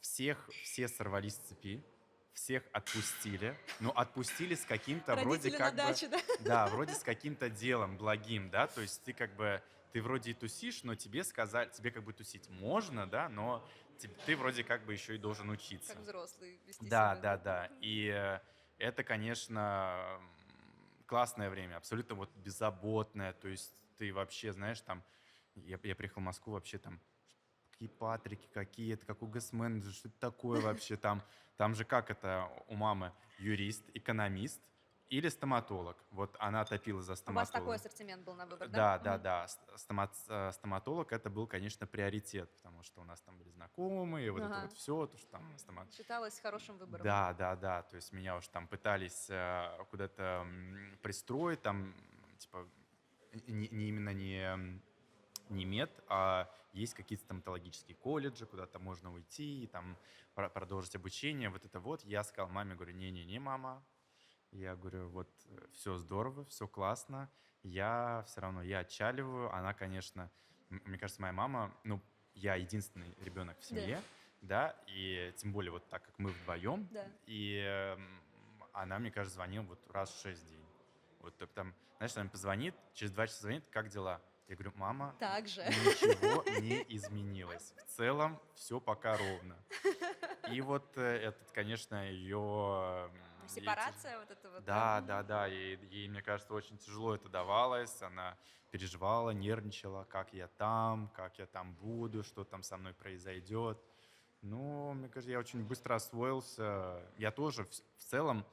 всех, 0.00 0.48
все 0.62 0.88
сорвались 0.88 1.34
с 1.34 1.38
цепи, 1.38 1.84
всех 2.32 2.62
отпустили, 2.72 3.58
но 3.80 3.90
отпустили 3.90 4.54
с 4.54 4.64
каким-то 4.64 5.16
вроде 5.16 5.50
как 5.50 5.60
на 5.60 5.70
бы... 5.70 5.76
даче, 5.76 6.08
да? 6.08 6.18
Да, 6.40 6.66
вроде 6.68 6.94
с 6.94 7.02
каким-то 7.02 7.50
делом 7.50 7.96
благим, 7.96 8.50
да, 8.50 8.66
то 8.66 8.80
есть 8.80 9.02
ты 9.04 9.12
как 9.12 9.34
бы, 9.34 9.62
ты 9.92 10.00
вроде 10.00 10.30
и 10.30 10.34
тусишь, 10.34 10.84
но 10.84 10.94
тебе 10.94 11.24
сказали, 11.24 11.68
тебе 11.70 11.90
как 11.90 12.04
бы 12.04 12.12
тусить 12.12 12.48
можно, 12.48 13.06
да, 13.06 13.28
но 13.28 13.66
те- 13.98 14.08
ты 14.24 14.36
вроде 14.36 14.64
как 14.64 14.84
бы 14.84 14.92
еще 14.92 15.16
и 15.16 15.18
должен 15.18 15.50
учиться. 15.50 15.92
Как 15.92 16.02
взрослый 16.02 16.60
вести 16.66 16.88
Да, 16.88 17.16
себя. 17.16 17.22
да, 17.22 17.36
да. 17.36 17.70
И 17.80 18.06
э, 18.06 18.40
это, 18.78 19.04
конечно, 19.04 20.20
классное 21.10 21.50
время, 21.50 21.76
абсолютно 21.76 22.14
вот 22.14 22.30
беззаботное. 22.36 23.32
То 23.32 23.48
есть 23.48 23.74
ты 23.98 24.14
вообще, 24.14 24.52
знаешь, 24.52 24.80
там, 24.80 25.02
я, 25.56 25.76
я 25.82 25.96
приехал 25.96 26.20
в 26.20 26.24
Москву, 26.24 26.52
вообще 26.52 26.78
там, 26.78 27.00
какие 27.72 27.88
Патрики, 27.88 28.48
какие 28.54 28.94
это, 28.94 29.04
какой 29.06 29.28
госменеджер, 29.28 29.92
что 29.92 30.08
это 30.08 30.20
такое 30.20 30.60
вообще 30.60 30.96
там. 30.96 31.20
Там 31.56 31.74
же 31.74 31.84
как 31.84 32.12
это 32.12 32.48
у 32.68 32.76
мамы? 32.76 33.12
Юрист, 33.40 33.82
экономист 33.92 34.62
или 35.10 35.28
стоматолог. 35.28 35.96
Вот 36.12 36.36
она 36.38 36.64
топила 36.64 37.02
за 37.02 37.10
У 37.10 37.12
вас 37.12 37.18
стоматолога. 37.18 37.52
такой 37.58 37.76
ассортимент 37.76 38.24
был 38.24 38.34
на 38.34 38.46
выбор, 38.46 38.68
да? 38.68 38.98
Да, 38.98 38.98
да, 38.98 39.18
да. 39.18 39.48
Ст- 39.48 39.60
стомат- 39.76 40.26
э, 40.28 40.52
Стоматолог 40.52 41.12
это 41.12 41.28
был, 41.28 41.48
конечно, 41.48 41.84
приоритет, 41.86 42.48
потому 42.54 42.82
что 42.84 43.00
у 43.00 43.04
нас 43.04 43.20
там 43.20 43.36
были 43.36 43.50
знакомые, 43.50 44.30
вот 44.30 44.42
это 44.42 44.52
Ага. 44.54 44.62
вот 44.62 44.72
все, 44.72 45.06
то, 45.06 45.18
что 45.18 45.30
там 45.32 45.58
стомат... 45.58 45.92
Считалось 45.92 46.38
хорошим 46.38 46.78
выбором. 46.78 47.04
Да, 47.04 47.34
да, 47.34 47.56
да. 47.56 47.82
То 47.82 47.96
есть 47.96 48.12
меня 48.12 48.36
уж 48.36 48.46
там 48.48 48.68
пытались 48.68 49.26
э, 49.28 49.84
куда-то 49.90 50.46
пристроить, 51.02 51.60
там, 51.60 51.92
типа, 52.38 52.68
не, 53.48 53.68
не 53.68 53.88
именно 53.88 54.10
не, 54.14 54.80
не 55.48 55.64
мед, 55.64 55.90
а 56.08 56.48
есть 56.72 56.94
какие-то 56.94 57.24
стоматологические 57.24 57.96
колледжи, 57.96 58.46
куда-то 58.46 58.78
можно 58.78 59.12
уйти, 59.12 59.68
там 59.72 59.96
про- 60.34 60.48
продолжить 60.48 60.94
обучение. 60.94 61.50
Вот 61.50 61.64
это 61.64 61.80
вот. 61.80 62.04
Я 62.04 62.22
сказал 62.22 62.48
маме, 62.48 62.76
говорю, 62.76 62.92
не-не-не, 62.92 63.40
мама. 63.40 63.82
Я 64.52 64.74
говорю, 64.76 65.08
вот 65.08 65.28
все 65.72 65.96
здорово, 65.98 66.44
все 66.46 66.66
классно. 66.66 67.30
Я 67.62 68.24
все 68.26 68.40
равно, 68.40 68.62
я 68.62 68.80
отчаливаю. 68.80 69.52
Она, 69.54 69.74
конечно, 69.74 70.30
мне 70.70 70.98
кажется, 70.98 71.20
моя 71.22 71.32
мама, 71.32 71.74
ну, 71.84 72.00
я 72.34 72.54
единственный 72.56 73.14
ребенок 73.20 73.56
в 73.58 73.60
Да. 73.60 73.66
семье, 73.66 74.02
да, 74.40 74.76
и 74.86 75.32
тем 75.36 75.52
более 75.52 75.70
вот 75.72 75.86
так 75.88 76.04
как 76.04 76.18
мы 76.18 76.30
вдвоем, 76.30 76.88
Да. 76.90 77.06
и 77.26 77.96
она, 78.72 78.98
мне 78.98 79.10
кажется, 79.10 79.34
звонила 79.36 79.64
вот 79.64 79.78
раз 79.90 80.10
в 80.10 80.20
шесть 80.20 80.46
дней. 80.46 80.64
Вот 81.20 81.36
так 81.36 81.50
там, 81.50 81.74
знаешь, 81.98 82.12
она 82.16 82.24
мне 82.24 82.30
позвонит, 82.30 82.74
через 82.94 83.12
два 83.12 83.26
часа 83.26 83.42
звонит, 83.42 83.64
как 83.70 83.88
дела? 83.88 84.22
Я 84.48 84.56
говорю, 84.56 84.72
мама, 84.76 85.14
Так 85.20 85.46
же. 85.46 85.62
ничего 85.64 86.42
не 86.60 86.84
изменилось. 86.96 87.72
В 87.86 87.90
целом 87.90 88.40
все 88.54 88.80
пока 88.80 89.16
ровно. 89.16 89.56
И 90.50 90.60
вот 90.60 90.96
э, 90.96 91.02
этот, 91.02 91.50
конечно, 91.52 92.10
ее... 92.10 93.10
Сепарация 93.50 94.18
вот 94.18 94.30
это 94.30 94.50
вот. 94.50 94.64
Да, 94.64 95.00
да, 95.00 95.22
да. 95.22 95.46
Ей, 95.46 95.76
ей, 95.90 96.08
мне 96.08 96.22
кажется, 96.22 96.54
очень 96.54 96.78
тяжело 96.78 97.14
это 97.14 97.28
давалось. 97.28 98.02
Она 98.02 98.36
переживала, 98.70 99.30
нервничала, 99.30 100.04
как 100.04 100.32
я 100.32 100.48
там, 100.48 101.08
как 101.14 101.38
я 101.38 101.46
там 101.46 101.74
буду, 101.74 102.22
что 102.22 102.44
там 102.44 102.62
со 102.62 102.76
мной 102.76 102.94
произойдет. 102.94 103.78
Ну, 104.42 104.92
мне 104.94 105.08
кажется, 105.08 105.32
я 105.32 105.38
очень 105.38 105.64
быстро 105.64 105.96
освоился. 105.96 107.02
Я 107.18 107.30
тоже 107.30 107.64
в, 107.64 107.70
в 107.70 108.02
целом, 108.02 108.46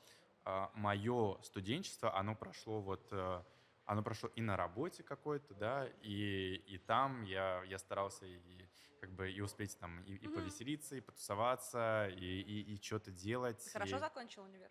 мое 0.74 1.38
студенчество, 1.44 2.16
оно 2.16 2.36
прошло 2.36 2.82
вот, 2.82 3.08
э, 3.12 3.44
оно 3.86 4.02
прошло 4.04 4.30
и 4.36 4.42
на 4.42 4.56
работе 4.58 5.04
какой-то, 5.04 5.54
да, 5.54 5.88
и, 6.02 6.56
и 6.68 6.78
там 6.78 7.24
я, 7.24 7.64
я 7.64 7.78
старался 7.78 8.26
и 8.26 8.66
как 9.00 9.12
бы 9.12 9.30
и 9.32 9.42
успеть 9.42 9.78
там 9.78 10.02
и, 10.04 10.16
и 10.16 10.28
повеселиться, 10.28 10.96
и 10.96 11.02
потусоваться, 11.02 12.08
и, 12.10 12.42
и, 12.42 12.74
и 12.74 12.82
что-то 12.82 13.12
делать. 13.12 13.64
Ты 13.64 13.70
хорошо 13.72 13.98
и- 13.98 14.00
закончил 14.00 14.44
универ? 14.44 14.70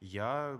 Я, 0.00 0.58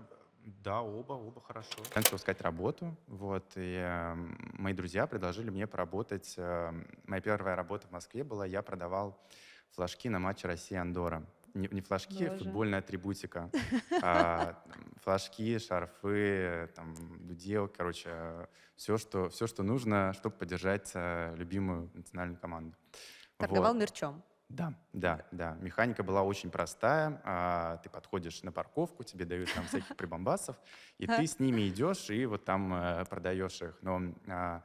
да, 0.63 0.81
оба, 0.81 1.13
оба 1.13 1.41
хорошо. 1.41 1.77
Я 1.95 2.01
начал 2.01 2.17
искать 2.17 2.41
работу, 2.41 2.95
вот, 3.07 3.51
и 3.55 3.75
э, 3.77 4.15
мои 4.53 4.73
друзья 4.73 5.07
предложили 5.07 5.49
мне 5.49 5.67
поработать. 5.67 6.35
э, 6.37 6.71
моя 7.05 7.21
первая 7.21 7.55
работа 7.55 7.87
в 7.87 7.91
Москве 7.91 8.23
была, 8.23 8.45
я 8.45 8.61
продавал 8.61 9.19
флажки 9.71 10.09
на 10.09 10.19
матче 10.19 10.47
Россия-Андора. 10.47 11.25
Не, 11.53 11.67
не 11.69 11.81
флажки, 11.81 12.27
Боже. 12.27 12.37
футбольная 12.37 12.79
атрибутика. 12.79 13.51
а, 14.01 14.57
флажки, 15.03 15.59
шарфы, 15.59 16.69
там, 16.75 16.95
дудел, 17.27 17.67
короче, 17.67 18.47
все 18.75 18.97
что, 18.97 19.29
все, 19.29 19.47
что 19.47 19.63
нужно, 19.63 20.13
чтобы 20.13 20.35
поддержать 20.35 20.91
э, 20.93 21.33
любимую 21.35 21.89
национальную 21.93 22.39
команду. 22.39 22.75
Торговал 23.37 23.73
Вот. 23.73 23.81
мерчом. 23.81 24.23
Да, 24.53 24.73
да, 24.93 25.25
да. 25.31 25.57
Механика 25.61 26.03
была 26.03 26.23
очень 26.23 26.49
простая. 26.49 27.21
А, 27.23 27.77
Ты 27.77 27.89
подходишь 27.89 28.43
на 28.43 28.51
парковку, 28.51 29.03
тебе 29.03 29.25
дают 29.25 29.53
там 29.53 29.65
всяких 29.65 29.95
прибамбасов, 29.95 30.55
и 30.97 31.07
ты 31.07 31.25
с 31.27 31.39
ними 31.39 31.67
идешь 31.69 32.09
и 32.09 32.25
вот 32.25 32.43
там 32.45 32.73
э, 32.73 33.05
продаешь 33.05 33.61
их. 33.61 33.77
Но 33.81 34.01
а, 34.27 34.61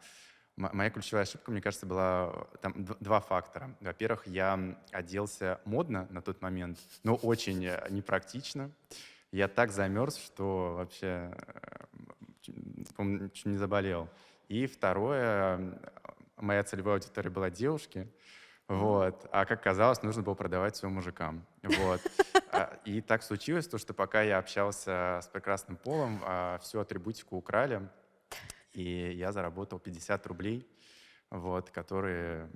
моя 0.57 0.91
ключевая 0.91 1.22
ошибка, 1.24 1.51
мне 1.51 1.61
кажется, 1.61 1.87
была 1.87 2.32
э, 2.34 2.57
там 2.62 2.84
два 3.01 3.20
фактора. 3.20 3.76
Во-первых, 3.80 4.26
я 4.26 4.76
оделся 4.91 5.61
модно 5.64 6.07
на 6.11 6.20
тот 6.20 6.43
момент, 6.43 6.78
но 7.05 7.14
очень 7.14 7.64
э, 7.64 7.87
непрактично. 7.91 8.70
Я 9.32 9.49
так 9.49 9.70
замерз, 9.70 10.16
что 10.16 10.74
вообще 10.76 11.37
чуть- 12.41 13.47
не 13.47 13.57
заболел. 13.57 14.09
И 14.49 14.66
второе, 14.66 15.78
моя 16.37 16.62
целевая 16.64 16.95
аудитория 16.95 17.30
была 17.30 17.51
девушки, 17.51 18.09
вот. 18.68 19.26
А 19.32 19.44
как 19.44 19.62
казалось, 19.62 20.02
нужно 20.02 20.22
было 20.22 20.34
продавать 20.34 20.74
все 20.74 20.88
мужикам. 20.88 21.44
Вот. 21.62 22.00
А, 22.52 22.78
И 22.86 23.02
так 23.02 23.22
случилось, 23.22 23.68
то, 23.68 23.76
что 23.76 23.92
пока 23.92 24.22
я 24.22 24.38
общался 24.38 25.18
с 25.22 25.26
прекрасным 25.28 25.76
полом, 25.76 26.20
а, 26.24 26.56
всю 26.58 26.78
атрибутику 26.80 27.36
украли, 27.36 27.86
и 28.72 29.12
я 29.14 29.30
заработал 29.32 29.78
50 29.78 30.26
рублей, 30.26 30.66
вот, 31.30 31.68
которые, 31.70 32.48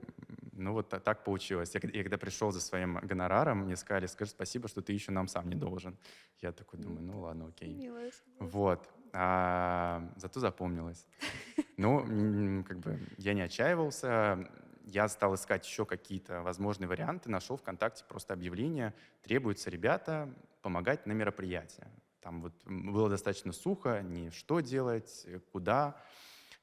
ну 0.52 0.72
вот 0.72 0.88
та- 0.88 1.00
так 1.00 1.22
получилось. 1.24 1.74
Я, 1.74 1.80
я 1.92 2.02
когда 2.02 2.16
пришел 2.16 2.50
за 2.50 2.60
своим 2.60 2.94
гонораром, 3.02 3.58
мне 3.64 3.76
сказали, 3.76 4.06
скажи 4.06 4.30
спасибо, 4.30 4.68
что 4.68 4.80
ты 4.80 4.92
еще 4.94 5.12
нам 5.12 5.28
сам 5.28 5.48
не 5.50 5.54
должен. 5.56 5.98
Я 6.40 6.52
такой 6.52 6.78
думаю, 6.80 7.02
ну 7.02 7.20
ладно, 7.20 7.48
окей. 7.48 7.74
Милая 7.74 8.10
Вот. 8.38 8.88
А, 9.12 10.08
зато 10.16 10.40
запомнилось. 10.40 11.04
Ну, 11.76 12.62
как 12.68 12.78
бы 12.78 12.98
я 13.16 13.32
не 13.32 13.40
отчаивался. 13.40 14.46
Я 14.92 15.06
стал 15.06 15.36
искать 15.36 15.64
еще 15.64 15.86
какие-то 15.86 16.42
возможные 16.42 16.88
варианты. 16.88 17.30
Нашел 17.30 17.56
ВКонтакте 17.56 18.04
просто 18.08 18.34
объявление. 18.34 18.92
Требуются 19.22 19.70
ребята 19.70 20.28
помогать 20.62 21.06
на 21.06 21.12
мероприятия. 21.12 21.86
Там 22.20 22.42
вот 22.42 22.52
было 22.64 23.08
достаточно 23.08 23.52
сухо, 23.52 24.02
не 24.02 24.30
что 24.30 24.58
делать, 24.58 25.22
э, 25.26 25.38
куда. 25.52 25.96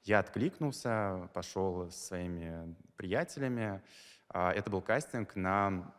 Я 0.03 0.19
откликнулся, 0.19 1.30
пошел 1.34 1.89
со 1.89 2.07
своими 2.07 2.75
приятелями. 2.97 3.82
А, 4.28 4.51
Это 4.51 4.69
был 4.69 4.82
кастинг 4.82 5.38
на 5.38 5.93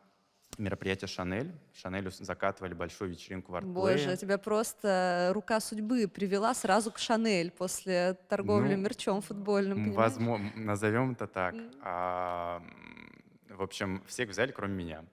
мероприятие 0.58 1.08
Шанель. 1.08 1.52
Шанелю 1.72 2.10
закатывали 2.10 2.74
большую 2.74 3.10
вечеринку 3.10 3.52
в 3.52 3.56
артплее. 3.56 3.74
Боже, 3.74 4.16
тебя 4.16 4.38
просто 4.38 5.30
рука 5.34 5.60
судьбы 5.60 6.08
привела 6.08 6.54
сразу 6.54 6.90
к 6.90 6.98
Шанель 6.98 7.50
после 7.50 8.18
торговли 8.28 8.74
Ну, 8.74 8.82
мерчом 8.82 9.20
футбольным, 9.22 9.78
понимаешь? 9.78 9.96
Возможно, 9.96 10.52
назовем 10.56 11.12
это 11.12 11.26
так. 11.26 11.54
А, 11.82 12.62
в 13.48 13.62
общем, 13.62 14.02
всех 14.06 14.30
взяли, 14.30 14.52
кроме 14.52 14.74
меня. 14.74 15.04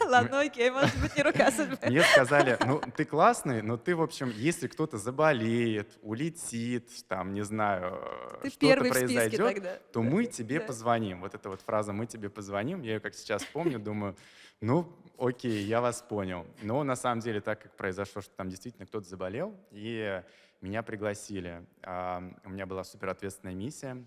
Ладно, 0.06 0.40
окей, 0.40 0.70
может 0.70 0.98
быть, 1.00 1.16
не 1.16 1.22
рука 1.30 1.50
судьбы. 1.50 1.78
Мне 1.86 2.02
сказали, 2.02 2.56
ну, 2.64 2.80
ты 2.96 3.04
классный, 3.04 3.62
но 3.62 3.76
ты, 3.76 3.94
в 3.94 4.02
общем, 4.02 4.30
если 4.30 4.66
кто-то 4.68 4.98
заболеет, 4.98 5.98
улетит, 6.02 6.88
там, 7.08 7.32
не 7.32 7.42
знаю, 7.42 8.00
Ты 8.42 8.50
что-то 8.50 8.80
произойдет, 8.80 9.92
то 9.92 10.02
мы 10.02 10.26
тебе 10.26 10.60
Да. 10.60 10.66
позвоним. 10.66 11.20
Вот 11.20 11.34
эта 11.34 11.48
вот 11.48 11.60
фраза 11.62 11.92
«мы 11.92 12.06
тебе 12.06 12.28
позвоним», 12.30 12.82
я 12.82 12.94
ее 12.94 13.00
как 13.00 13.14
сейчас 13.14 13.44
помню, 13.44 13.78
думаю, 13.78 14.16
ну, 14.60 14.92
окей, 15.18 15.62
я 15.64 15.80
вас 15.80 16.02
понял. 16.02 16.46
Но 16.62 16.82
на 16.84 16.96
самом 16.96 17.20
деле, 17.20 17.40
так 17.40 17.62
как 17.62 17.76
произошло, 17.76 18.22
что 18.22 18.34
там 18.34 18.48
действительно 18.48 18.86
кто-то 18.86 19.08
заболел, 19.08 19.54
и 19.70 20.22
меня 20.60 20.82
пригласили. 20.82 21.66
У 21.84 22.48
меня 22.50 22.64
была 22.66 22.84
суперответственная 22.84 23.54
миссия, 23.54 24.02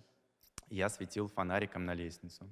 я 0.70 0.90
светил 0.90 1.28
фонариком 1.28 1.86
на 1.86 1.94
лестницу. 1.94 2.46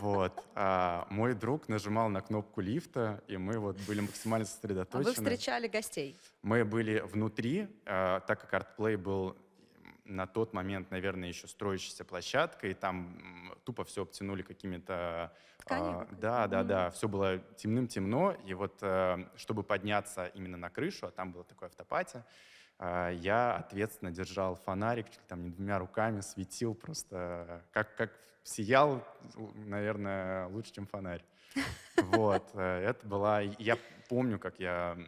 Вот. 0.00 0.32
А 0.54 1.06
мой 1.10 1.34
друг 1.34 1.68
нажимал 1.68 2.08
на 2.08 2.20
кнопку 2.20 2.60
лифта, 2.60 3.22
и 3.28 3.36
мы 3.36 3.58
вот 3.58 3.76
были 3.86 4.00
максимально 4.00 4.44
А 4.44 4.48
сосредоточены. 4.48 5.04
вы 5.04 5.12
встречали 5.12 5.68
гостей. 5.68 6.16
Мы 6.42 6.64
были 6.64 7.00
внутри, 7.00 7.68
э, 7.84 8.20
так 8.26 8.40
как 8.40 8.52
артплей 8.54 8.96
был 8.96 9.36
на 10.04 10.26
тот 10.26 10.52
момент, 10.52 10.90
наверное, 10.90 11.28
еще 11.28 11.46
строящейся 11.48 12.04
площадкой, 12.04 12.72
и 12.72 12.74
там 12.74 13.54
тупо 13.64 13.84
все 13.84 14.02
обтянули 14.02 14.42
какими-то... 14.42 15.32
А, 15.66 16.06
да, 16.20 16.46
да, 16.46 16.58
Мгм. 16.58 16.68
да, 16.68 16.90
все 16.90 17.08
было 17.08 17.38
темным-темно, 17.56 18.36
и 18.44 18.52
вот 18.52 18.76
э, 18.82 19.24
чтобы 19.36 19.62
подняться 19.62 20.26
именно 20.26 20.58
на 20.58 20.68
крышу, 20.68 21.06
а 21.06 21.10
там 21.10 21.32
было 21.32 21.42
такое 21.44 21.70
автопати, 21.70 22.18
а, 22.18 22.24
я 22.80 23.56
ответственно 23.56 24.10
держал 24.10 24.56
фонарик, 24.56 25.06
чуть 25.06 25.18
ли 25.18 25.26
там 25.28 25.42
не 25.42 25.50
двумя 25.50 25.78
руками, 25.78 26.20
светил 26.20 26.74
просто, 26.74 27.62
как, 27.72 27.94
как 27.96 28.12
сиял, 28.42 29.02
наверное, 29.54 30.48
лучше, 30.48 30.72
чем 30.72 30.86
фонарь. 30.86 31.24
Вот, 31.96 32.50
э, 32.54 32.88
это 32.88 33.06
была... 33.06 33.40
Я 33.40 33.78
помню, 34.08 34.38
как 34.38 34.58
я 34.58 34.98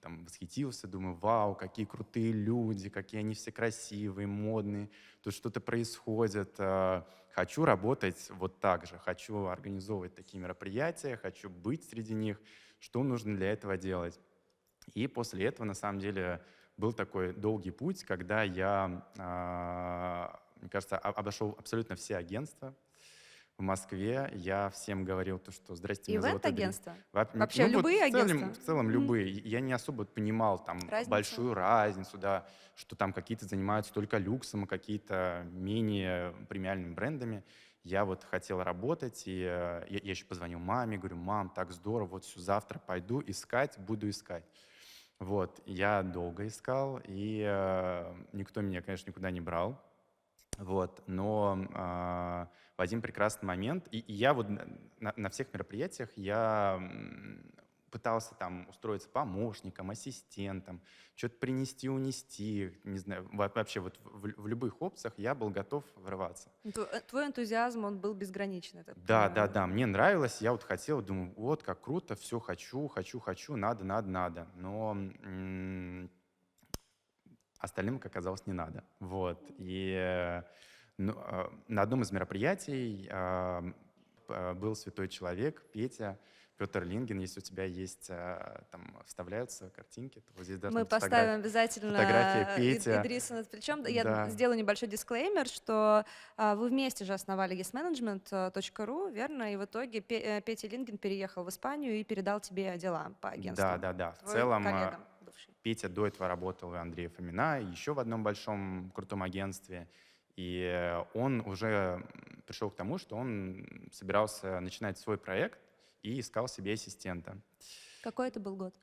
там 0.00 0.24
восхитился, 0.24 0.88
думаю, 0.88 1.14
вау, 1.14 1.54
какие 1.54 1.86
крутые 1.86 2.32
люди, 2.32 2.90
какие 2.90 3.20
они 3.20 3.34
все 3.34 3.52
красивые, 3.52 4.26
модные, 4.26 4.90
тут 5.22 5.32
что-то 5.32 5.60
происходит. 5.60 6.54
э, 6.58 7.02
Хочу 7.32 7.64
работать 7.64 8.28
вот 8.32 8.60
так 8.60 8.86
же, 8.86 8.98
хочу 8.98 9.46
организовывать 9.46 10.14
такие 10.14 10.38
мероприятия, 10.38 11.16
хочу 11.16 11.48
быть 11.48 11.88
среди 11.88 12.12
них. 12.12 12.38
Что 12.78 13.02
нужно 13.02 13.34
для 13.34 13.52
этого 13.52 13.78
делать? 13.78 14.20
И 14.92 15.06
после 15.06 15.46
этого, 15.46 15.64
на 15.64 15.74
самом 15.74 15.98
деле, 16.00 16.42
был 16.76 16.92
такой 16.92 17.32
долгий 17.32 17.70
путь, 17.70 18.04
когда 18.04 18.42
я, 18.42 19.06
а, 19.18 20.40
мне 20.60 20.70
кажется, 20.70 20.98
обошел 20.98 21.54
абсолютно 21.58 21.96
все 21.96 22.16
агентства 22.16 22.74
в 23.58 23.62
Москве. 23.62 24.30
Я 24.34 24.70
всем 24.70 25.04
говорил 25.04 25.38
то, 25.38 25.52
что 25.52 25.74
«Здрасте, 25.74 26.12
меня 26.12 26.22
зовут 26.22 26.44
Андрей». 26.44 26.64
Ивент-агентство. 26.66 26.94
Воп- 27.12 27.38
Вообще 27.38 27.64
вот 27.64 27.72
любые 27.72 27.96
в 28.06 28.10
целом, 28.10 28.24
агентства? 28.24 28.52
В 28.62 28.64
целом 28.66 28.90
любые. 28.90 29.28
И 29.30 29.48
Я 29.48 29.60
не 29.60 29.72
особо 29.72 30.04
понимал 30.04 30.64
там 30.64 30.78
Разницу? 30.88 31.10
большую 31.10 31.54
разницу, 31.54 32.16
да, 32.18 32.46
что 32.74 32.96
там 32.96 33.12
какие-то 33.12 33.44
занимаются 33.46 33.92
только 33.92 34.16
люксом, 34.18 34.64
а 34.64 34.66
какие-то 34.66 35.46
менее 35.52 36.32
премиальными 36.48 36.94
брендами. 36.94 37.44
Я 37.84 38.04
вот 38.04 38.22
хотел 38.24 38.62
работать, 38.62 39.24
и 39.26 39.40
э, 39.42 39.84
я, 39.88 39.98
я 40.02 40.10
еще 40.10 40.24
позвонил 40.24 40.60
маме, 40.60 40.98
говорю, 40.98 41.16
мам, 41.16 41.50
так 41.50 41.72
здорово, 41.72 42.06
вот 42.10 42.24
всё, 42.24 42.38
завтра 42.40 42.78
пойду 42.78 43.20
искать, 43.26 43.76
буду 43.76 44.08
искать. 44.08 44.44
Вот, 45.18 45.60
я 45.66 46.02
долго 46.02 46.46
искал, 46.46 47.00
и 47.04 47.44
э, 47.46 48.14
никто 48.32 48.60
меня, 48.60 48.82
конечно, 48.82 49.10
никуда 49.10 49.30
не 49.30 49.40
брал. 49.40 49.80
Вот, 50.58 51.02
но 51.06 51.66
а, 51.74 52.48
в 52.76 52.82
один 52.82 53.00
прекрасный 53.00 53.46
момент, 53.46 53.88
и, 53.90 54.00
и 54.00 54.12
я 54.12 54.34
вот 54.34 54.48
на- 54.48 55.14
на, 55.16 55.30
всех 55.30 55.52
мероприятиях 55.52 56.10
я 56.16 56.80
пытался 57.96 58.34
там 58.34 58.66
устроиться 58.70 59.08
помощником, 59.08 59.90
ассистентом, 59.90 60.80
что-то 61.14 61.36
принести, 61.36 61.88
унести, 61.90 62.72
не 62.84 62.98
знаю, 62.98 63.28
во- 63.32 63.48
вообще 63.54 63.80
вот 63.80 64.00
в, 64.02 64.32
в 64.42 64.46
любых 64.48 64.80
опциях 64.80 65.12
я 65.18 65.34
был 65.34 65.50
готов 65.50 65.84
врываться. 65.96 66.50
Э, 66.64 67.00
Твой 67.06 67.26
энтузиазм, 67.26 67.84
он 67.84 67.98
был 68.00 68.14
безграничный. 68.14 68.78
я 68.78 68.84
так 68.84 68.96
Да, 69.04 69.28
да, 69.28 69.46
да, 69.46 69.66
мне 69.66 69.84
нравилось, 69.86 70.40
я 70.40 70.52
вот 70.52 70.62
хотел, 70.62 71.02
думаю, 71.02 71.34
вот 71.36 71.62
как 71.62 71.82
круто, 71.82 72.16
все 72.16 72.40
хочу, 72.40 72.88
хочу, 72.88 73.20
хочу, 73.20 73.56
надо, 73.56 73.84
надо, 73.84 74.08
надо. 74.08 74.48
Но 74.56 74.92
м, 74.92 76.10
остальным, 77.58 77.98
как 77.98 78.12
оказалось, 78.12 78.46
не 78.46 78.54
надо. 78.54 78.84
Вот. 79.00 79.38
И 79.58 79.94
э, 79.94 80.42
ну, 80.96 81.12
э, 81.14 81.48
на 81.68 81.82
одном 81.82 82.02
из 82.02 82.10
мероприятий 82.10 83.06
а, 83.12 83.62
п- 84.26 84.54
был 84.54 84.74
святой 84.74 85.08
человек, 85.08 85.62
Петя, 85.72 86.18
Петр 86.62 86.84
Лингин, 86.84 87.18
если 87.18 87.40
у 87.40 87.42
тебя 87.42 87.64
есть, 87.64 88.06
а, 88.08 88.62
там 88.70 88.96
вставляются 89.04 89.68
картинки, 89.70 90.20
то 90.20 90.32
вот 90.36 90.44
здесь 90.44 90.58
должна 90.58 90.78
Мы 90.78 90.86
поставим 90.86 91.40
обязательно 91.40 91.90
фотография 91.90 92.48
э, 92.52 92.56
Петя. 92.56 92.90
Ид- 92.92 93.00
Идриса 93.00 93.34
над 93.34 93.50
плечом. 93.50 93.84
Я 93.84 94.04
Да. 94.04 94.28
сделаю 94.28 94.56
небольшой 94.56 94.88
дисклеймер, 94.88 95.48
что 95.48 96.04
а, 96.36 96.54
вы 96.54 96.68
вместе 96.68 97.04
же 97.04 97.14
основали 97.14 97.56
yesmanagement.ru, 97.56 99.10
верно? 99.12 99.52
И 99.52 99.56
в 99.56 99.64
итоге 99.64 100.04
э, 100.08 100.40
Петя 100.40 100.68
Лингин 100.68 100.98
переехал 100.98 101.42
в 101.42 101.48
Испанию 101.48 101.94
и 101.98 102.04
передал 102.04 102.38
тебе 102.38 102.78
дела 102.78 103.12
по 103.20 103.30
агентству. 103.30 103.66
Да, 103.66 103.76
да, 103.78 103.92
да. 103.92 104.12
В 104.12 104.30
целом, 104.30 104.64
а, 104.68 104.70
коллега. 104.70 105.00
Петя 105.62 105.88
до 105.88 106.06
этого 106.06 106.28
работал 106.28 106.70
у 106.70 106.74
Андрея 106.74 107.08
Фомина, 107.08 107.60
еще 107.60 107.92
в 107.92 107.98
одном 107.98 108.22
большом 108.22 108.92
крутом 108.94 109.24
агентстве. 109.24 109.88
И 110.36 110.62
э, 110.62 111.04
он 111.14 111.40
уже 111.40 112.04
пришел 112.46 112.70
к 112.70 112.76
тому, 112.76 112.98
что 112.98 113.16
он 113.16 113.66
собирался 113.90 114.60
начинать 114.60 114.96
свой 114.98 115.18
проект 115.18 115.58
и 116.02 116.20
искал 116.20 116.48
себе 116.48 116.72
ассистента. 116.72 117.40
Какой 118.02 118.28
это 118.28 118.40
был 118.40 118.56
год? 118.56 118.74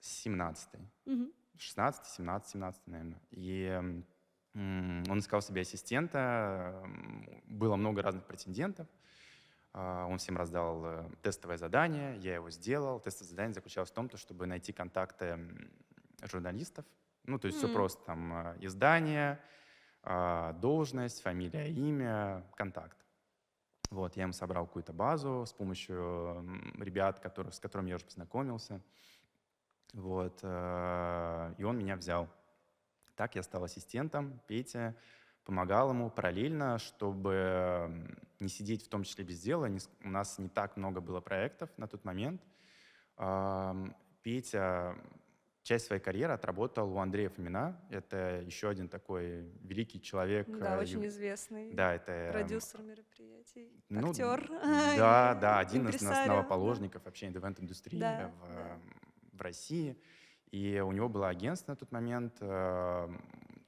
17-й. 0.00 0.80
Мгм. 1.04 1.32
16, 1.58 2.06
17, 2.06 2.50
17, 2.52 2.86
наверное. 2.86 3.20
И 3.30 4.02
он 4.54 5.18
искал 5.18 5.42
себе 5.42 5.60
ассистента, 5.60 6.82
было 7.46 7.76
много 7.76 8.02
разных 8.02 8.24
претендентов. 8.26 8.88
А, 9.72 10.06
Он 10.06 10.18
всем 10.18 10.36
раздал 10.36 10.84
э, 10.84 11.10
тестовое 11.22 11.56
задание, 11.56 12.16
я 12.18 12.34
его 12.34 12.50
сделал. 12.50 12.98
Тестовое 12.98 13.28
задание 13.30 13.54
заключалось 13.54 13.90
в 13.90 13.94
том, 13.94 14.08
то, 14.08 14.16
чтобы 14.16 14.46
найти 14.46 14.72
контакты 14.72 15.38
журналистов. 16.22 16.84
Ну, 17.22 17.38
то 17.38 17.46
есть 17.46 17.58
все 17.58 17.68
М. 17.68 17.72
просто. 17.74 18.04
Там 18.04 18.32
э, 18.32 18.56
издание, 18.62 19.40
а, 20.02 20.54
должность, 20.54 21.22
фамилия, 21.22 21.70
имя, 21.70 22.44
контакт. 22.56 22.96
Вот, 23.90 24.16
я 24.16 24.22
им 24.22 24.32
собрал 24.32 24.66
какую-то 24.66 24.92
базу 24.92 25.44
с 25.46 25.52
помощью 25.52 26.44
ребят, 26.78 27.18
которые, 27.18 27.52
с 27.52 27.58
которыми 27.58 27.90
я 27.90 27.96
уже 27.96 28.04
познакомился. 28.04 28.80
Вот, 29.92 30.38
э, 30.42 31.54
и 31.58 31.64
он 31.64 31.76
меня 31.76 31.96
взял. 31.96 32.28
Так 33.16 33.34
я 33.34 33.42
стал 33.42 33.64
ассистентом 33.64 34.40
Петя, 34.46 34.94
помогал 35.44 35.90
ему 35.90 36.08
параллельно, 36.08 36.78
чтобы 36.78 38.16
не 38.38 38.48
сидеть 38.48 38.84
в 38.84 38.88
том 38.88 39.02
числе 39.02 39.24
без 39.24 39.40
дела. 39.40 39.68
У 40.04 40.08
нас 40.08 40.38
не 40.38 40.48
так 40.48 40.76
много 40.76 41.00
было 41.00 41.20
проектов 41.20 41.68
на 41.76 41.88
тот 41.88 42.04
момент. 42.04 42.40
Петя 44.22 44.96
часть 45.62 45.86
своей 45.86 46.00
карьеры 46.00 46.32
отработал 46.32 46.92
у 46.92 46.98
Андрея 46.98 47.28
Фомина. 47.28 47.80
Это 47.90 48.42
еще 48.46 48.68
один 48.68 48.88
такой 48.88 49.42
великий 49.62 50.00
человек. 50.00 50.48
Да, 50.58 50.76
э, 50.76 50.80
очень 50.80 51.06
известный. 51.06 51.72
Да, 51.74 51.94
это 51.94 52.12
эм, 52.12 52.32
Продюсер 52.32 52.82
мероприятий, 52.82 53.70
ну, 53.88 54.10
актер. 54.10 54.48
Да, 54.48 55.34
да, 55.40 55.58
один 55.58 55.88
из 55.88 56.02
основоположников 56.02 57.04
вообще 57.04 57.28
ивент-индустрии 57.28 58.00
Да, 58.00 58.32
в, 58.40 58.54
да. 58.54 58.80
в 59.32 59.40
России. 59.42 59.96
И 60.50 60.80
у 60.80 60.90
него 60.92 61.08
было 61.08 61.28
агентство 61.28 61.72
на 61.72 61.76
тот 61.76 61.92
момент, 61.92 62.36
эм, 62.40 63.22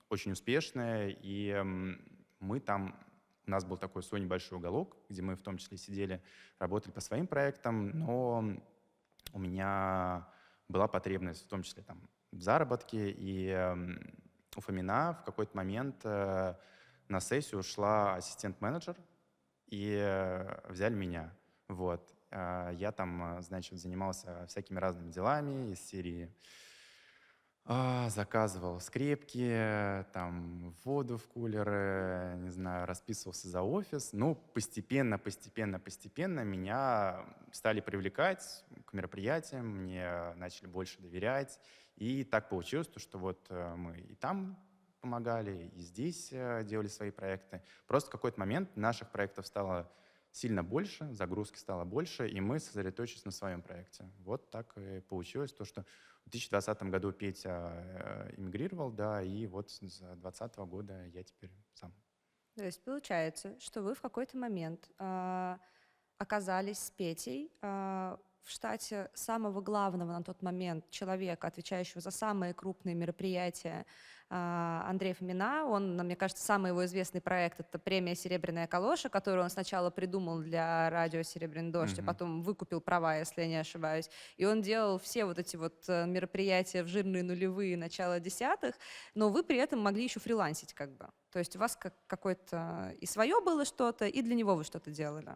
очень 0.08 0.32
успешное, 0.32 1.08
и 1.08 1.48
эм, 1.48 2.00
мы 2.40 2.58
там, 2.58 2.98
у 3.46 3.50
нас 3.50 3.64
был 3.64 3.76
такой 3.76 4.02
свой 4.02 4.20
небольшой 4.20 4.58
уголок, 4.58 4.96
где 5.08 5.22
мы 5.22 5.36
в 5.36 5.42
том 5.42 5.58
числе 5.58 5.76
сидели, 5.78 6.22
работали 6.58 6.92
по 6.92 7.00
своим 7.00 7.26
проектам, 7.26 7.90
но 7.90 8.56
у 9.32 9.38
меня 9.38 10.28
была 10.68 10.88
потребность 10.88 11.44
в 11.44 11.48
том 11.48 11.62
числе 11.62 11.82
там 11.82 12.08
в 12.30 12.40
заработке, 12.40 13.10
и 13.10 13.48
эм, 13.48 13.98
у 14.56 14.60
Фомина 14.60 15.18
в 15.20 15.24
какой-то 15.24 15.56
момент 15.56 15.96
э, 16.04 16.54
на 17.08 17.20
сессию 17.20 17.60
ушла 17.60 18.16
ассистент-менеджер, 18.16 18.96
и 19.66 19.98
э, 19.98 20.70
взяли 20.70 20.94
меня. 20.94 21.32
Вот. 21.68 22.14
А, 22.30 22.70
Я 22.70 22.92
там, 22.92 23.38
э, 23.38 23.42
значит, 23.42 23.78
занимался 23.78 24.46
всякими 24.46 24.78
разными 24.78 25.10
делами 25.10 25.72
из 25.72 25.80
серии 25.80 26.34
а, 27.64 28.08
заказывал 28.10 28.80
скрепки, 28.80 30.04
там, 30.12 30.74
воду 30.84 31.16
в 31.16 31.28
кулеры, 31.28 32.34
не 32.38 32.50
знаю, 32.50 32.86
расписывался 32.86 33.48
за 33.48 33.62
офис. 33.62 34.12
Ну, 34.12 34.34
постепенно, 34.34 35.16
постепенно, 35.16 35.78
постепенно 35.78 36.40
меня 36.40 37.24
стали 37.52 37.80
привлекать 37.80 38.64
к 38.84 38.92
мероприятиям, 38.92 39.66
мне 39.66 40.34
начали 40.34 40.66
больше 40.66 41.00
доверять. 41.00 41.60
И 41.96 42.24
так 42.24 42.48
получилось, 42.48 42.88
то, 42.88 42.98
что 42.98 43.18
вот 43.18 43.46
э, 43.50 43.74
мы 43.76 43.98
и 43.98 44.14
там 44.16 44.58
помогали, 45.00 45.70
и 45.76 45.80
здесь 45.80 46.30
э, 46.32 46.64
делали 46.64 46.88
свои 46.88 47.10
проекты. 47.10 47.62
Просто 47.86 48.08
в 48.08 48.12
какой-то 48.12 48.40
момент 48.40 48.76
наших 48.76 49.10
проектов 49.10 49.46
стало 49.46 49.88
сильно 50.32 50.64
больше, 50.64 51.12
загрузки 51.12 51.58
стало 51.58 51.84
больше, 51.84 52.28
и 52.28 52.40
мы 52.40 52.58
сосредоточились 52.58 53.24
на 53.24 53.30
своем 53.30 53.62
проекте. 53.62 54.10
Вот 54.18 54.50
так 54.50 54.76
и 54.76 55.00
получилось 55.00 55.52
то, 55.52 55.64
что 55.64 55.84
в 56.24 56.30
2020 56.30 56.82
году 56.84 57.12
Петя 57.12 57.72
э, 57.74 58.34
эмигрировал, 58.36 58.90
да, 58.90 59.22
и 59.22 59.46
вот 59.46 59.70
с 59.70 59.78
2020 59.80 60.56
года 60.58 61.06
я 61.06 61.22
теперь 61.22 61.50
сам. 61.74 61.92
То 62.56 62.64
есть 62.64 62.82
получается, 62.84 63.58
что 63.60 63.82
вы 63.82 63.94
в 63.94 64.00
какой-то 64.00 64.36
момент 64.36 64.90
а, 64.98 65.58
оказались 66.18 66.78
с 66.78 66.90
Петей 66.90 67.50
а, 67.62 68.18
в 68.42 68.50
штате 68.50 69.10
самого 69.14 69.60
главного 69.60 70.12
на 70.12 70.22
тот 70.22 70.42
момент 70.42 70.90
человека, 70.90 71.46
отвечающего 71.46 72.00
за 72.00 72.10
самые 72.10 72.52
крупные 72.52 72.94
мероприятия 72.94 73.86
а, 74.34 74.86
Андрея 74.88 75.12
Фомина. 75.12 75.66
Он, 75.66 75.94
мне 75.98 76.16
кажется, 76.16 76.42
самый 76.42 76.70
его 76.70 76.82
известный 76.86 77.20
проект— 77.20 77.60
это 77.60 77.78
премия 77.78 78.14
«Серебряная 78.14 78.66
калоша», 78.66 79.10
которую 79.10 79.44
он 79.44 79.50
сначала 79.50 79.90
придумал 79.90 80.40
для 80.40 80.88
радио 80.88 81.22
«Серебряный 81.22 81.70
дождь», 81.70 81.98
а 81.98 82.00
Мгм. 82.00 82.06
потом 82.06 82.42
выкупил 82.42 82.80
права, 82.80 83.18
если 83.18 83.42
я 83.42 83.46
не 83.48 83.56
ошибаюсь. 83.56 84.08
И 84.38 84.46
он 84.46 84.62
делал 84.62 84.98
все 84.98 85.26
вот 85.26 85.38
эти 85.38 85.56
вот 85.56 85.84
э, 85.86 86.06
мероприятия 86.06 86.82
в 86.82 86.86
жирные 86.86 87.22
нулевые 87.22 87.76
начала 87.76 88.20
десятых, 88.20 88.74
но 89.14 89.28
вы 89.28 89.42
при 89.42 89.58
этом 89.58 89.80
могли 89.80 90.04
еще 90.04 90.18
фрилансить 90.18 90.72
как 90.72 90.96
бы. 90.96 91.08
То 91.30 91.38
есть 91.38 91.54
у 91.56 91.58
вас 91.58 91.76
как 91.76 91.94
какое-то 92.06 92.94
и 92.98 93.04
свое 93.06 93.40
было 93.42 93.66
что-то, 93.66 94.06
и 94.06 94.22
для 94.22 94.34
него 94.34 94.54
вы 94.54 94.64
что-то 94.64 94.90
делали. 94.90 95.34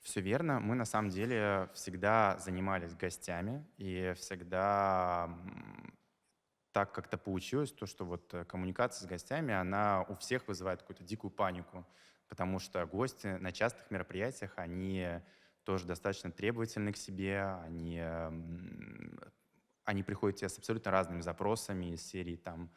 Все 0.00 0.20
верно. 0.20 0.58
Мы 0.58 0.74
на 0.74 0.84
самом 0.84 1.10
деле 1.10 1.68
всегда 1.74 2.36
занимались 2.38 2.92
гостями 2.96 3.64
и 3.78 4.14
всегда 4.16 5.30
так 6.72 6.92
как-то 6.92 7.18
получилось, 7.18 7.72
то, 7.72 7.86
что 7.86 8.04
вот 8.04 8.32
э, 8.34 8.44
коммуникация 8.44 9.06
с 9.06 9.08
гостями, 9.08 9.54
она 9.54 10.02
у 10.08 10.16
всех 10.16 10.48
вызывает 10.48 10.80
какую-то 10.80 11.04
дикую 11.04 11.30
панику, 11.30 11.86
потому 12.28 12.58
что 12.58 12.84
гости 12.86 13.26
на 13.26 13.52
частых 13.52 13.90
мероприятиях, 13.90 14.54
они 14.56 15.20
тоже 15.64 15.86
достаточно 15.86 16.32
требовательны 16.32 16.92
к 16.92 16.96
себе, 16.96 17.42
они, 17.64 18.02
они 19.84 20.02
приходят 20.02 20.38
тебе 20.38 20.48
с 20.48 20.58
абсолютно 20.58 20.90
разными 20.90 21.20
запросами 21.20 21.92
из 21.92 22.04
серии 22.04 22.36
там 22.36 22.70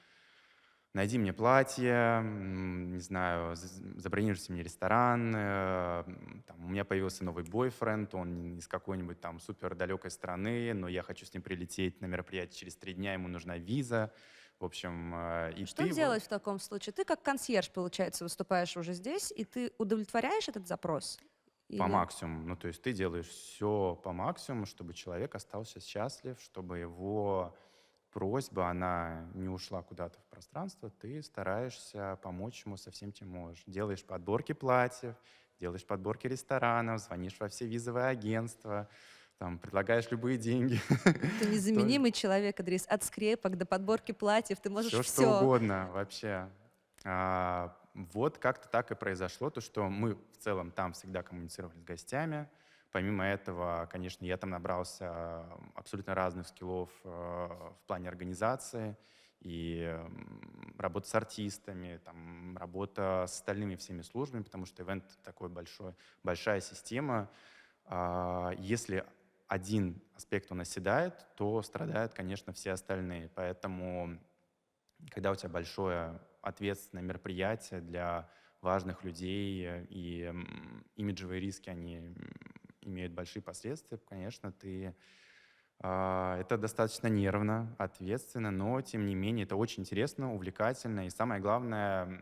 найди 0.95 1.17
мне 1.17 1.33
платье, 1.33 2.21
не 2.23 2.99
знаю, 2.99 3.55
забронируйте 3.97 4.53
мне 4.53 4.63
ресторан, 4.63 5.33
э, 5.35 6.03
там, 6.47 6.65
у 6.65 6.69
меня 6.69 6.85
появился 6.85 7.23
новый 7.23 7.43
бойфренд, 7.43 8.15
он 8.15 8.57
из 8.57 8.67
какой-нибудь 8.67 9.19
там 9.19 9.39
супер 9.39 9.75
далекой 9.75 10.09
страны, 10.09 10.73
но 10.73 10.87
я 10.87 11.03
хочу 11.03 11.25
с 11.25 11.33
ним 11.33 11.43
прилететь 11.43 12.01
на 12.01 12.05
мероприятие 12.05 12.57
через 12.57 12.75
три 12.77 12.93
дня, 12.93 13.13
ему 13.13 13.27
нужна 13.27 13.57
виза. 13.57 14.11
В 14.57 14.63
общем, 14.65 15.13
э, 15.13 15.53
и 15.57 15.65
Что 15.65 15.83
ты 15.83 15.89
вот- 15.89 15.95
делать 15.95 16.23
в 16.23 16.29
таком 16.29 16.59
случае? 16.59 16.93
Ты 16.93 17.03
как 17.03 17.21
консьерж, 17.21 17.69
получается, 17.71 18.23
выступаешь 18.23 18.77
уже 18.77 18.93
здесь, 18.93 19.33
и 19.35 19.43
ты 19.43 19.73
удовлетворяешь 19.77 20.47
этот 20.47 20.65
запрос? 20.65 21.19
По 21.67 21.73
Или- 21.73 21.81
максимуму. 21.81 22.47
Ну, 22.47 22.55
то 22.55 22.67
есть 22.69 22.81
ты 22.81 22.93
делаешь 22.93 23.27
все 23.27 23.99
по 24.03 24.13
максимуму, 24.13 24.65
чтобы 24.65 24.93
человек 24.93 25.35
остался 25.35 25.79
счастлив, 25.81 26.39
чтобы 26.39 26.77
его 26.77 27.53
просьба, 28.15 28.69
она 28.69 29.27
не 29.33 29.49
ушла 29.49 29.83
куда-то 29.83 30.17
в 30.21 30.23
пространство. 30.27 30.89
Ты 30.89 31.21
стараешься 31.21 32.17
помочь 32.23 32.63
ему 32.65 32.77
со 32.77 32.89
всем, 32.89 33.11
чем 33.11 33.27
можешь. 33.27 33.61
Делаешь 33.67 34.05
подборки 34.05 34.53
платьев, 34.53 35.15
делаешь 35.59 35.85
подборки 35.85 36.25
ресторанов, 36.25 37.01
звонишь 37.01 37.35
во 37.41 37.49
все 37.49 37.67
визовые 37.67 38.05
агентства, 38.05 38.87
там, 39.37 39.59
предлагаешь 39.59 40.09
любые 40.11 40.37
деньги. 40.37 40.79
Ты 41.41 41.45
незаменимый 41.51 42.13
человек, 42.13 42.57
Адрес, 42.57 42.85
от 42.87 43.03
скрепок 43.03 43.57
до 43.57 43.65
подборки 43.65 44.13
платьев, 44.13 44.61
ты 44.61 44.69
можешь 44.69 44.93
все, 44.93 45.01
все. 45.01 45.21
что 45.23 45.39
угодно 45.41 45.89
вообще. 45.91 46.49
А, 47.03 47.75
вот 47.93 48.37
как-то 48.37 48.69
так 48.69 48.91
и 48.91 48.95
произошло, 48.95 49.49
то, 49.49 49.59
что 49.59 49.89
мы 49.89 50.15
в 50.15 50.37
целом 50.39 50.71
там 50.71 50.93
всегда 50.93 51.21
коммуницировали 51.21 51.77
с 51.77 51.83
гостями. 51.83 52.47
Помимо 52.95 53.25
этого, 53.25 53.89
конечно, 53.91 54.23
я 54.23 54.37
там 54.37 54.51
набрался 54.51 55.43
абсолютно 55.73 56.15
разных 56.15 56.47
скиллов 56.47 56.89
э, 57.03 57.07
в 57.09 57.87
плане 57.87 58.07
организации 58.07 58.95
и 59.41 59.99
работа 60.77 61.05
с 61.09 61.13
артистами, 61.13 61.99
там, 62.05 62.55
работа 62.57 63.25
с 63.27 63.33
остальными 63.33 63.75
всеми 63.75 64.01
службами, 64.01 64.43
потому 64.43 64.65
что 64.65 64.81
ивент 64.81 65.03
такой 65.25 65.49
большой, 65.49 65.93
большая 66.23 66.61
система. 66.61 67.29
А, 67.83 68.53
Если 68.59 69.03
один 69.49 70.01
аспект 70.15 70.49
он 70.53 70.61
оседает, 70.61 71.15
то 71.35 71.61
страдают, 71.63 72.13
конечно, 72.13 72.53
все 72.53 72.71
остальные. 72.71 73.29
Поэтому 73.35 74.21
когда 75.11 75.31
у 75.31 75.35
тебя 75.35 75.49
большое 75.49 76.17
ответственное 76.41 77.03
мероприятие 77.03 77.81
для 77.81 78.29
важных 78.61 79.03
людей 79.03 79.65
э, 79.67 79.85
и 79.89 80.33
имиджевые 80.95 81.41
риски, 81.41 81.69
они 81.69 82.15
имеют 82.85 83.13
большие 83.13 83.41
последствия, 83.41 83.97
конечно, 83.97 84.51
ты 84.51 84.95
а, 85.79 86.39
это 86.39 86.57
достаточно 86.57 87.07
нервно, 87.07 87.75
ответственно, 87.77 88.51
но 88.51 88.81
тем 88.81 89.05
не 89.05 89.15
менее 89.15 89.45
это 89.45 89.55
очень 89.55 89.83
интересно, 89.83 90.33
увлекательно 90.33 91.05
и 91.05 91.09
самое 91.09 91.41
главное 91.41 92.21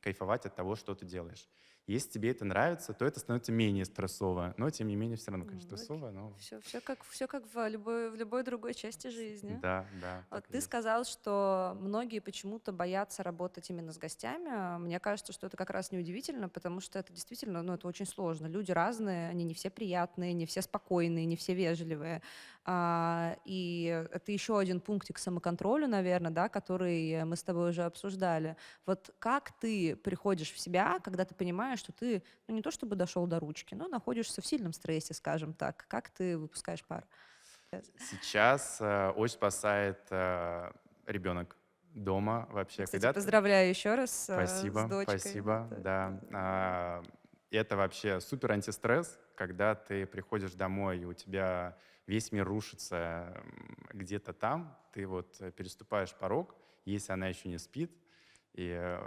кайфовать 0.00 0.46
от 0.46 0.54
того, 0.54 0.76
что 0.76 0.94
ты 0.94 1.04
делаешь. 1.04 1.48
Если 1.90 2.08
тебе 2.10 2.30
это 2.30 2.44
нравится, 2.44 2.92
то 2.92 3.04
это 3.04 3.18
становится 3.18 3.50
менее 3.50 3.84
стрессово, 3.84 4.54
но 4.56 4.70
тем 4.70 4.86
не 4.86 4.94
менее 4.94 5.16
все 5.16 5.32
равно, 5.32 5.44
конечно, 5.44 5.70
Ну, 5.72 5.76
стрессово, 5.76 6.10
но 6.12 6.32
Все, 6.38 6.60
все 6.60 6.80
как, 6.80 7.02
все 7.04 7.26
как 7.26 7.42
в 7.52 7.68
любой, 7.68 8.10
в 8.10 8.14
любой 8.14 8.44
другой 8.44 8.74
части 8.74 9.08
жизни. 9.08 9.58
да, 9.60 9.84
да. 10.00 10.24
Вот 10.30 10.46
ты 10.46 10.58
есть. 10.58 10.66
сказал, 10.66 11.04
что 11.04 11.76
многие 11.80 12.20
почему-то 12.20 12.70
боятся 12.72 13.24
работать 13.24 13.70
именно 13.70 13.92
с 13.92 13.98
гостями. 13.98 14.78
Мне 14.78 15.00
кажется, 15.00 15.32
что 15.32 15.48
это 15.48 15.56
как 15.56 15.70
раз 15.70 15.90
неудивительно, 15.90 16.48
потому 16.48 16.80
что 16.80 16.98
это 17.00 17.12
действительно, 17.12 17.60
ну, 17.62 17.74
это 17.74 17.88
очень 17.88 18.06
сложно. 18.06 18.46
Люди 18.46 18.70
разные, 18.70 19.28
они 19.28 19.42
не 19.42 19.54
все 19.54 19.68
приятные, 19.68 20.32
не 20.32 20.46
все 20.46 20.62
спокойные, 20.62 21.24
не 21.26 21.36
все 21.36 21.54
вежливые. 21.54 22.22
А, 22.64 23.36
и 23.44 24.06
это 24.12 24.32
еще 24.32 24.58
один 24.58 24.80
пунктик 24.80 25.18
самоконтролю, 25.18 25.88
наверное, 25.88 26.30
да, 26.30 26.48
который 26.48 27.24
мы 27.24 27.36
с 27.36 27.42
тобой 27.42 27.70
уже 27.70 27.84
обсуждали. 27.84 28.56
Вот 28.86 29.14
как 29.18 29.52
ты 29.58 29.96
приходишь 29.96 30.52
в 30.52 30.58
себя, 30.58 30.98
когда 31.02 31.24
ты 31.24 31.34
понимаешь, 31.34 31.78
что 31.78 31.92
ты, 31.92 32.22
ну, 32.48 32.54
не 32.54 32.62
то 32.62 32.70
чтобы 32.70 32.96
дошел 32.96 33.26
до 33.26 33.40
ручки, 33.40 33.74
но 33.74 33.88
находишься 33.88 34.42
в 34.42 34.46
сильном 34.46 34.72
стрессе, 34.72 35.14
скажем 35.14 35.54
так. 35.54 35.86
Как 35.88 36.10
ты 36.10 36.36
выпускаешь 36.36 36.84
пар? 36.84 37.06
Сейчас 37.98 38.78
э, 38.80 39.10
очень 39.16 39.34
спасает 39.34 40.00
э, 40.10 40.70
ребенок 41.06 41.56
дома 41.94 42.46
вообще. 42.50 42.84
Кстати, 42.84 43.00
Когда 43.00 43.12
ты- 43.12 43.20
поздравляю 43.20 43.68
еще 43.68 43.94
раз 43.94 44.28
э, 44.28 44.34
Спасибо, 44.34 44.80
с 44.80 44.88
дочкой. 44.90 45.18
спасибо, 45.18 45.68
Это- 45.70 45.80
да. 45.80 46.20
А, 46.32 47.02
Это 47.52 47.76
вообще 47.76 48.20
супер 48.20 48.52
антистресс, 48.52 49.18
когда 49.34 49.74
ты 49.74 50.06
приходишь 50.06 50.52
домой, 50.54 50.98
и 51.00 51.04
у 51.04 51.12
тебя 51.14 51.76
весь 52.10 52.32
мир 52.32 52.44
рушится 52.44 53.40
где-то 53.92 54.32
там, 54.32 54.76
ты 54.92 55.06
вот 55.06 55.36
э, 55.38 55.52
переступаешь 55.52 56.12
порог, 56.12 56.56
если 56.84 57.12
она 57.12 57.28
еще 57.28 57.48
не 57.48 57.58
спит, 57.58 57.92
и 58.52 58.68
э, 58.68 58.98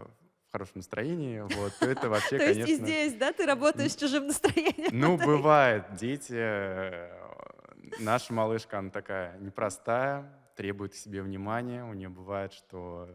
в 0.47 0.51
хорошем 0.53 0.75
настроении, 0.77 1.41
вот, 1.41 1.73
то 1.79 1.85
это 1.85 2.07
вообще, 2.07 2.37
То 2.37 2.45
есть 2.45 2.59
и 2.59 2.63
конечно... 2.63 2.85
здесь, 2.85 3.13
да, 3.15 3.33
ты 3.33 3.45
работаешь 3.45 3.91
с 3.91 3.97
чужим 3.97 4.27
настроением? 4.27 4.89
Ну, 4.93 5.17
бывает. 5.31 5.83
Дети, 5.95 6.33
э, 6.33 7.11
наша 7.99 8.31
малышка, 8.31 8.79
она 8.79 8.89
такая 8.89 9.37
непростая, 9.39 10.31
требует 10.55 10.93
к 10.93 10.95
себе 10.95 11.21
внимания. 11.21 11.83
У 11.83 11.93
нее 11.93 12.07
бывает, 12.07 12.53
что 12.53 13.09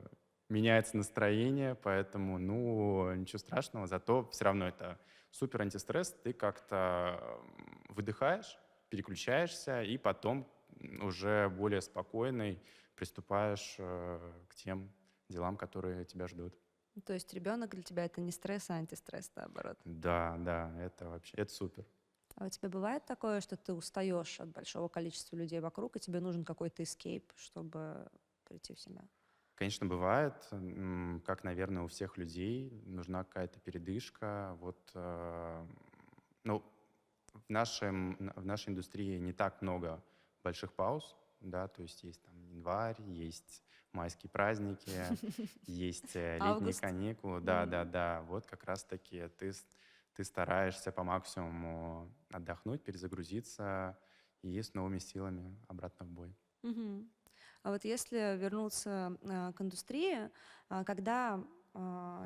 меняется 0.50 0.98
настроение, 0.98 1.76
поэтому, 1.76 2.38
ну, 2.38 3.14
ничего 3.14 3.38
страшного. 3.38 3.86
Зато 3.86 4.28
все 4.32 4.44
равно 4.44 4.68
это 4.68 4.98
супер 5.30 5.62
антистресс. 5.62 6.14
Ты 6.22 6.34
как-то 6.34 7.40
выдыхаешь, 7.88 8.58
переключаешься, 8.88 9.82
и 9.82 9.98
потом 9.98 10.50
уже 11.00 11.48
более 11.48 11.80
спокойный 11.80 12.62
приступаешь 12.94 13.76
э, 13.78 14.32
к 14.48 14.54
тем 14.54 14.92
делам, 15.28 15.56
которые 15.56 16.04
тебя 16.04 16.26
ждут. 16.26 16.58
То 17.04 17.12
есть 17.12 17.32
ребенок 17.32 17.70
для 17.70 17.82
тебя 17.82 18.04
это 18.04 18.20
не 18.20 18.32
стресс, 18.32 18.70
а 18.70 18.74
антистресс, 18.74 19.30
наоборот. 19.36 19.78
Да, 19.84 20.36
да, 20.38 20.72
это 20.80 21.08
вообще, 21.08 21.36
это 21.36 21.52
супер. 21.52 21.86
А 22.34 22.46
у 22.46 22.48
тебя 22.48 22.68
бывает 22.68 23.04
такое, 23.04 23.40
что 23.40 23.56
ты 23.56 23.72
устаешь 23.72 24.40
от 24.40 24.48
большого 24.48 24.88
количества 24.88 25.36
людей 25.36 25.60
вокруг, 25.60 25.96
и 25.96 26.00
тебе 26.00 26.20
нужен 26.20 26.44
какой-то 26.44 26.82
эскейп, 26.82 27.32
чтобы 27.36 28.08
прийти 28.44 28.74
в 28.74 28.80
себя? 28.80 29.02
Конечно, 29.54 29.86
бывает, 29.86 30.34
как, 31.24 31.42
наверное, 31.42 31.82
у 31.82 31.88
всех 31.88 32.16
людей, 32.16 32.80
нужна 32.86 33.24
какая-то 33.24 33.58
передышка. 33.58 34.56
Вот, 34.60 34.90
э, 34.94 35.66
ну, 36.44 36.62
в, 37.32 37.48
нашем, 37.48 38.32
в 38.36 38.44
нашей 38.44 38.70
индустрии 38.70 39.18
не 39.18 39.32
так 39.32 39.62
много 39.62 40.02
больших 40.42 40.72
пауз, 40.72 41.16
да, 41.40 41.68
то 41.68 41.82
есть 41.82 42.02
есть 42.02 42.22
там 42.22 42.40
январь, 42.42 43.00
есть 43.02 43.62
майские 43.92 44.30
праздники, 44.30 44.90
есть 45.66 46.16
э, 46.16 46.38
летние 46.38 46.74
каникулы, 46.74 47.40
да, 47.40 47.66
да, 47.66 47.84
да, 47.84 48.22
вот 48.22 48.46
как 48.46 48.64
раз-таки 48.64 49.28
ты, 49.38 49.52
ты 50.14 50.24
стараешься 50.24 50.92
по 50.92 51.04
максимуму 51.04 52.12
отдохнуть, 52.30 52.82
перезагрузиться 52.82 53.98
и 54.42 54.60
с 54.60 54.74
новыми 54.74 54.98
силами 54.98 55.56
обратно 55.68 56.06
в 56.06 56.10
бой. 56.10 56.34
А 57.62 57.70
вот 57.70 57.84
если 57.84 58.36
вернуться 58.36 59.16
а, 59.24 59.52
к 59.52 59.60
индустрии, 59.60 60.30
а, 60.68 60.84
когда 60.84 61.44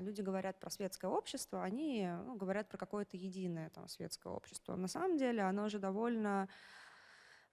люди 0.00 0.20
говорят 0.22 0.58
про 0.60 0.70
светское 0.70 1.10
общество, 1.10 1.62
они 1.62 2.08
ну, 2.26 2.36
говорят 2.36 2.68
про 2.68 2.78
какое-то 2.78 3.16
единое 3.16 3.70
там, 3.70 3.88
светское 3.88 4.32
общество. 4.32 4.76
На 4.76 4.88
самом 4.88 5.16
деле 5.16 5.42
оно 5.42 5.64
уже 5.64 5.78
довольно 5.78 6.48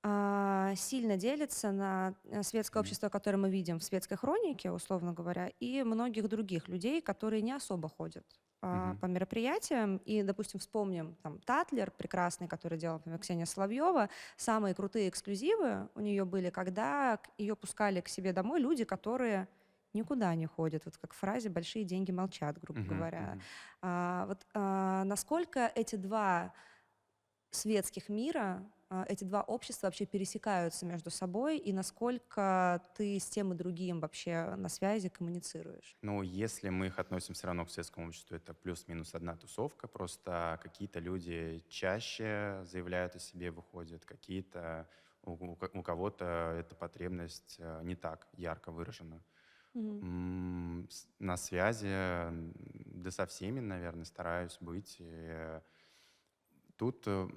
а, 0.01 0.75
сильно 0.75 1.17
делится 1.17 1.71
на 1.71 2.15
э, 2.23 2.41
светское 2.43 2.79
общество, 2.79 3.09
которое 3.09 3.37
мы 3.37 3.49
видим 3.49 3.79
в 3.79 3.83
светской 3.83 4.15
хронике, 4.15 4.71
условно 4.71 5.11
говоря, 5.11 5.51
и 5.59 5.83
многих 5.83 6.29
других 6.29 6.69
людей, 6.69 7.01
которые 7.01 7.41
не 7.41 7.51
особо 7.51 7.89
ходят 7.89 8.25
а, 8.61 8.95
по 9.01 9.07
мероприятиям. 9.07 9.97
И, 10.05 10.23
допустим, 10.23 10.61
вспомним 10.61 11.15
там 11.21 11.39
Татлер 11.39 11.91
прекрасный, 11.91 12.47
который 12.47 12.77
делал, 12.77 12.97
например, 12.97 13.19
Ксения 13.19 13.45
Соловьева. 13.45 14.09
Самые 14.37 14.73
крутые 14.73 15.09
эксклюзивы 15.09 15.89
у 15.95 15.99
нее 15.99 16.23
были, 16.23 16.49
когда 16.49 17.19
ее 17.37 17.57
пускали 17.57 17.99
к 17.99 18.07
себе 18.07 18.31
домой 18.31 18.61
люди, 18.61 18.85
которые 18.85 19.49
никуда 19.93 20.33
не 20.35 20.45
ходят. 20.45 20.85
Вот 20.85 20.97
как 20.97 21.13
в 21.13 21.17
фразе 21.17 21.49
«большие 21.49 21.85
деньги 21.85 22.11
молчат», 22.11 22.59
грубо 22.59 22.79
Мгм, 22.79 22.85
говоря. 22.85 23.37
мгм. 23.37 23.45
А, 23.81 24.25
вот 24.27 24.45
а, 24.53 25.03
насколько 25.05 25.71
эти 25.75 25.95
два 25.95 26.53
светских 27.51 28.09
мира, 28.09 28.71
а, 28.89 29.05
эти 29.07 29.23
два 29.23 29.41
общества 29.43 29.87
вообще 29.87 30.05
пересекаются 30.05 30.85
между 30.85 31.09
собой, 31.11 31.57
и 31.57 31.73
насколько 31.73 32.83
ты 32.95 33.19
с 33.19 33.25
тем 33.29 33.53
и 33.53 33.55
другим 33.55 33.99
вообще 33.99 34.55
на 34.55 34.69
связи 34.69 35.09
коммуницируешь? 35.09 35.97
Ну, 36.01 36.21
если 36.21 36.69
мы 36.69 36.87
их 36.87 36.97
относим 36.97 37.33
все 37.33 37.47
равно 37.47 37.65
к 37.65 37.71
светскому 37.71 38.07
обществу, 38.07 38.33
это 38.35 38.53
плюс-минус 38.53 39.15
одна 39.15 39.35
тусовка, 39.35 39.87
просто 39.89 40.57
какие-то 40.63 40.99
люди 40.99 41.61
чаще 41.67 42.61
заявляют 42.63 43.15
о 43.15 43.19
себе, 43.19 43.51
выходят, 43.51 44.05
какие-то 44.05 44.89
у, 45.23 45.33
у 45.33 45.83
кого-то 45.83 46.25
эта 46.57 46.73
потребность 46.75 47.57
э, 47.59 47.81
не 47.83 47.95
так 47.95 48.29
ярко 48.31 48.71
выражена. 48.71 49.21
С- 50.89 51.07
На 51.19 51.37
связи, 51.37 51.87
да 51.87 53.11
со 53.11 53.25
всеми, 53.25 53.59
наверное, 53.59 54.05
стараюсь 54.05 54.57
быть. 54.59 54.97
и, 54.99 55.59
Тут 56.77 57.03
э, 57.07 57.27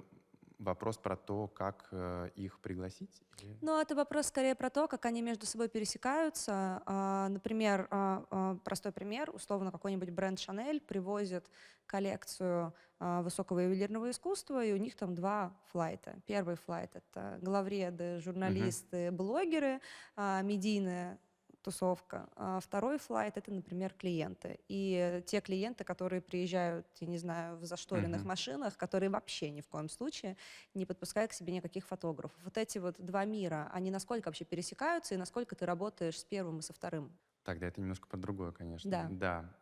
вопрос 0.59 0.97
про 0.97 1.17
то, 1.17 1.47
как 1.49 1.89
э, 1.91 2.29
их 2.35 2.59
пригласить. 2.61 3.21
Ну, 3.61 3.77
это 3.79 3.93
вопрос 3.93 4.27
скорее 4.27 4.55
про 4.55 4.69
то, 4.69 4.87
как 4.87 5.05
они 5.05 5.21
между 5.21 5.45
собой 5.45 5.67
пересекаются. 5.67 6.81
А, 6.85 7.27
Например, 7.27 7.87
а, 7.91 8.25
а, 8.29 8.55
простой 8.63 8.93
пример, 8.93 9.29
условно, 9.33 9.71
какой-нибудь 9.71 10.11
бренд 10.11 10.39
Chanel 10.39 10.79
привозит 10.79 11.49
коллекцию 11.85 12.73
высокого 12.99 13.59
ювелирного 13.59 14.11
искусства, 14.11 14.63
и 14.63 14.71
у 14.71 14.77
них 14.77 14.95
там 14.95 15.13
два 15.13 15.53
флайта. 15.71 16.15
Первый 16.25 16.55
флайт— 16.55 16.95
это 16.95 17.37
главреды, 17.41 18.19
журналисты, 18.21 19.11
блогеры, 19.11 19.81
а, 20.15 20.41
медийная 20.41 21.19
тусовка. 21.63 22.29
А 22.35 22.59
второй 22.59 22.97
флайт— 22.99 23.37
это, 23.37 23.51
например, 23.51 23.93
клиенты. 23.93 24.59
И 24.67 25.23
те 25.25 25.41
клиенты, 25.41 25.83
которые 25.83 26.21
приезжают, 26.21 26.87
я 26.99 27.07
не 27.07 27.17
знаю, 27.17 27.57
в 27.57 27.65
зашторенных 27.65 28.23
Мгм. 28.23 28.25
машинах, 28.25 28.77
которые 28.77 29.09
вообще 29.09 29.49
ни 29.49 29.61
в 29.61 29.67
коем 29.69 29.89
случае 29.89 30.37
не 30.73 30.85
подпуская 30.85 31.27
к 31.27 31.33
себе 31.33 31.53
никаких 31.53 31.85
фотографов. 31.87 32.39
Вот 32.43 32.57
эти 32.57 32.77
вот 32.77 32.95
два 32.99 33.25
мира, 33.25 33.69
они 33.73 33.91
насколько 33.91 34.27
вообще 34.27 34.45
пересекаются 34.45 35.15
и 35.15 35.17
насколько 35.17 35.55
ты 35.55 35.65
работаешь 35.65 36.19
с 36.19 36.25
первым 36.25 36.59
и 36.59 36.61
со 36.61 36.73
вторым? 36.73 37.17
Тогда 37.43 37.67
это 37.67 37.81
немножко 37.81 38.07
про 38.07 38.17
другое, 38.17 38.51
конечно. 38.51 38.97
Да. 38.97 39.03
Да. 39.05 39.53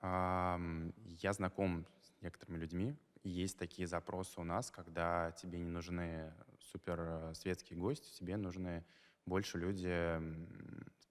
Я 1.06 1.34
знаком 1.34 1.88
с 2.00 2.22
некоторыми 2.22 2.58
людьми. 2.58 2.96
Есть 3.24 3.58
такие 3.58 3.88
запросы 3.88 4.40
у 4.40 4.44
нас, 4.44 4.72
когда 4.72 5.32
тебе 5.32 5.60
не 5.60 5.70
нужны 5.70 6.34
супер 6.60 7.00
э, 7.00 7.34
светские 7.36 7.78
гости, 7.78 8.12
тебе 8.18 8.36
нужны 8.36 8.84
больше 9.28 9.60
люди 9.60 9.88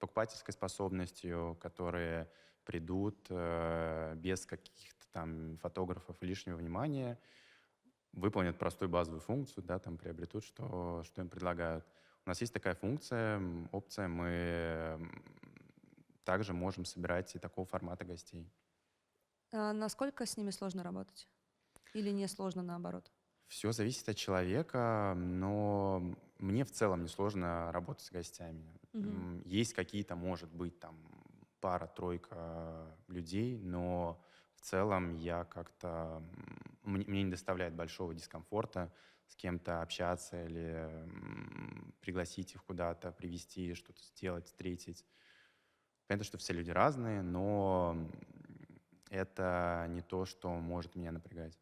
покупательской 0.01 0.53
способностью, 0.53 1.57
которые 1.61 2.29
придут 2.65 3.27
э, 3.29 4.15
без 4.17 4.47
каких-то 4.47 5.07
там 5.13 5.59
фотографов 5.59 6.17
лишнего 6.23 6.57
внимания, 6.57 7.19
выполнят 8.13 8.59
простую 8.59 8.89
базовую 8.89 9.21
функцию, 9.21 9.65
да, 9.65 9.79
там 9.79 9.97
приобретут, 9.97 10.45
что, 10.45 11.03
что 11.05 11.23
им 11.23 11.29
предлагают. 11.29 11.87
У 12.27 12.29
нас 12.29 12.41
есть 12.41 12.53
такая 12.53 12.75
функция, 12.75 13.41
опция, 13.73 14.09
мы 14.09 15.11
также 16.25 16.53
можем 16.53 16.85
собирать 16.85 17.35
и 17.35 17.39
такого 17.39 17.67
формата 17.67 18.05
гостей. 18.05 18.53
А 19.53 19.73
насколько 19.73 20.27
с 20.27 20.37
ними 20.37 20.51
сложно 20.51 20.83
работать? 20.83 21.29
Или 21.95 22.11
не 22.11 22.29
сложно 22.29 22.63
наоборот? 22.63 23.11
Все 23.49 23.73
зависит 23.73 24.09
от 24.09 24.17
человека, 24.17 25.15
но 25.17 26.15
мне 26.39 26.65
в 26.65 26.71
целом 26.71 27.03
не 27.03 27.09
сложно 27.09 27.73
работать 27.73 28.05
с 28.05 28.13
гостями. 28.13 28.80
М, 28.95 29.43
Есть 29.45 29.75
какие-то, 29.75 30.17
может 30.17 30.53
быть, 30.53 30.79
там 30.81 30.97
пара-тройка 31.61 32.97
людей, 33.09 33.59
но 33.59 34.25
в 34.55 34.61
целом 34.63 35.15
я 35.17 35.45
как-то... 35.45 36.23
Мне, 36.83 37.05
мне 37.07 37.23
не 37.25 37.31
доставляет 37.31 37.75
большого 37.75 38.15
дискомфорта 38.15 38.93
с 39.27 39.37
кем-то 39.37 39.83
общаться 39.83 40.45
или 40.45 40.89
пригласить 42.01 42.55
их 42.55 42.65
куда-то, 42.65 43.13
привести, 43.13 43.75
что-то 43.75 44.03
сделать, 44.03 44.47
встретить. 44.47 45.05
Понятно, 46.07 46.25
что 46.25 46.39
все 46.39 46.53
люди 46.53 46.71
разные, 46.71 47.23
но 47.23 47.97
это 49.11 49.87
не 49.89 50.03
то, 50.03 50.25
что 50.25 50.51
может 50.55 50.95
меня 50.97 51.13
напрягать. 51.13 51.59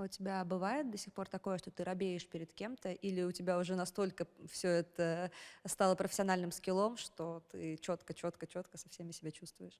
А 0.00 0.04
у 0.04 0.08
тебя 0.08 0.42
бывает 0.46 0.90
до 0.90 0.96
сих 0.96 1.12
пор 1.12 1.28
такое, 1.28 1.58
что 1.58 1.70
ты 1.70 1.84
робеешь 1.84 2.26
перед 2.26 2.54
кем-то, 2.54 2.90
или 2.90 3.22
у 3.22 3.32
тебя 3.32 3.58
уже 3.58 3.76
настолько 3.76 4.26
все 4.50 4.68
это 4.68 5.30
стало 5.66 5.94
профессиональным 5.94 6.52
скиллом, 6.52 6.96
что 6.96 7.42
ты 7.50 7.76
четко, 7.76 8.14
четко, 8.14 8.46
четко 8.46 8.78
со 8.78 8.88
всеми 8.88 9.12
себя 9.12 9.30
чувствуешь? 9.30 9.78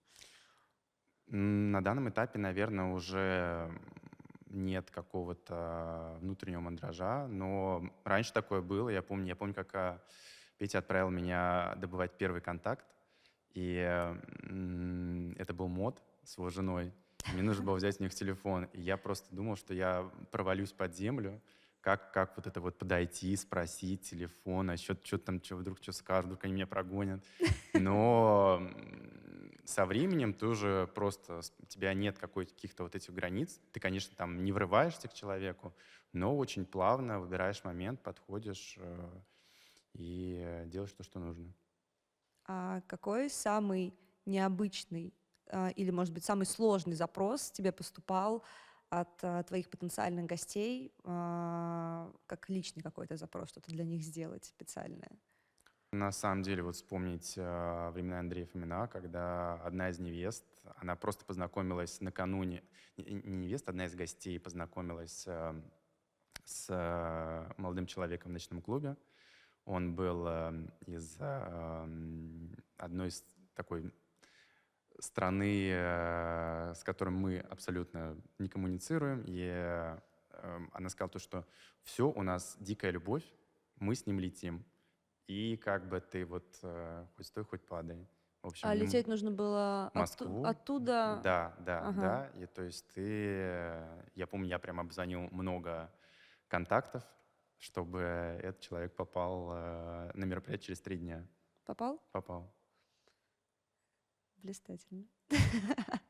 На 1.26 1.82
данном 1.82 2.10
этапе, 2.10 2.38
наверное, 2.38 2.92
уже 2.92 3.72
нет 4.44 4.90
какого-то 4.90 6.18
внутреннего 6.20 6.60
мандража, 6.60 7.26
но 7.26 7.90
раньше 8.04 8.34
такое 8.34 8.60
было. 8.60 8.90
Я 8.90 9.00
помню, 9.00 9.28
я 9.28 9.36
помню, 9.36 9.54
как 9.54 9.74
а, 9.74 10.02
Петя 10.58 10.80
отправил 10.80 11.08
меня 11.08 11.76
добывать 11.76 12.18
первый 12.18 12.42
контакт, 12.42 12.84
и 13.54 13.74
это 15.38 15.54
был 15.54 15.68
мод 15.68 16.02
с 16.24 16.36
его 16.36 16.50
женой. 16.50 16.92
Мне 17.32 17.42
нужно 17.42 17.64
было 17.64 17.76
взять 17.76 18.00
у 18.00 18.02
них 18.02 18.14
телефон. 18.14 18.64
И 18.72 18.80
я 18.80 18.96
просто 18.96 19.34
думал, 19.34 19.56
что 19.56 19.74
я 19.74 20.10
провалюсь 20.30 20.72
под 20.72 20.94
землю. 20.94 21.40
Как, 21.80 22.12
как 22.12 22.36
вот 22.36 22.46
это 22.46 22.60
вот 22.60 22.78
подойти, 22.78 23.34
спросить 23.36 24.02
телефон, 24.02 24.68
а 24.68 24.76
что, 24.76 24.98
что 25.02 25.16
там, 25.16 25.42
что 25.42 25.56
вдруг 25.56 25.78
что 25.80 25.92
скажут, 25.92 26.26
вдруг 26.26 26.44
они 26.44 26.52
меня 26.52 26.66
прогонят. 26.66 27.24
Но 27.72 28.60
со 29.64 29.86
временем 29.86 30.34
ты 30.34 30.46
уже 30.46 30.88
просто, 30.94 31.40
у 31.58 31.66
тебя 31.66 31.94
нет 31.94 32.18
каких-то 32.18 32.82
вот 32.82 32.94
этих 32.94 33.14
границ. 33.14 33.58
Ты, 33.72 33.80
конечно, 33.80 34.14
там 34.14 34.44
не 34.44 34.52
врываешься 34.52 35.08
к 35.08 35.14
человеку, 35.14 35.74
но 36.12 36.36
очень 36.36 36.66
плавно 36.66 37.20
выбираешь 37.20 37.64
момент, 37.64 38.02
подходишь 38.02 38.74
э, 38.78 39.20
и 39.94 40.64
делаешь 40.66 40.92
то, 40.92 41.02
что 41.02 41.18
нужно. 41.18 41.52
А 42.44 42.80
какой 42.88 43.30
самый 43.30 43.94
необычный 44.26 45.14
или, 45.76 45.90
может 45.90 46.14
быть, 46.14 46.24
самый 46.24 46.46
сложный 46.46 46.94
запрос 46.94 47.50
тебе 47.50 47.72
поступал 47.72 48.44
от 48.90 49.22
а, 49.22 49.42
твоих 49.44 49.70
потенциальных 49.70 50.26
гостей, 50.26 50.92
а, 51.04 52.12
как 52.26 52.48
личный 52.48 52.82
какой-то 52.82 53.16
запрос, 53.16 53.48
что-то 53.48 53.70
для 53.70 53.84
них 53.84 54.02
сделать 54.02 54.44
специальное? 54.44 55.10
На 55.92 56.12
самом 56.12 56.42
деле, 56.42 56.62
вот 56.62 56.76
вспомнить 56.76 57.34
э, 57.36 57.90
времена 57.90 58.20
Андрея 58.20 58.46
Фомина, 58.46 58.86
когда 58.86 59.54
одна 59.54 59.90
из 59.90 59.98
невест, 59.98 60.44
она 60.76 60.94
просто 60.94 61.24
познакомилась 61.24 62.00
накануне, 62.00 62.62
не 62.96 63.14
не 63.14 63.36
невест, 63.38 63.68
одна 63.68 63.86
из 63.86 63.96
гостей 63.96 64.38
познакомилась 64.38 65.24
э, 65.26 65.60
с 66.44 66.66
э, 66.68 67.52
молодым 67.56 67.86
человеком 67.86 68.30
в 68.30 68.34
ночном 68.34 68.62
клубе. 68.62 68.96
Он 69.64 69.96
был 69.96 70.26
э, 70.28 70.68
из 70.86 71.16
э, 71.18 71.88
одной 72.76 73.08
из 73.08 73.24
такой 73.54 73.92
страны, 75.00 75.70
э, 75.72 76.74
с 76.74 76.84
которой 76.84 77.10
мы 77.10 77.38
абсолютно 77.38 78.16
не 78.38 78.48
коммуницируем. 78.48 79.24
И 79.26 79.40
э, 79.40 79.98
эм, 80.32 80.70
она 80.72 80.88
сказала 80.88 81.10
то, 81.10 81.18
что 81.18 81.46
все, 81.82 82.10
у 82.10 82.22
нас 82.22 82.56
дикая 82.60 82.90
любовь, 82.90 83.24
мы 83.76 83.94
с 83.94 84.06
ним 84.06 84.20
летим. 84.20 84.64
И 85.26 85.56
как 85.56 85.88
бы 85.88 86.00
ты 86.00 86.24
вот 86.24 86.58
э, 86.62 87.06
хоть 87.16 87.26
стой, 87.26 87.44
хоть 87.44 87.64
падай. 87.66 88.06
В 88.42 88.48
общем, 88.48 88.68
А 88.68 88.74
лететь 88.74 89.06
нужно 89.06 89.30
было 89.30 89.90
Москву. 89.94 90.44
отту- 90.44 90.48
оттуда? 90.48 91.20
Да, 91.22 91.54
да, 91.60 91.78
Ага. 91.80 92.00
да. 92.00 92.30
И 92.40 92.46
то 92.46 92.62
есть 92.62 92.86
ты, 92.94 93.84
я 94.14 94.26
помню, 94.26 94.48
я 94.48 94.58
прям 94.58 94.80
обзвонил 94.80 95.28
много 95.30 95.92
контактов, 96.48 97.04
чтобы 97.58 98.00
этот 98.42 98.60
человек 98.60 98.96
попал 98.96 99.48
на 100.14 100.24
мероприятие 100.24 100.66
через 100.68 100.80
три 100.80 100.96
дня. 100.96 101.26
Попал? 101.64 102.02
Попал. 102.12 102.50
Блистательно. 104.42 105.04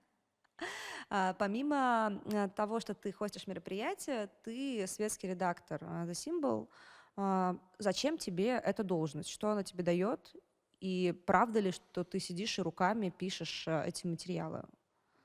А, 1.12 1.34
Помимо 1.34 2.22
а, 2.32 2.48
того, 2.50 2.78
что 2.78 2.94
ты 2.94 3.10
хостишь 3.10 3.48
мероприятие, 3.48 4.28
ты 4.44 4.86
светский 4.86 5.26
редактор 5.28 5.82
а, 5.82 6.06
The 6.06 6.12
Symbol. 6.12 6.68
А, 7.16 7.56
Зачем 7.78 8.16
тебе 8.16 8.50
эта 8.50 8.84
должность? 8.84 9.28
Что 9.28 9.50
она 9.50 9.64
тебе 9.64 9.82
дает? 9.82 10.32
И 10.78 11.12
правда 11.26 11.58
ли, 11.58 11.72
что 11.72 12.04
ты 12.04 12.20
сидишь 12.20 12.58
и 12.58 12.62
руками 12.62 13.10
пишешь 13.10 13.66
а, 13.66 13.82
эти 13.84 14.06
материалы? 14.06 14.62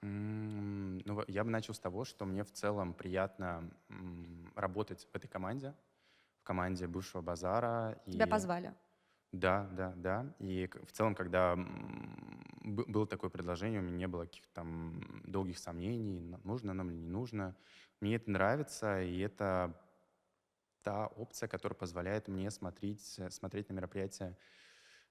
Ну, 0.02 1.24
я 1.28 1.44
бы 1.44 1.50
начал 1.52 1.74
с 1.76 1.80
того, 1.80 2.04
что 2.04 2.26
мне 2.26 2.44
в 2.44 2.52
целом 2.52 2.94
приятно 2.94 3.70
работать 4.56 5.08
в 5.12 5.16
этой 5.16 5.28
команде, 5.28 5.76
в 6.42 6.44
команде 6.44 6.88
бывшего 6.88 7.22
базара. 7.22 8.02
Тебя 8.12 8.26
и- 8.26 8.30
позвали. 8.30 8.74
Да, 9.32 9.68
да, 9.74 9.94
да. 9.98 10.34
И 10.40 10.70
в 10.88 10.92
целом, 10.94 11.14
когда 11.14 11.58
было 12.66 13.08
такое 13.08 13.30
предложение, 13.30 13.80
у 13.80 13.84
меня 13.84 13.98
не 13.98 14.08
было 14.08 14.26
каких-то 14.26 14.54
там 14.54 15.22
долгих 15.26 15.58
сомнений, 15.58 16.36
нужно 16.44 16.74
нам 16.74 16.90
или 16.90 16.98
не 16.98 17.10
нужно. 17.10 17.56
Мне 18.02 18.16
это 18.16 18.30
нравится, 18.32 19.02
и 19.02 19.20
это 19.20 19.80
та 20.82 21.08
опция, 21.08 21.48
которая 21.48 21.78
позволяет 21.78 22.28
мне 22.28 22.52
смотреть, 22.52 23.20
смотреть 23.30 23.70
на 23.70 23.74
мероприятия 23.74 24.38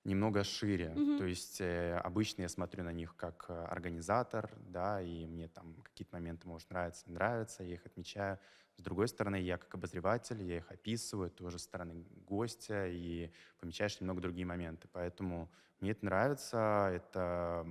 немного 0.04 0.44
шире. 0.44 0.90
Мгм. 0.94 1.18
То 1.18 1.24
есть 1.24 1.60
э, 1.60 1.96
обычно 2.04 2.42
я 2.42 2.48
смотрю 2.48 2.84
на 2.84 2.92
них 2.92 3.16
как 3.16 3.46
э, 3.48 3.64
организатор, 3.64 4.50
да, 4.68 5.00
и 5.00 5.26
мне 5.26 5.48
там 5.48 5.74
какие-то 5.82 6.14
моменты, 6.14 6.46
может, 6.46 6.70
нравятся, 6.70 7.04
не 7.06 7.14
нравятся, 7.14 7.64
я 7.64 7.74
их 7.74 7.86
отмечаю. 7.86 8.38
С 8.76 8.82
другой 8.82 9.06
стороны, 9.08 9.36
я 9.36 9.56
как 9.56 9.74
обозреватель, 9.74 10.42
я 10.42 10.56
их 10.58 10.70
описываю, 10.70 11.30
тоже 11.30 11.58
со 11.58 11.64
стороны 11.64 12.04
гостя, 12.26 12.86
и 12.88 13.30
помечаешь 13.60 14.00
немного 14.00 14.20
другие 14.20 14.46
моменты. 14.46 14.88
Поэтому 14.92 15.50
мне 15.80 15.92
это 15.92 16.04
нравится, 16.04 16.90
это, 16.92 17.66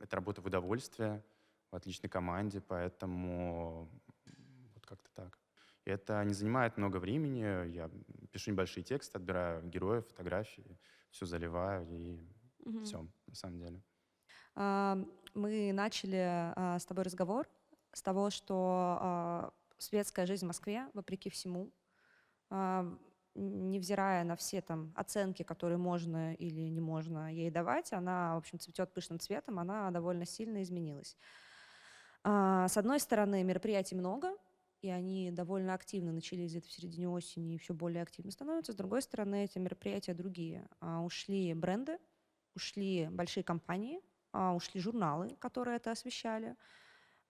это 0.00 0.16
работа 0.16 0.42
в 0.42 0.46
удовольствие, 0.46 1.24
в 1.70 1.76
отличной 1.76 2.10
команде, 2.10 2.60
поэтому 2.60 3.88
вот 4.74 4.86
как-то 4.86 5.10
так. 5.14 5.38
И 5.86 5.90
это 5.90 6.22
не 6.24 6.34
занимает 6.34 6.76
много 6.76 6.98
времени, 6.98 7.70
я 7.72 7.90
пишу 8.30 8.50
небольшие 8.50 8.84
тексты, 8.84 9.18
отбираю 9.18 9.66
героев, 9.68 10.06
фотографии, 10.08 10.78
все 11.10 11.26
заливаю, 11.26 11.86
и 11.90 12.18
Мгм. 12.64 12.84
все, 12.84 13.06
на 13.26 13.34
самом 13.34 13.58
деле. 13.58 13.82
А, 14.54 14.98
Мы 15.34 15.72
начали 15.72 16.52
а, 16.56 16.78
с 16.78 16.84
тобой 16.86 17.04
разговор 17.04 17.48
с 17.92 18.02
того, 18.02 18.30
что 18.30 18.98
а, 19.00 19.52
светская 19.78 20.26
жизнь 20.26 20.44
в 20.44 20.48
Москве, 20.48 20.88
вопреки 20.94 21.30
всему, 21.30 21.72
а, 22.50 22.86
невзирая 23.34 24.24
на 24.24 24.36
все 24.36 24.60
там 24.62 24.92
оценки, 24.96 25.42
которые 25.42 25.78
можно 25.78 26.34
или 26.34 26.62
не 26.68 26.80
можно 26.80 27.32
ей 27.32 27.50
давать, 27.50 27.92
она, 27.92 28.34
в 28.34 28.38
общем, 28.38 28.58
цветет 28.60 28.92
пышным 28.94 29.18
цветом, 29.18 29.58
она 29.58 29.90
довольно 29.90 30.24
сильно 30.26 30.62
изменилась. 30.62 31.16
А, 32.22 32.68
С 32.68 32.76
одной 32.76 33.00
стороны, 33.00 33.42
мероприятий 33.42 33.94
много, 33.94 34.32
и 34.80 34.90
они 34.90 35.30
довольно 35.30 35.74
активно 35.74 36.12
начались 36.12 36.50
где-то 36.50 36.68
в 36.68 36.72
середине 36.72 37.08
осени 37.08 37.54
и 37.54 37.58
все 37.58 37.74
более 37.74 38.02
активно 38.02 38.30
становятся. 38.30 38.72
С 38.72 38.76
другой 38.76 39.02
стороны, 39.02 39.44
эти 39.44 39.58
мероприятия 39.58 40.14
другие. 40.14 40.68
А, 40.80 41.02
Ушли 41.02 41.52
бренды, 41.54 41.98
ушли 42.54 43.08
большие 43.10 43.42
компании, 43.42 44.00
ушли 44.32 44.80
журналы, 44.80 45.36
которые 45.38 45.76
это 45.76 45.92
освещали. 45.92 46.56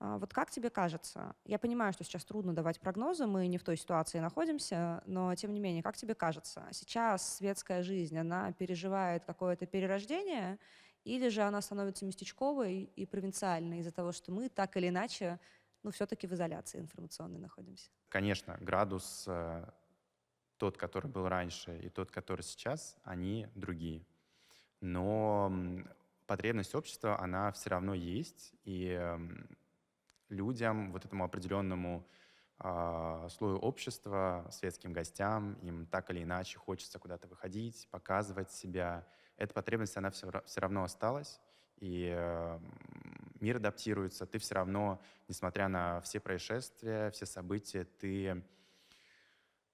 А, 0.04 0.18
Вот 0.18 0.34
как 0.34 0.50
тебе 0.50 0.68
кажется? 0.70 1.34
Я 1.46 1.58
понимаю, 1.58 1.92
что 1.94 2.04
сейчас 2.04 2.24
трудно 2.26 2.54
давать 2.54 2.78
прогнозы, 2.80 3.26
мы 3.26 3.46
не 3.46 3.56
в 3.56 3.64
той 3.64 3.76
ситуации 3.76 4.18
находимся, 4.18 5.02
но 5.06 5.34
тем 5.34 5.54
не 5.54 5.60
менее, 5.60 5.82
как 5.82 5.96
тебе 5.96 6.14
кажется, 6.14 6.68
сейчас 6.72 7.36
светская 7.36 7.82
жизнь, 7.82 8.18
она 8.18 8.52
переживает 8.52 9.24
какое-то 9.24 9.64
перерождение, 9.66 10.58
или 11.04 11.28
же 11.28 11.42
она 11.42 11.60
становится 11.62 12.04
местечковой 12.04 12.82
и 12.82 13.06
провинциальной 13.06 13.78
из-за 13.80 13.92
того, 13.92 14.12
что 14.12 14.30
мы 14.30 14.48
так 14.50 14.76
или 14.76 14.88
иначе, 14.88 15.40
ну, 15.82 15.90
все-таки 15.90 16.26
в 16.26 16.32
изоляции 16.34 16.80
информационной 16.80 17.38
находимся? 17.38 17.90
Конечно, 18.08 18.56
градус 18.60 19.24
э, 19.26 19.64
тот, 20.58 20.76
который 20.78 21.10
был 21.10 21.28
раньше, 21.28 21.78
и 21.78 21.88
тот, 21.88 22.10
который 22.10 22.42
сейчас, 22.42 22.96
они 23.04 23.48
другие. 23.54 24.06
Но 24.80 25.52
потребность 26.26 26.74
общества, 26.74 27.20
она 27.20 27.52
все 27.52 27.70
равно 27.70 27.94
есть, 27.94 28.54
и 28.64 28.88
м, 28.88 29.48
людям, 30.34 30.92
вот 30.92 31.04
этому 31.04 31.24
определенному 31.24 32.06
а, 32.58 33.28
слою 33.30 33.58
общества, 33.58 34.46
светским 34.50 34.92
гостям, 34.92 35.54
им 35.54 35.86
так 35.86 36.10
или 36.10 36.22
иначе 36.22 36.58
хочется 36.58 36.98
куда-то 36.98 37.26
выходить, 37.26 37.88
показывать 37.90 38.52
себя. 38.52 39.06
Эта 39.36 39.52
потребность, 39.52 39.96
она 39.96 40.10
все, 40.10 40.30
равно 40.56 40.84
осталась, 40.84 41.40
и 41.78 42.14
э, 42.16 42.60
мир 43.40 43.56
адаптируется. 43.56 44.26
Ты 44.26 44.38
все 44.38 44.54
равно, 44.54 45.00
несмотря 45.26 45.66
на 45.66 46.00
все 46.02 46.20
происшествия, 46.20 47.10
все 47.10 47.26
события, 47.26 47.84
ты, 47.84 48.44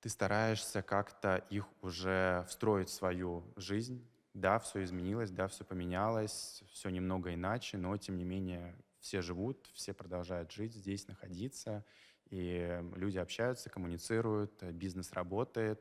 ты 0.00 0.08
стараешься 0.08 0.82
как-то 0.82 1.36
их 1.50 1.66
уже 1.82 2.46
встроить 2.48 2.88
в 2.88 2.94
свою 2.94 3.44
жизнь. 3.56 4.06
Да, 4.32 4.58
все 4.58 4.82
изменилось, 4.84 5.30
да, 5.30 5.48
все 5.48 5.64
поменялось, 5.64 6.62
все 6.72 6.88
немного 6.88 7.34
иначе, 7.34 7.76
но 7.76 7.96
тем 7.98 8.16
не 8.16 8.24
менее 8.24 8.74
все 9.00 9.22
живут, 9.22 9.68
все 9.74 9.92
продолжают 9.94 10.52
жить 10.52 10.74
здесь, 10.74 11.08
находиться, 11.08 11.84
и 12.26 12.80
люди 12.94 13.18
общаются, 13.18 13.70
коммуницируют, 13.70 14.62
э, 14.62 14.70
бизнес 14.72 15.12
работает, 15.12 15.80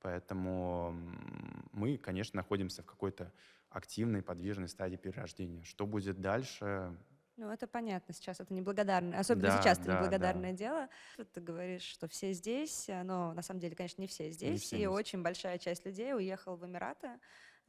поэтому 0.00 0.92
мы, 1.72 1.96
конечно, 1.96 2.36
находимся 2.36 2.82
в 2.82 2.86
какой-то 2.86 3.32
активной, 3.70 4.22
подвижной 4.22 4.68
стадии 4.68 4.96
перерождения. 4.96 5.62
Что 5.64 5.86
будет 5.86 6.20
дальше? 6.20 6.96
Ну, 7.36 7.48
это 7.50 7.66
понятно 7.66 8.12
сейчас, 8.12 8.40
это 8.40 8.52
неблагодарное, 8.52 9.18
особенно 9.18 9.48
Да, 9.48 9.62
сейчас 9.62 9.78
это 9.78 9.86
да, 9.86 9.92
да. 9.92 9.98
неблагодарное 9.98 10.52
дело. 10.52 10.88
Вот 11.16 11.32
Ты 11.32 11.40
говоришь, 11.40 11.82
что 11.84 12.06
все 12.08 12.32
здесь, 12.32 12.88
э, 12.88 13.02
но 13.02 13.32
на 13.32 13.40
самом 13.42 13.60
деле, 13.60 13.74
конечно, 13.74 14.02
не 14.02 14.08
все 14.08 14.30
здесь, 14.30 14.60
все 14.60 14.76
и 14.76 14.78
здесь. 14.80 14.88
очень 14.88 15.22
большая 15.22 15.56
часть 15.58 15.86
людей 15.86 16.12
уехала 16.14 16.56
в 16.56 16.66
Эмираты. 16.66 17.08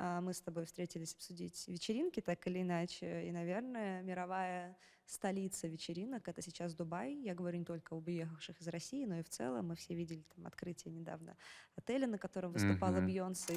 А, 0.04 0.20
Мы 0.20 0.34
с 0.34 0.42
тобой 0.42 0.66
встретились 0.66 1.14
обсудить 1.14 1.68
вечеринки, 1.68 2.22
так 2.22 2.48
или 2.48 2.64
иначе, 2.64 3.28
и, 3.28 3.32
наверное, 3.32 4.02
мировая 4.02 4.76
столица 5.06 5.68
вечеринок— 5.68 6.28
это 6.28 6.42
сейчас 6.42 6.74
Дубай. 6.74 7.14
Я 7.14 7.36
говорю 7.36 7.60
не 7.60 7.66
только 7.66 7.96
об 7.96 8.08
уехавших 8.08 8.60
из 8.60 8.68
России, 8.68 9.06
но 9.06 9.20
и 9.20 9.22
в 9.22 9.30
целом. 9.30 9.68
Мы 9.68 9.76
все 9.76 9.94
видели 9.94 10.24
там 10.36 10.48
открытие 10.48 10.92
недавно 10.92 11.38
отеля, 11.76 12.08
на 12.08 12.18
котором 12.18 12.52
выступала. 12.52 13.00
Бейонсе. 13.00 13.54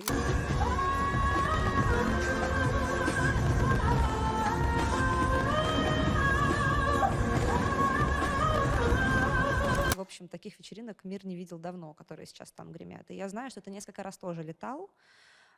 В 9.97 10.01
общем, 10.01 10.29
таких 10.29 10.59
вечеринок 10.59 11.05
мир 11.05 11.25
не 11.25 11.37
видел 11.37 11.59
давно, 11.59 11.95
которые 11.95 12.27
сейчас 12.27 12.53
там 12.53 12.71
гремят. 12.71 13.11
И 13.11 13.15
я 13.15 13.31
знаю, 13.31 13.49
что 13.49 13.63
ты 13.63 13.71
несколько 13.71 14.03
раз 14.03 14.19
тоже 14.19 14.43
летал. 14.43 14.91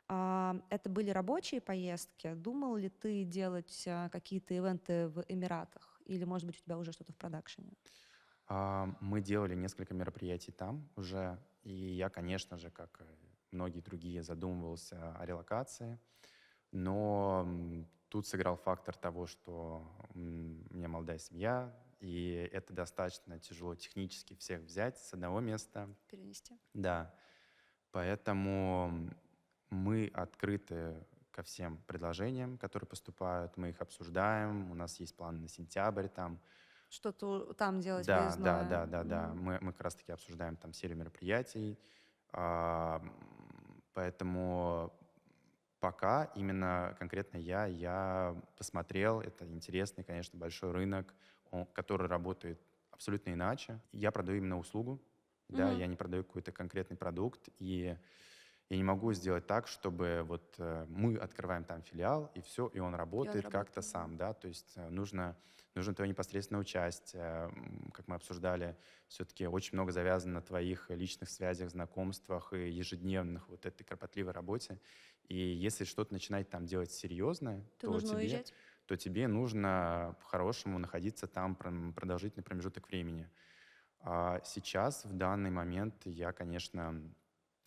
А, 0.09 0.55
Это 0.69 0.89
были 0.89 1.09
рабочие 1.09 1.61
поездки. 1.61 2.33
Думал 2.33 2.75
ли 2.77 2.89
ты 2.89 3.23
делать 3.25 3.83
а, 3.87 4.09
какие-то 4.09 4.53
ивенты 4.53 5.07
в 5.09 5.23
Эмиратах? 5.27 6.01
Или, 6.05 6.23
может 6.23 6.47
быть, 6.47 6.59
у 6.59 6.63
тебя 6.63 6.77
уже 6.77 6.91
что-то 6.93 7.13
в 7.13 7.17
продакшене? 7.17 7.73
А, 8.47 8.87
Мы 9.01 9.21
делали 9.21 9.55
несколько 9.55 9.93
мероприятий 9.93 10.51
там 10.51 10.89
уже, 10.95 11.43
и 11.63 11.71
я, 11.73 12.09
конечно 12.09 12.57
же, 12.57 12.71
как 12.71 13.01
многие 13.51 13.81
другие, 13.81 14.23
задумывался 14.23 15.15
о 15.17 15.25
релокации, 15.25 15.99
но 16.71 17.47
тут 18.09 18.27
сыграл 18.27 18.57
фактор 18.57 18.95
того, 18.97 19.27
что 19.27 19.91
у 20.13 20.19
меня 20.19 20.87
молодая 20.89 21.19
семья, 21.19 21.77
и 21.99 22.49
это 22.51 22.73
достаточно 22.73 23.39
тяжело 23.39 23.75
технически 23.75 24.35
всех 24.35 24.61
взять 24.63 24.97
с 24.99 25.13
одного 25.13 25.39
места. 25.41 25.95
Перенести? 26.07 26.59
Да, 26.73 27.15
поэтому 27.91 29.11
мы 29.69 30.09
открыты 30.13 31.05
ко 31.31 31.43
всем 31.43 31.77
предложениям, 31.83 32.57
которые 32.57 32.87
поступают, 32.87 33.57
мы 33.57 33.69
их 33.69 33.81
обсуждаем, 33.81 34.71
у 34.71 34.73
нас 34.75 34.99
есть 34.99 35.15
планы 35.15 35.39
на 35.41 35.47
сентябрь 35.47 36.07
там, 36.07 36.41
Что-то 36.89 37.53
там 37.53 37.79
делать 37.79 38.07
да, 38.07 38.35
да, 38.35 38.63
выездное? 38.63 38.63
да, 38.63 38.85
да, 38.85 39.03
да. 39.03 39.33
Мгм. 39.33 39.35
Мы, 39.35 39.57
мы 39.61 39.71
как 39.73 39.81
раз-таки 39.81 40.11
обсуждаем 40.11 40.55
там 40.57 40.73
серию 40.73 40.97
мероприятий. 40.97 41.79
А, 42.31 43.01
Поэтому 43.93 44.93
пока 45.79 46.25
именно 46.35 46.95
конкретно 46.99 47.37
я, 47.37 47.65
я 47.65 48.35
посмотрел, 48.57 49.21
это 49.21 49.45
интересный, 49.47 50.03
конечно, 50.03 50.37
большой 50.39 50.71
рынок, 50.71 51.15
он- 51.51 51.65
который 51.67 52.07
работает 52.07 52.61
абсолютно 52.91 53.31
иначе. 53.33 53.81
Я 53.91 54.11
продаю 54.11 54.37
именно 54.37 54.59
услугу, 54.59 55.01
да, 55.49 55.71
Мгм. 55.71 55.73
я 55.73 55.87
не 55.87 55.95
продаю 55.95 56.23
какой-то 56.23 56.51
конкретный 56.51 56.97
продукт, 56.97 57.49
и 57.59 57.97
я 58.69 58.77
не 58.77 58.83
могу 58.83 59.13
сделать 59.13 59.47
так, 59.47 59.67
чтобы 59.67 60.23
вот 60.27 60.55
э, 60.57 60.85
мы 60.89 61.17
открываем 61.17 61.63
там 61.63 61.81
филиал, 61.81 62.31
и 62.35 62.41
все, 62.41 62.67
и 62.67 62.79
он 62.79 62.95
работает 62.95 63.47
как-то 63.49 63.81
работает, 63.81 63.93
да. 63.93 64.05
сам, 64.05 64.17
да, 64.17 64.33
то 64.33 64.47
есть 64.47 64.73
э, 64.75 64.89
нужно, 64.89 65.37
нужно 65.75 65.93
твое 65.95 66.09
непосредственное 66.09 66.61
участие, 66.61 67.21
м, 67.23 67.91
как 67.93 68.07
мы 68.07 68.15
обсуждали, 68.15 68.77
все-таки 69.07 69.47
очень 69.47 69.75
много 69.75 69.91
завязано 69.91 70.35
на 70.35 70.41
твоих 70.41 70.89
личных 70.89 71.29
связях, 71.29 71.69
знакомствах 71.69 72.51
и 72.53 72.69
ежедневных 72.69 73.47
вот 73.49 73.65
этой 73.65 73.83
кропотливой 73.83 74.33
работе, 74.33 74.81
и 75.23 75.35
если 75.37 75.83
что-то 75.85 76.13
начинать 76.13 76.49
там 76.49 76.65
делать 76.65 76.91
серьезное, 76.91 77.69
То 77.77 77.89
то 77.89 78.01
тебе, 78.01 78.41
уезжать? 78.41 78.53
то 78.85 78.95
тебе 78.97 79.27
нужно 79.27 80.15
по-хорошему 80.21 80.77
находиться 80.79 81.27
там 81.27 81.55
продолжительный 81.55 82.43
промежуток 82.43 82.87
времени. 82.87 83.29
А 83.99 84.41
сейчас, 84.43 85.05
в 85.05 85.13
данный 85.17 85.49
момент, 85.49 86.05
я, 86.05 86.31
конечно, 86.33 87.13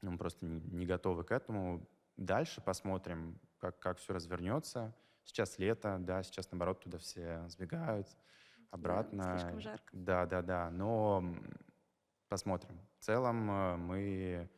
мы 0.02 0.18
просто 0.18 0.44
не, 0.44 0.60
не 0.60 0.86
готовы 0.86 1.24
к 1.24 1.32
этому. 1.32 1.88
Дальше 2.16 2.60
посмотрим, 2.60 3.38
как, 3.58 3.78
как 3.78 3.98
все 3.98 4.12
развернется. 4.12 4.94
Сейчас 5.24 5.58
лето, 5.58 5.98
да, 6.00 6.22
сейчас, 6.22 6.50
наоборот, 6.50 6.80
туда 6.80 6.98
все 6.98 7.46
сбегают 7.48 8.08
обратно. 8.70 9.38
слишком 9.38 9.60
жарко. 9.60 9.88
Да, 9.92 10.26
да, 10.26 10.42
да. 10.42 10.70
Но 10.70 11.34
посмотрим. 12.28 12.80
В 12.98 13.04
целом 13.04 13.50
э, 13.50 13.76
мы 13.76 14.50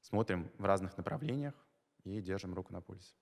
смотрим 0.00 0.50
в 0.58 0.64
разных 0.64 0.96
направлениях 0.96 1.54
и 2.04 2.20
держим 2.20 2.54
руку 2.54 2.72
на 2.72 2.80
пульсе. 2.80 3.14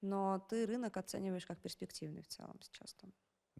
Но 0.00 0.46
ты 0.48 0.66
рынок 0.66 0.96
оцениваешь 0.96 1.46
как 1.46 1.60
перспективный 1.60 2.22
в 2.22 2.28
целом 2.28 2.58
сейчас 2.60 2.94
там. 2.94 3.12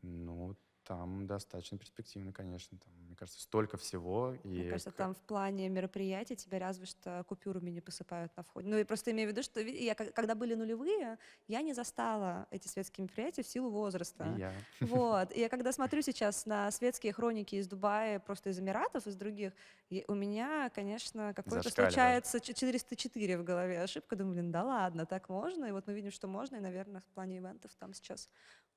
Ну, 0.02 0.56
там 0.88 1.26
достаточно 1.26 1.76
перспективно, 1.76 2.32
конечно. 2.32 2.78
Там, 2.78 2.92
мне 3.06 3.14
кажется, 3.14 3.40
столько 3.42 3.76
всего. 3.76 4.34
И 4.42 4.48
Мне 4.48 4.70
кажется, 4.70 4.90
там 4.90 5.14
в 5.14 5.18
плане 5.18 5.68
мероприятий 5.68 6.34
тебя 6.34 6.58
разве 6.58 6.86
что 6.86 7.24
купюрами 7.28 7.68
не 7.70 7.82
посыпают 7.82 8.34
на 8.38 8.42
входе. 8.42 8.68
Ну, 8.70 8.78
я 8.78 8.86
просто 8.86 9.10
имею 9.10 9.28
в 9.28 9.32
виду, 9.32 9.42
что 9.42 9.60
я, 9.60 9.94
ко- 9.94 10.10
когда 10.12 10.34
были 10.34 10.54
нулевые, 10.54 11.18
я 11.46 11.60
не 11.60 11.74
застала 11.74 12.46
эти 12.50 12.68
светские 12.68 13.04
мероприятия 13.04 13.42
в 13.42 13.46
силу 13.48 13.68
возраста. 13.70 14.24
и 14.34 14.40
я. 14.40 14.52
Вот. 14.80 15.30
И 15.36 15.40
я 15.40 15.50
когда 15.50 15.72
смотрю 15.72 16.00
сейчас 16.00 16.46
на 16.46 16.70
светские 16.70 17.12
хроники 17.12 17.56
из 17.56 17.68
Дубая, 17.68 18.18
просто 18.18 18.48
из 18.48 18.58
Эмиратов, 18.58 19.06
из 19.06 19.14
других, 19.14 19.52
и 19.90 20.04
у 20.08 20.14
меня, 20.14 20.70
конечно, 20.74 21.34
Зашкаливает. 21.36 21.74
случается 21.74 22.40
ч- 22.40 22.54
404 22.54 23.36
в 23.38 23.44
голове 23.44 23.82
ошибка. 23.82 24.16
Думаю, 24.16 24.34
блин, 24.36 24.50
да 24.52 24.64
ладно, 24.64 25.04
так 25.04 25.28
можно. 25.28 25.66
И 25.66 25.72
вот 25.72 25.86
мы 25.86 25.92
видим, 25.92 26.10
что 26.10 26.28
можно, 26.28 26.56
и, 26.56 26.60
наверное, 26.60 27.02
в 27.02 27.04
плане 27.14 27.36
ивентов 27.38 27.72
там 27.78 27.92
сейчас 27.92 28.30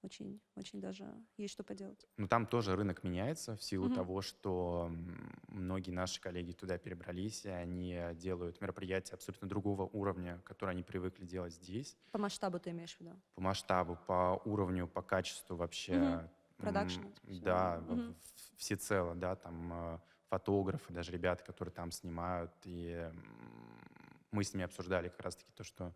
очень, 0.03 0.41
очень 0.55 0.81
даже 0.81 1.13
есть 1.37 1.53
что 1.53 1.63
поделать. 1.63 2.07
Ну, 2.17 2.27
там 2.27 2.45
тоже 2.45 2.75
рынок 2.75 3.03
меняется 3.03 3.55
в 3.55 3.63
силу 3.63 3.85
Мгм. 3.87 3.95
того, 3.95 4.21
что 4.21 4.91
многие 5.47 5.91
наши 5.91 6.19
коллеги 6.21 6.51
туда 6.53 6.77
перебрались, 6.77 7.45
и 7.45 7.49
они 7.49 7.99
делают 8.15 8.61
мероприятия 8.61 9.15
абсолютно 9.15 9.47
другого 9.47 9.83
уровня, 9.85 10.39
которые 10.45 10.73
они 10.73 10.83
привыкли 10.83 11.25
делать 11.25 11.53
здесь. 11.53 11.97
По 12.11 12.17
масштабу 12.19 12.59
ты 12.59 12.71
имеешь 12.71 12.95
в 12.97 12.99
виду? 13.01 13.21
По 13.35 13.41
масштабу, 13.41 13.97
по 14.07 14.41
уровню, 14.45 14.87
по 14.87 15.01
качеству 15.01 15.55
вообще. 15.55 16.29
Продакшн 16.57 17.01
всё. 17.23 17.39
Да, 17.45 17.79
Мгм. 17.79 18.15
в- 18.15 18.57
всецело, 18.57 19.15
да, 19.15 19.35
там 19.35 19.73
э, 19.73 19.99
фотографы, 20.29 20.93
даже 20.93 21.11
ребята, 21.11 21.43
которые 21.43 21.73
там 21.73 21.91
снимают. 21.91 22.51
И 22.65 23.09
мы 24.31 24.43
с 24.43 24.53
ними 24.53 24.65
обсуждали 24.65 25.09
как 25.09 25.21
раз-таки 25.21 25.51
то, 25.53 25.63
что 25.63 25.93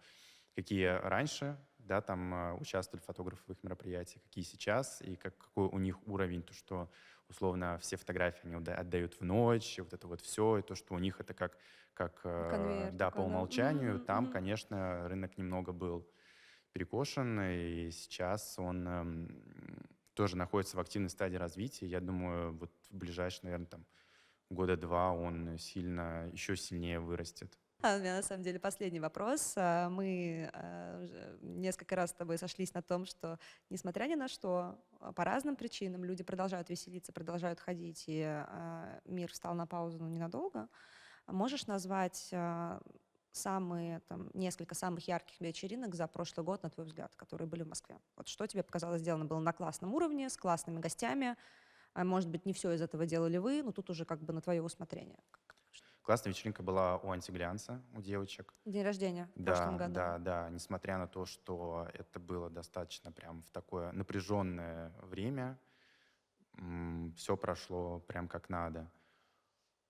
какие 0.55 0.85
раньше, 0.87 1.57
да, 1.85 2.01
там 2.01 2.33
э, 2.33 2.53
участвовали 2.55 3.03
фотографы 3.03 3.43
в 3.47 3.49
их 3.51 3.63
мероприятиях, 3.63 4.23
какие 4.23 4.43
сейчас, 4.43 5.01
и 5.01 5.15
как, 5.15 5.37
какой 5.37 5.67
у 5.67 5.77
них 5.79 6.05
уровень, 6.07 6.43
то, 6.43 6.53
что 6.53 6.91
условно 7.29 7.77
все 7.79 7.97
фотографии 7.97 8.45
они 8.47 8.55
отда- 8.55 8.75
отдают 8.75 9.15
в 9.15 9.21
ночь, 9.21 9.77
и 9.77 9.81
вот 9.81 9.93
это 9.93 10.07
вот 10.07 10.21
все, 10.21 10.57
и 10.57 10.61
то, 10.61 10.75
что 10.75 10.93
у 10.95 10.99
них 10.99 11.19
это 11.19 11.33
как, 11.33 11.57
как 11.93 12.21
э, 12.25 12.47
конвейер 12.47 12.93
да, 12.93 13.11
такой, 13.11 13.11
по 13.11 13.21
да. 13.25 13.25
умолчанию, 13.25 13.99
Мгм, 13.99 13.99
там, 13.99 14.27
конечно, 14.27 15.07
рынок 15.07 15.37
немного 15.37 15.71
был 15.73 16.09
перекошен, 16.73 17.39
и 17.41 17.91
сейчас 17.91 18.59
он 18.59 18.87
эм, 18.87 19.43
тоже 20.13 20.37
находится 20.37 20.77
в 20.77 20.79
активной 20.79 21.09
стадии 21.09 21.37
развития. 21.37 21.87
Я 21.87 22.01
думаю, 22.01 22.53
вот 22.57 22.71
в 22.89 22.95
ближайшие, 22.97 23.45
наверное, 23.45 23.67
там 23.67 23.85
года 24.49 24.77
два 24.77 25.11
он 25.13 25.57
сильно, 25.57 26.29
еще 26.31 26.55
сильнее 26.55 26.99
вырастет. 26.99 27.59
А 27.85 27.97
у 27.97 27.99
меня 27.99 28.15
на 28.15 28.23
самом 28.23 28.41
деле 28.41 28.59
последний 28.59 28.99
вопрос. 28.99 29.53
А, 29.57 29.89
Мы 29.89 30.49
а, 30.53 31.05
несколько 31.41 31.95
раз 31.95 32.09
с 32.09 32.13
тобой 32.13 32.39
сошлись 32.39 32.73
на 32.73 32.81
том, 32.81 33.05
что, 33.05 33.37
несмотря 33.69 34.05
ни 34.05 34.15
на 34.15 34.27
что, 34.27 34.79
а, 34.99 35.13
по 35.13 35.23
разным 35.23 35.55
причинам 35.55 36.03
люди 36.03 36.23
продолжают 36.23 36.67
веселиться, 36.71 37.13
продолжают 37.13 37.59
ходить, 37.59 38.05
и 38.07 38.43
мир 39.05 39.31
встал 39.31 39.53
на 39.53 39.67
паузу 39.67 39.99
ну, 39.99 40.07
ненадолго. 40.07 40.67
Можешь 41.27 41.67
назвать 41.67 42.33
самые, 43.31 43.99
там, 44.07 44.31
несколько 44.33 44.73
самых 44.73 45.07
ярких 45.07 45.39
вечеринок 45.39 45.93
за 45.93 46.07
прошлый 46.07 46.43
год, 46.43 46.63
на 46.63 46.71
твой 46.71 46.87
взгляд, 46.87 47.13
которые 47.15 47.47
были 47.47 47.61
в 47.61 47.67
Москве? 47.67 47.99
Вот 48.15 48.27
что 48.27 48.47
тебе 48.47 48.63
показалось 48.63 49.01
сделано 49.01 49.25
было 49.25 49.39
на 49.39 49.53
классном 49.53 49.93
уровне, 49.93 50.31
с 50.31 50.37
классными 50.37 50.79
гостями? 50.79 51.35
Может 51.93 52.31
быть, 52.31 52.47
не 52.47 52.53
все 52.53 52.71
из 52.71 52.81
этого 52.81 53.05
делали 53.05 53.37
вы, 53.37 53.61
но 53.61 53.71
тут 53.71 53.91
уже 53.91 54.05
как 54.05 54.23
бы 54.23 54.33
на 54.33 54.41
твое 54.41 54.63
усмотрение. 54.63 55.19
Классная 56.05 56.31
вечеринка 56.33 56.61
была 56.61 56.97
у 56.99 57.09
антиглянца, 57.11 57.81
у 57.95 58.01
девочек. 58.01 58.53
День 58.63 58.83
рождения 58.83 59.25
в 59.35 59.43
Да, 59.43 59.53
прошлом 59.53 59.77
году. 59.77 59.93
да, 59.95 60.17
да. 60.19 60.49
Несмотря 60.51 60.99
на 60.99 61.07
то, 61.07 61.25
что 61.25 61.89
это 61.93 62.19
было 62.19 62.47
достаточно 62.49 63.11
прям 63.11 63.41
в 63.41 63.49
такое 63.49 63.91
напряженное 63.91 64.93
время, 65.01 65.59
все 67.15 67.35
прошло 67.35 67.99
прям 68.01 68.27
как 68.27 68.49
надо. 68.49 68.91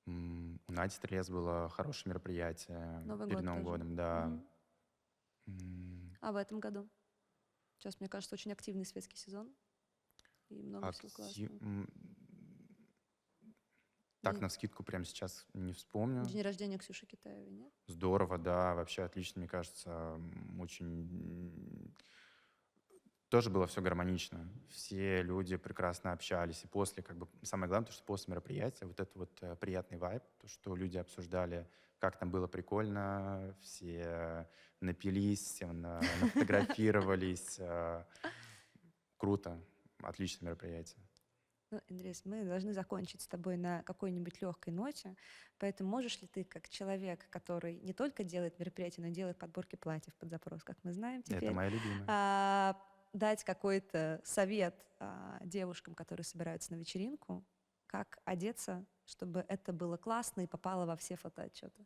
У 0.05 0.71
Нади 0.71 0.93
Стрелец 0.95 1.29
было 1.29 1.67
хорошее 1.67 2.11
мероприятие 2.11 3.01
Новый 3.05 3.27
перед 3.27 3.39
год 3.39 3.45
Новым 3.45 3.63
тоже. 3.65 3.71
годом, 3.71 3.95
да. 3.95 4.43
М, 5.47 6.17
А 6.21 6.31
в 6.31 6.37
этом 6.37 6.59
году? 6.61 6.89
Сейчас, 7.77 7.99
мне 7.99 8.07
кажется, 8.07 8.35
очень 8.35 8.53
активный 8.53 8.85
светский 8.85 9.17
сезон. 9.17 9.53
И 10.49 10.61
много 10.63 10.91
всего 10.91 11.09
актив- 11.09 11.49
классного. 11.49 11.59
Так, 14.25 14.41
на 14.41 14.49
скидку 14.49 14.83
прям 14.83 15.05
сейчас 15.05 15.45
не 15.53 15.71
вспомню. 15.71 16.25
День 16.25 16.41
рождения 16.41 16.79
Ксюши 16.79 17.05
Китаевой, 17.05 17.51
нет? 17.51 17.71
Здорово, 17.85 18.39
да, 18.39 18.73
вообще 18.73 19.03
отлично, 19.03 19.39
мне 19.39 19.47
кажется, 19.47 20.19
очень... 20.59 21.93
Тоже 23.29 23.49
было 23.49 23.67
все 23.67 23.81
гармонично. 23.81 24.49
Все 24.69 25.21
люди 25.21 25.57
прекрасно 25.57 26.11
общались. 26.11 26.63
И 26.63 26.67
после, 26.67 27.03
как 27.03 27.17
бы, 27.17 27.27
самое 27.43 27.67
главное, 27.67 27.87
то, 27.87 27.91
что 27.93 28.03
после 28.03 28.31
мероприятия, 28.31 28.85
вот 28.85 28.99
это 28.99 29.11
вот 29.17 29.37
э, 29.41 29.55
приятный 29.57 29.97
вайб, 29.97 30.23
то, 30.39 30.47
что 30.47 30.75
люди 30.75 30.97
обсуждали, 30.97 31.67
как 31.99 32.17
там 32.17 32.31
было 32.31 32.47
прикольно, 32.47 33.55
все 33.61 34.47
напились, 34.79 35.41
все 35.41 35.71
на- 35.71 36.01
нафотографировались. 36.21 37.57
э, 37.59 38.03
Круто, 39.17 39.59
отличное 40.01 40.47
мероприятие. 40.47 41.01
Ну, 41.75 41.81
Андрей, 41.89 42.15
мы 42.23 42.45
должны 42.45 42.71
закончить 42.71 43.21
с 43.21 43.27
тобой 43.27 43.57
на 43.57 43.83
какой-нибудь 43.83 44.41
легкой 44.41 44.71
ноте. 44.71 45.13
Поэтому 45.59 45.89
можешь 45.89 46.21
ли 46.21 46.27
ты, 46.27 46.45
как 46.45 46.69
человек, 46.69 47.29
который 47.29 47.81
не 47.81 47.91
только 47.91 48.23
делает 48.23 48.57
мероприятия, 48.59 49.01
но 49.01 49.07
и 49.07 49.11
делает 49.11 49.37
подборки 49.37 49.75
платьев 49.75 50.13
под 50.15 50.29
запрос, 50.29 50.63
как 50.63 50.77
мы 50.83 50.93
знаем 50.93 51.21
теперь, 51.23 51.43
Это 51.43 51.53
моя 51.53 51.69
любимая. 51.69 52.05
а, 52.07 52.81
дать 53.11 53.43
какой-то 53.43 54.21
совет 54.23 54.73
а, 54.99 55.37
девушкам, 55.43 55.95
которые 55.95 56.23
собираются 56.23 56.71
на 56.71 56.77
вечеринку, 56.77 57.43
как 57.87 58.19
одеться, 58.23 58.85
чтобы 59.05 59.43
это 59.49 59.73
было 59.73 59.97
классно 59.97 60.41
и 60.41 60.47
попало 60.47 60.85
во 60.85 60.95
все 60.95 61.17
фотоотчеты? 61.17 61.85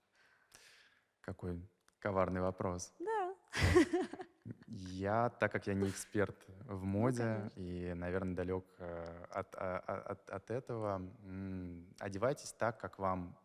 Какой 1.22 1.68
коварный 1.98 2.42
вопрос. 2.42 2.94
Да. 3.00 3.36
Я, 4.72 5.30
так 5.30 5.52
как 5.52 5.66
я 5.66 5.74
не 5.74 5.90
эксперт 5.90 6.38
в 6.66 6.84
моде 6.84 7.18
конечно. 7.24 7.60
и, 7.60 7.94
наверное, 7.96 8.36
далек 8.36 8.66
э, 8.78 9.26
от, 9.32 9.56
а- 9.56 9.84
а- 9.88 10.02
от, 10.12 10.30
от 10.30 10.52
этого, 10.52 11.02
одевайтесь 11.98 12.54
так, 12.54 12.80
как 12.80 13.00
вам 13.00 13.36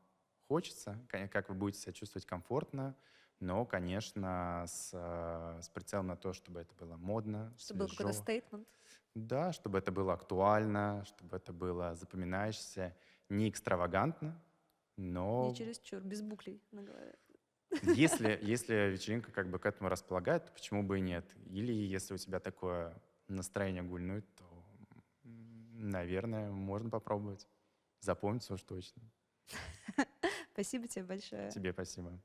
хочется, 0.48 0.98
ка- 1.08 1.28
как 1.28 1.48
вы 1.48 1.54
будете 1.54 1.80
себя 1.80 1.92
чувствовать 1.94 2.26
комфортно, 2.26 2.94
но, 3.40 3.64
конечно, 3.64 4.64
с, 4.68 4.90
э, 4.92 5.62
с 5.62 5.68
прицелом 5.70 6.08
на 6.08 6.16
то, 6.16 6.34
чтобы 6.34 6.60
это 6.60 6.74
было 6.74 6.96
модно, 6.96 7.54
Чтобы 7.58 7.80
был 7.86 7.88
какой-то 7.88 8.12
стейтмент. 8.12 8.68
Да, 9.14 9.52
чтобы 9.52 9.78
это 9.78 9.92
было 9.92 10.12
актуально, 10.12 11.04
чтобы 11.06 11.36
это 11.36 11.52
было 11.54 11.94
запоминающееся, 11.94 12.94
не 13.30 13.48
экстравагантно, 13.48 14.38
но 14.96 15.48
Не 15.48 15.56
чересчур, 15.56 16.00
без 16.00 16.20
буклей 16.20 16.60
на 16.70 16.82
голове. 16.82 17.14
Если, 17.82 18.38
если 18.42 18.90
вечеринка 18.90 19.32
как 19.32 19.50
бы 19.50 19.58
к 19.58 19.66
этому 19.66 19.88
располагает, 19.88 20.46
то 20.46 20.52
почему 20.52 20.82
бы 20.82 20.98
и 20.98 21.02
нет? 21.02 21.24
Или 21.46 21.72
если 21.72 22.14
у 22.14 22.18
тебя 22.18 22.40
такое 22.40 23.00
настроение 23.28 23.82
гульнуть, 23.82 24.24
то, 24.34 24.44
наверное, 25.22 26.50
можно 26.50 26.90
попробовать. 26.90 27.48
Запомнится 28.00 28.54
уж 28.54 28.62
точно. 28.62 29.02
Спасибо 30.52 30.86
тебе 30.88 31.04
большое. 31.04 31.50
Тебе 31.50 31.72
спасибо. 31.72 32.20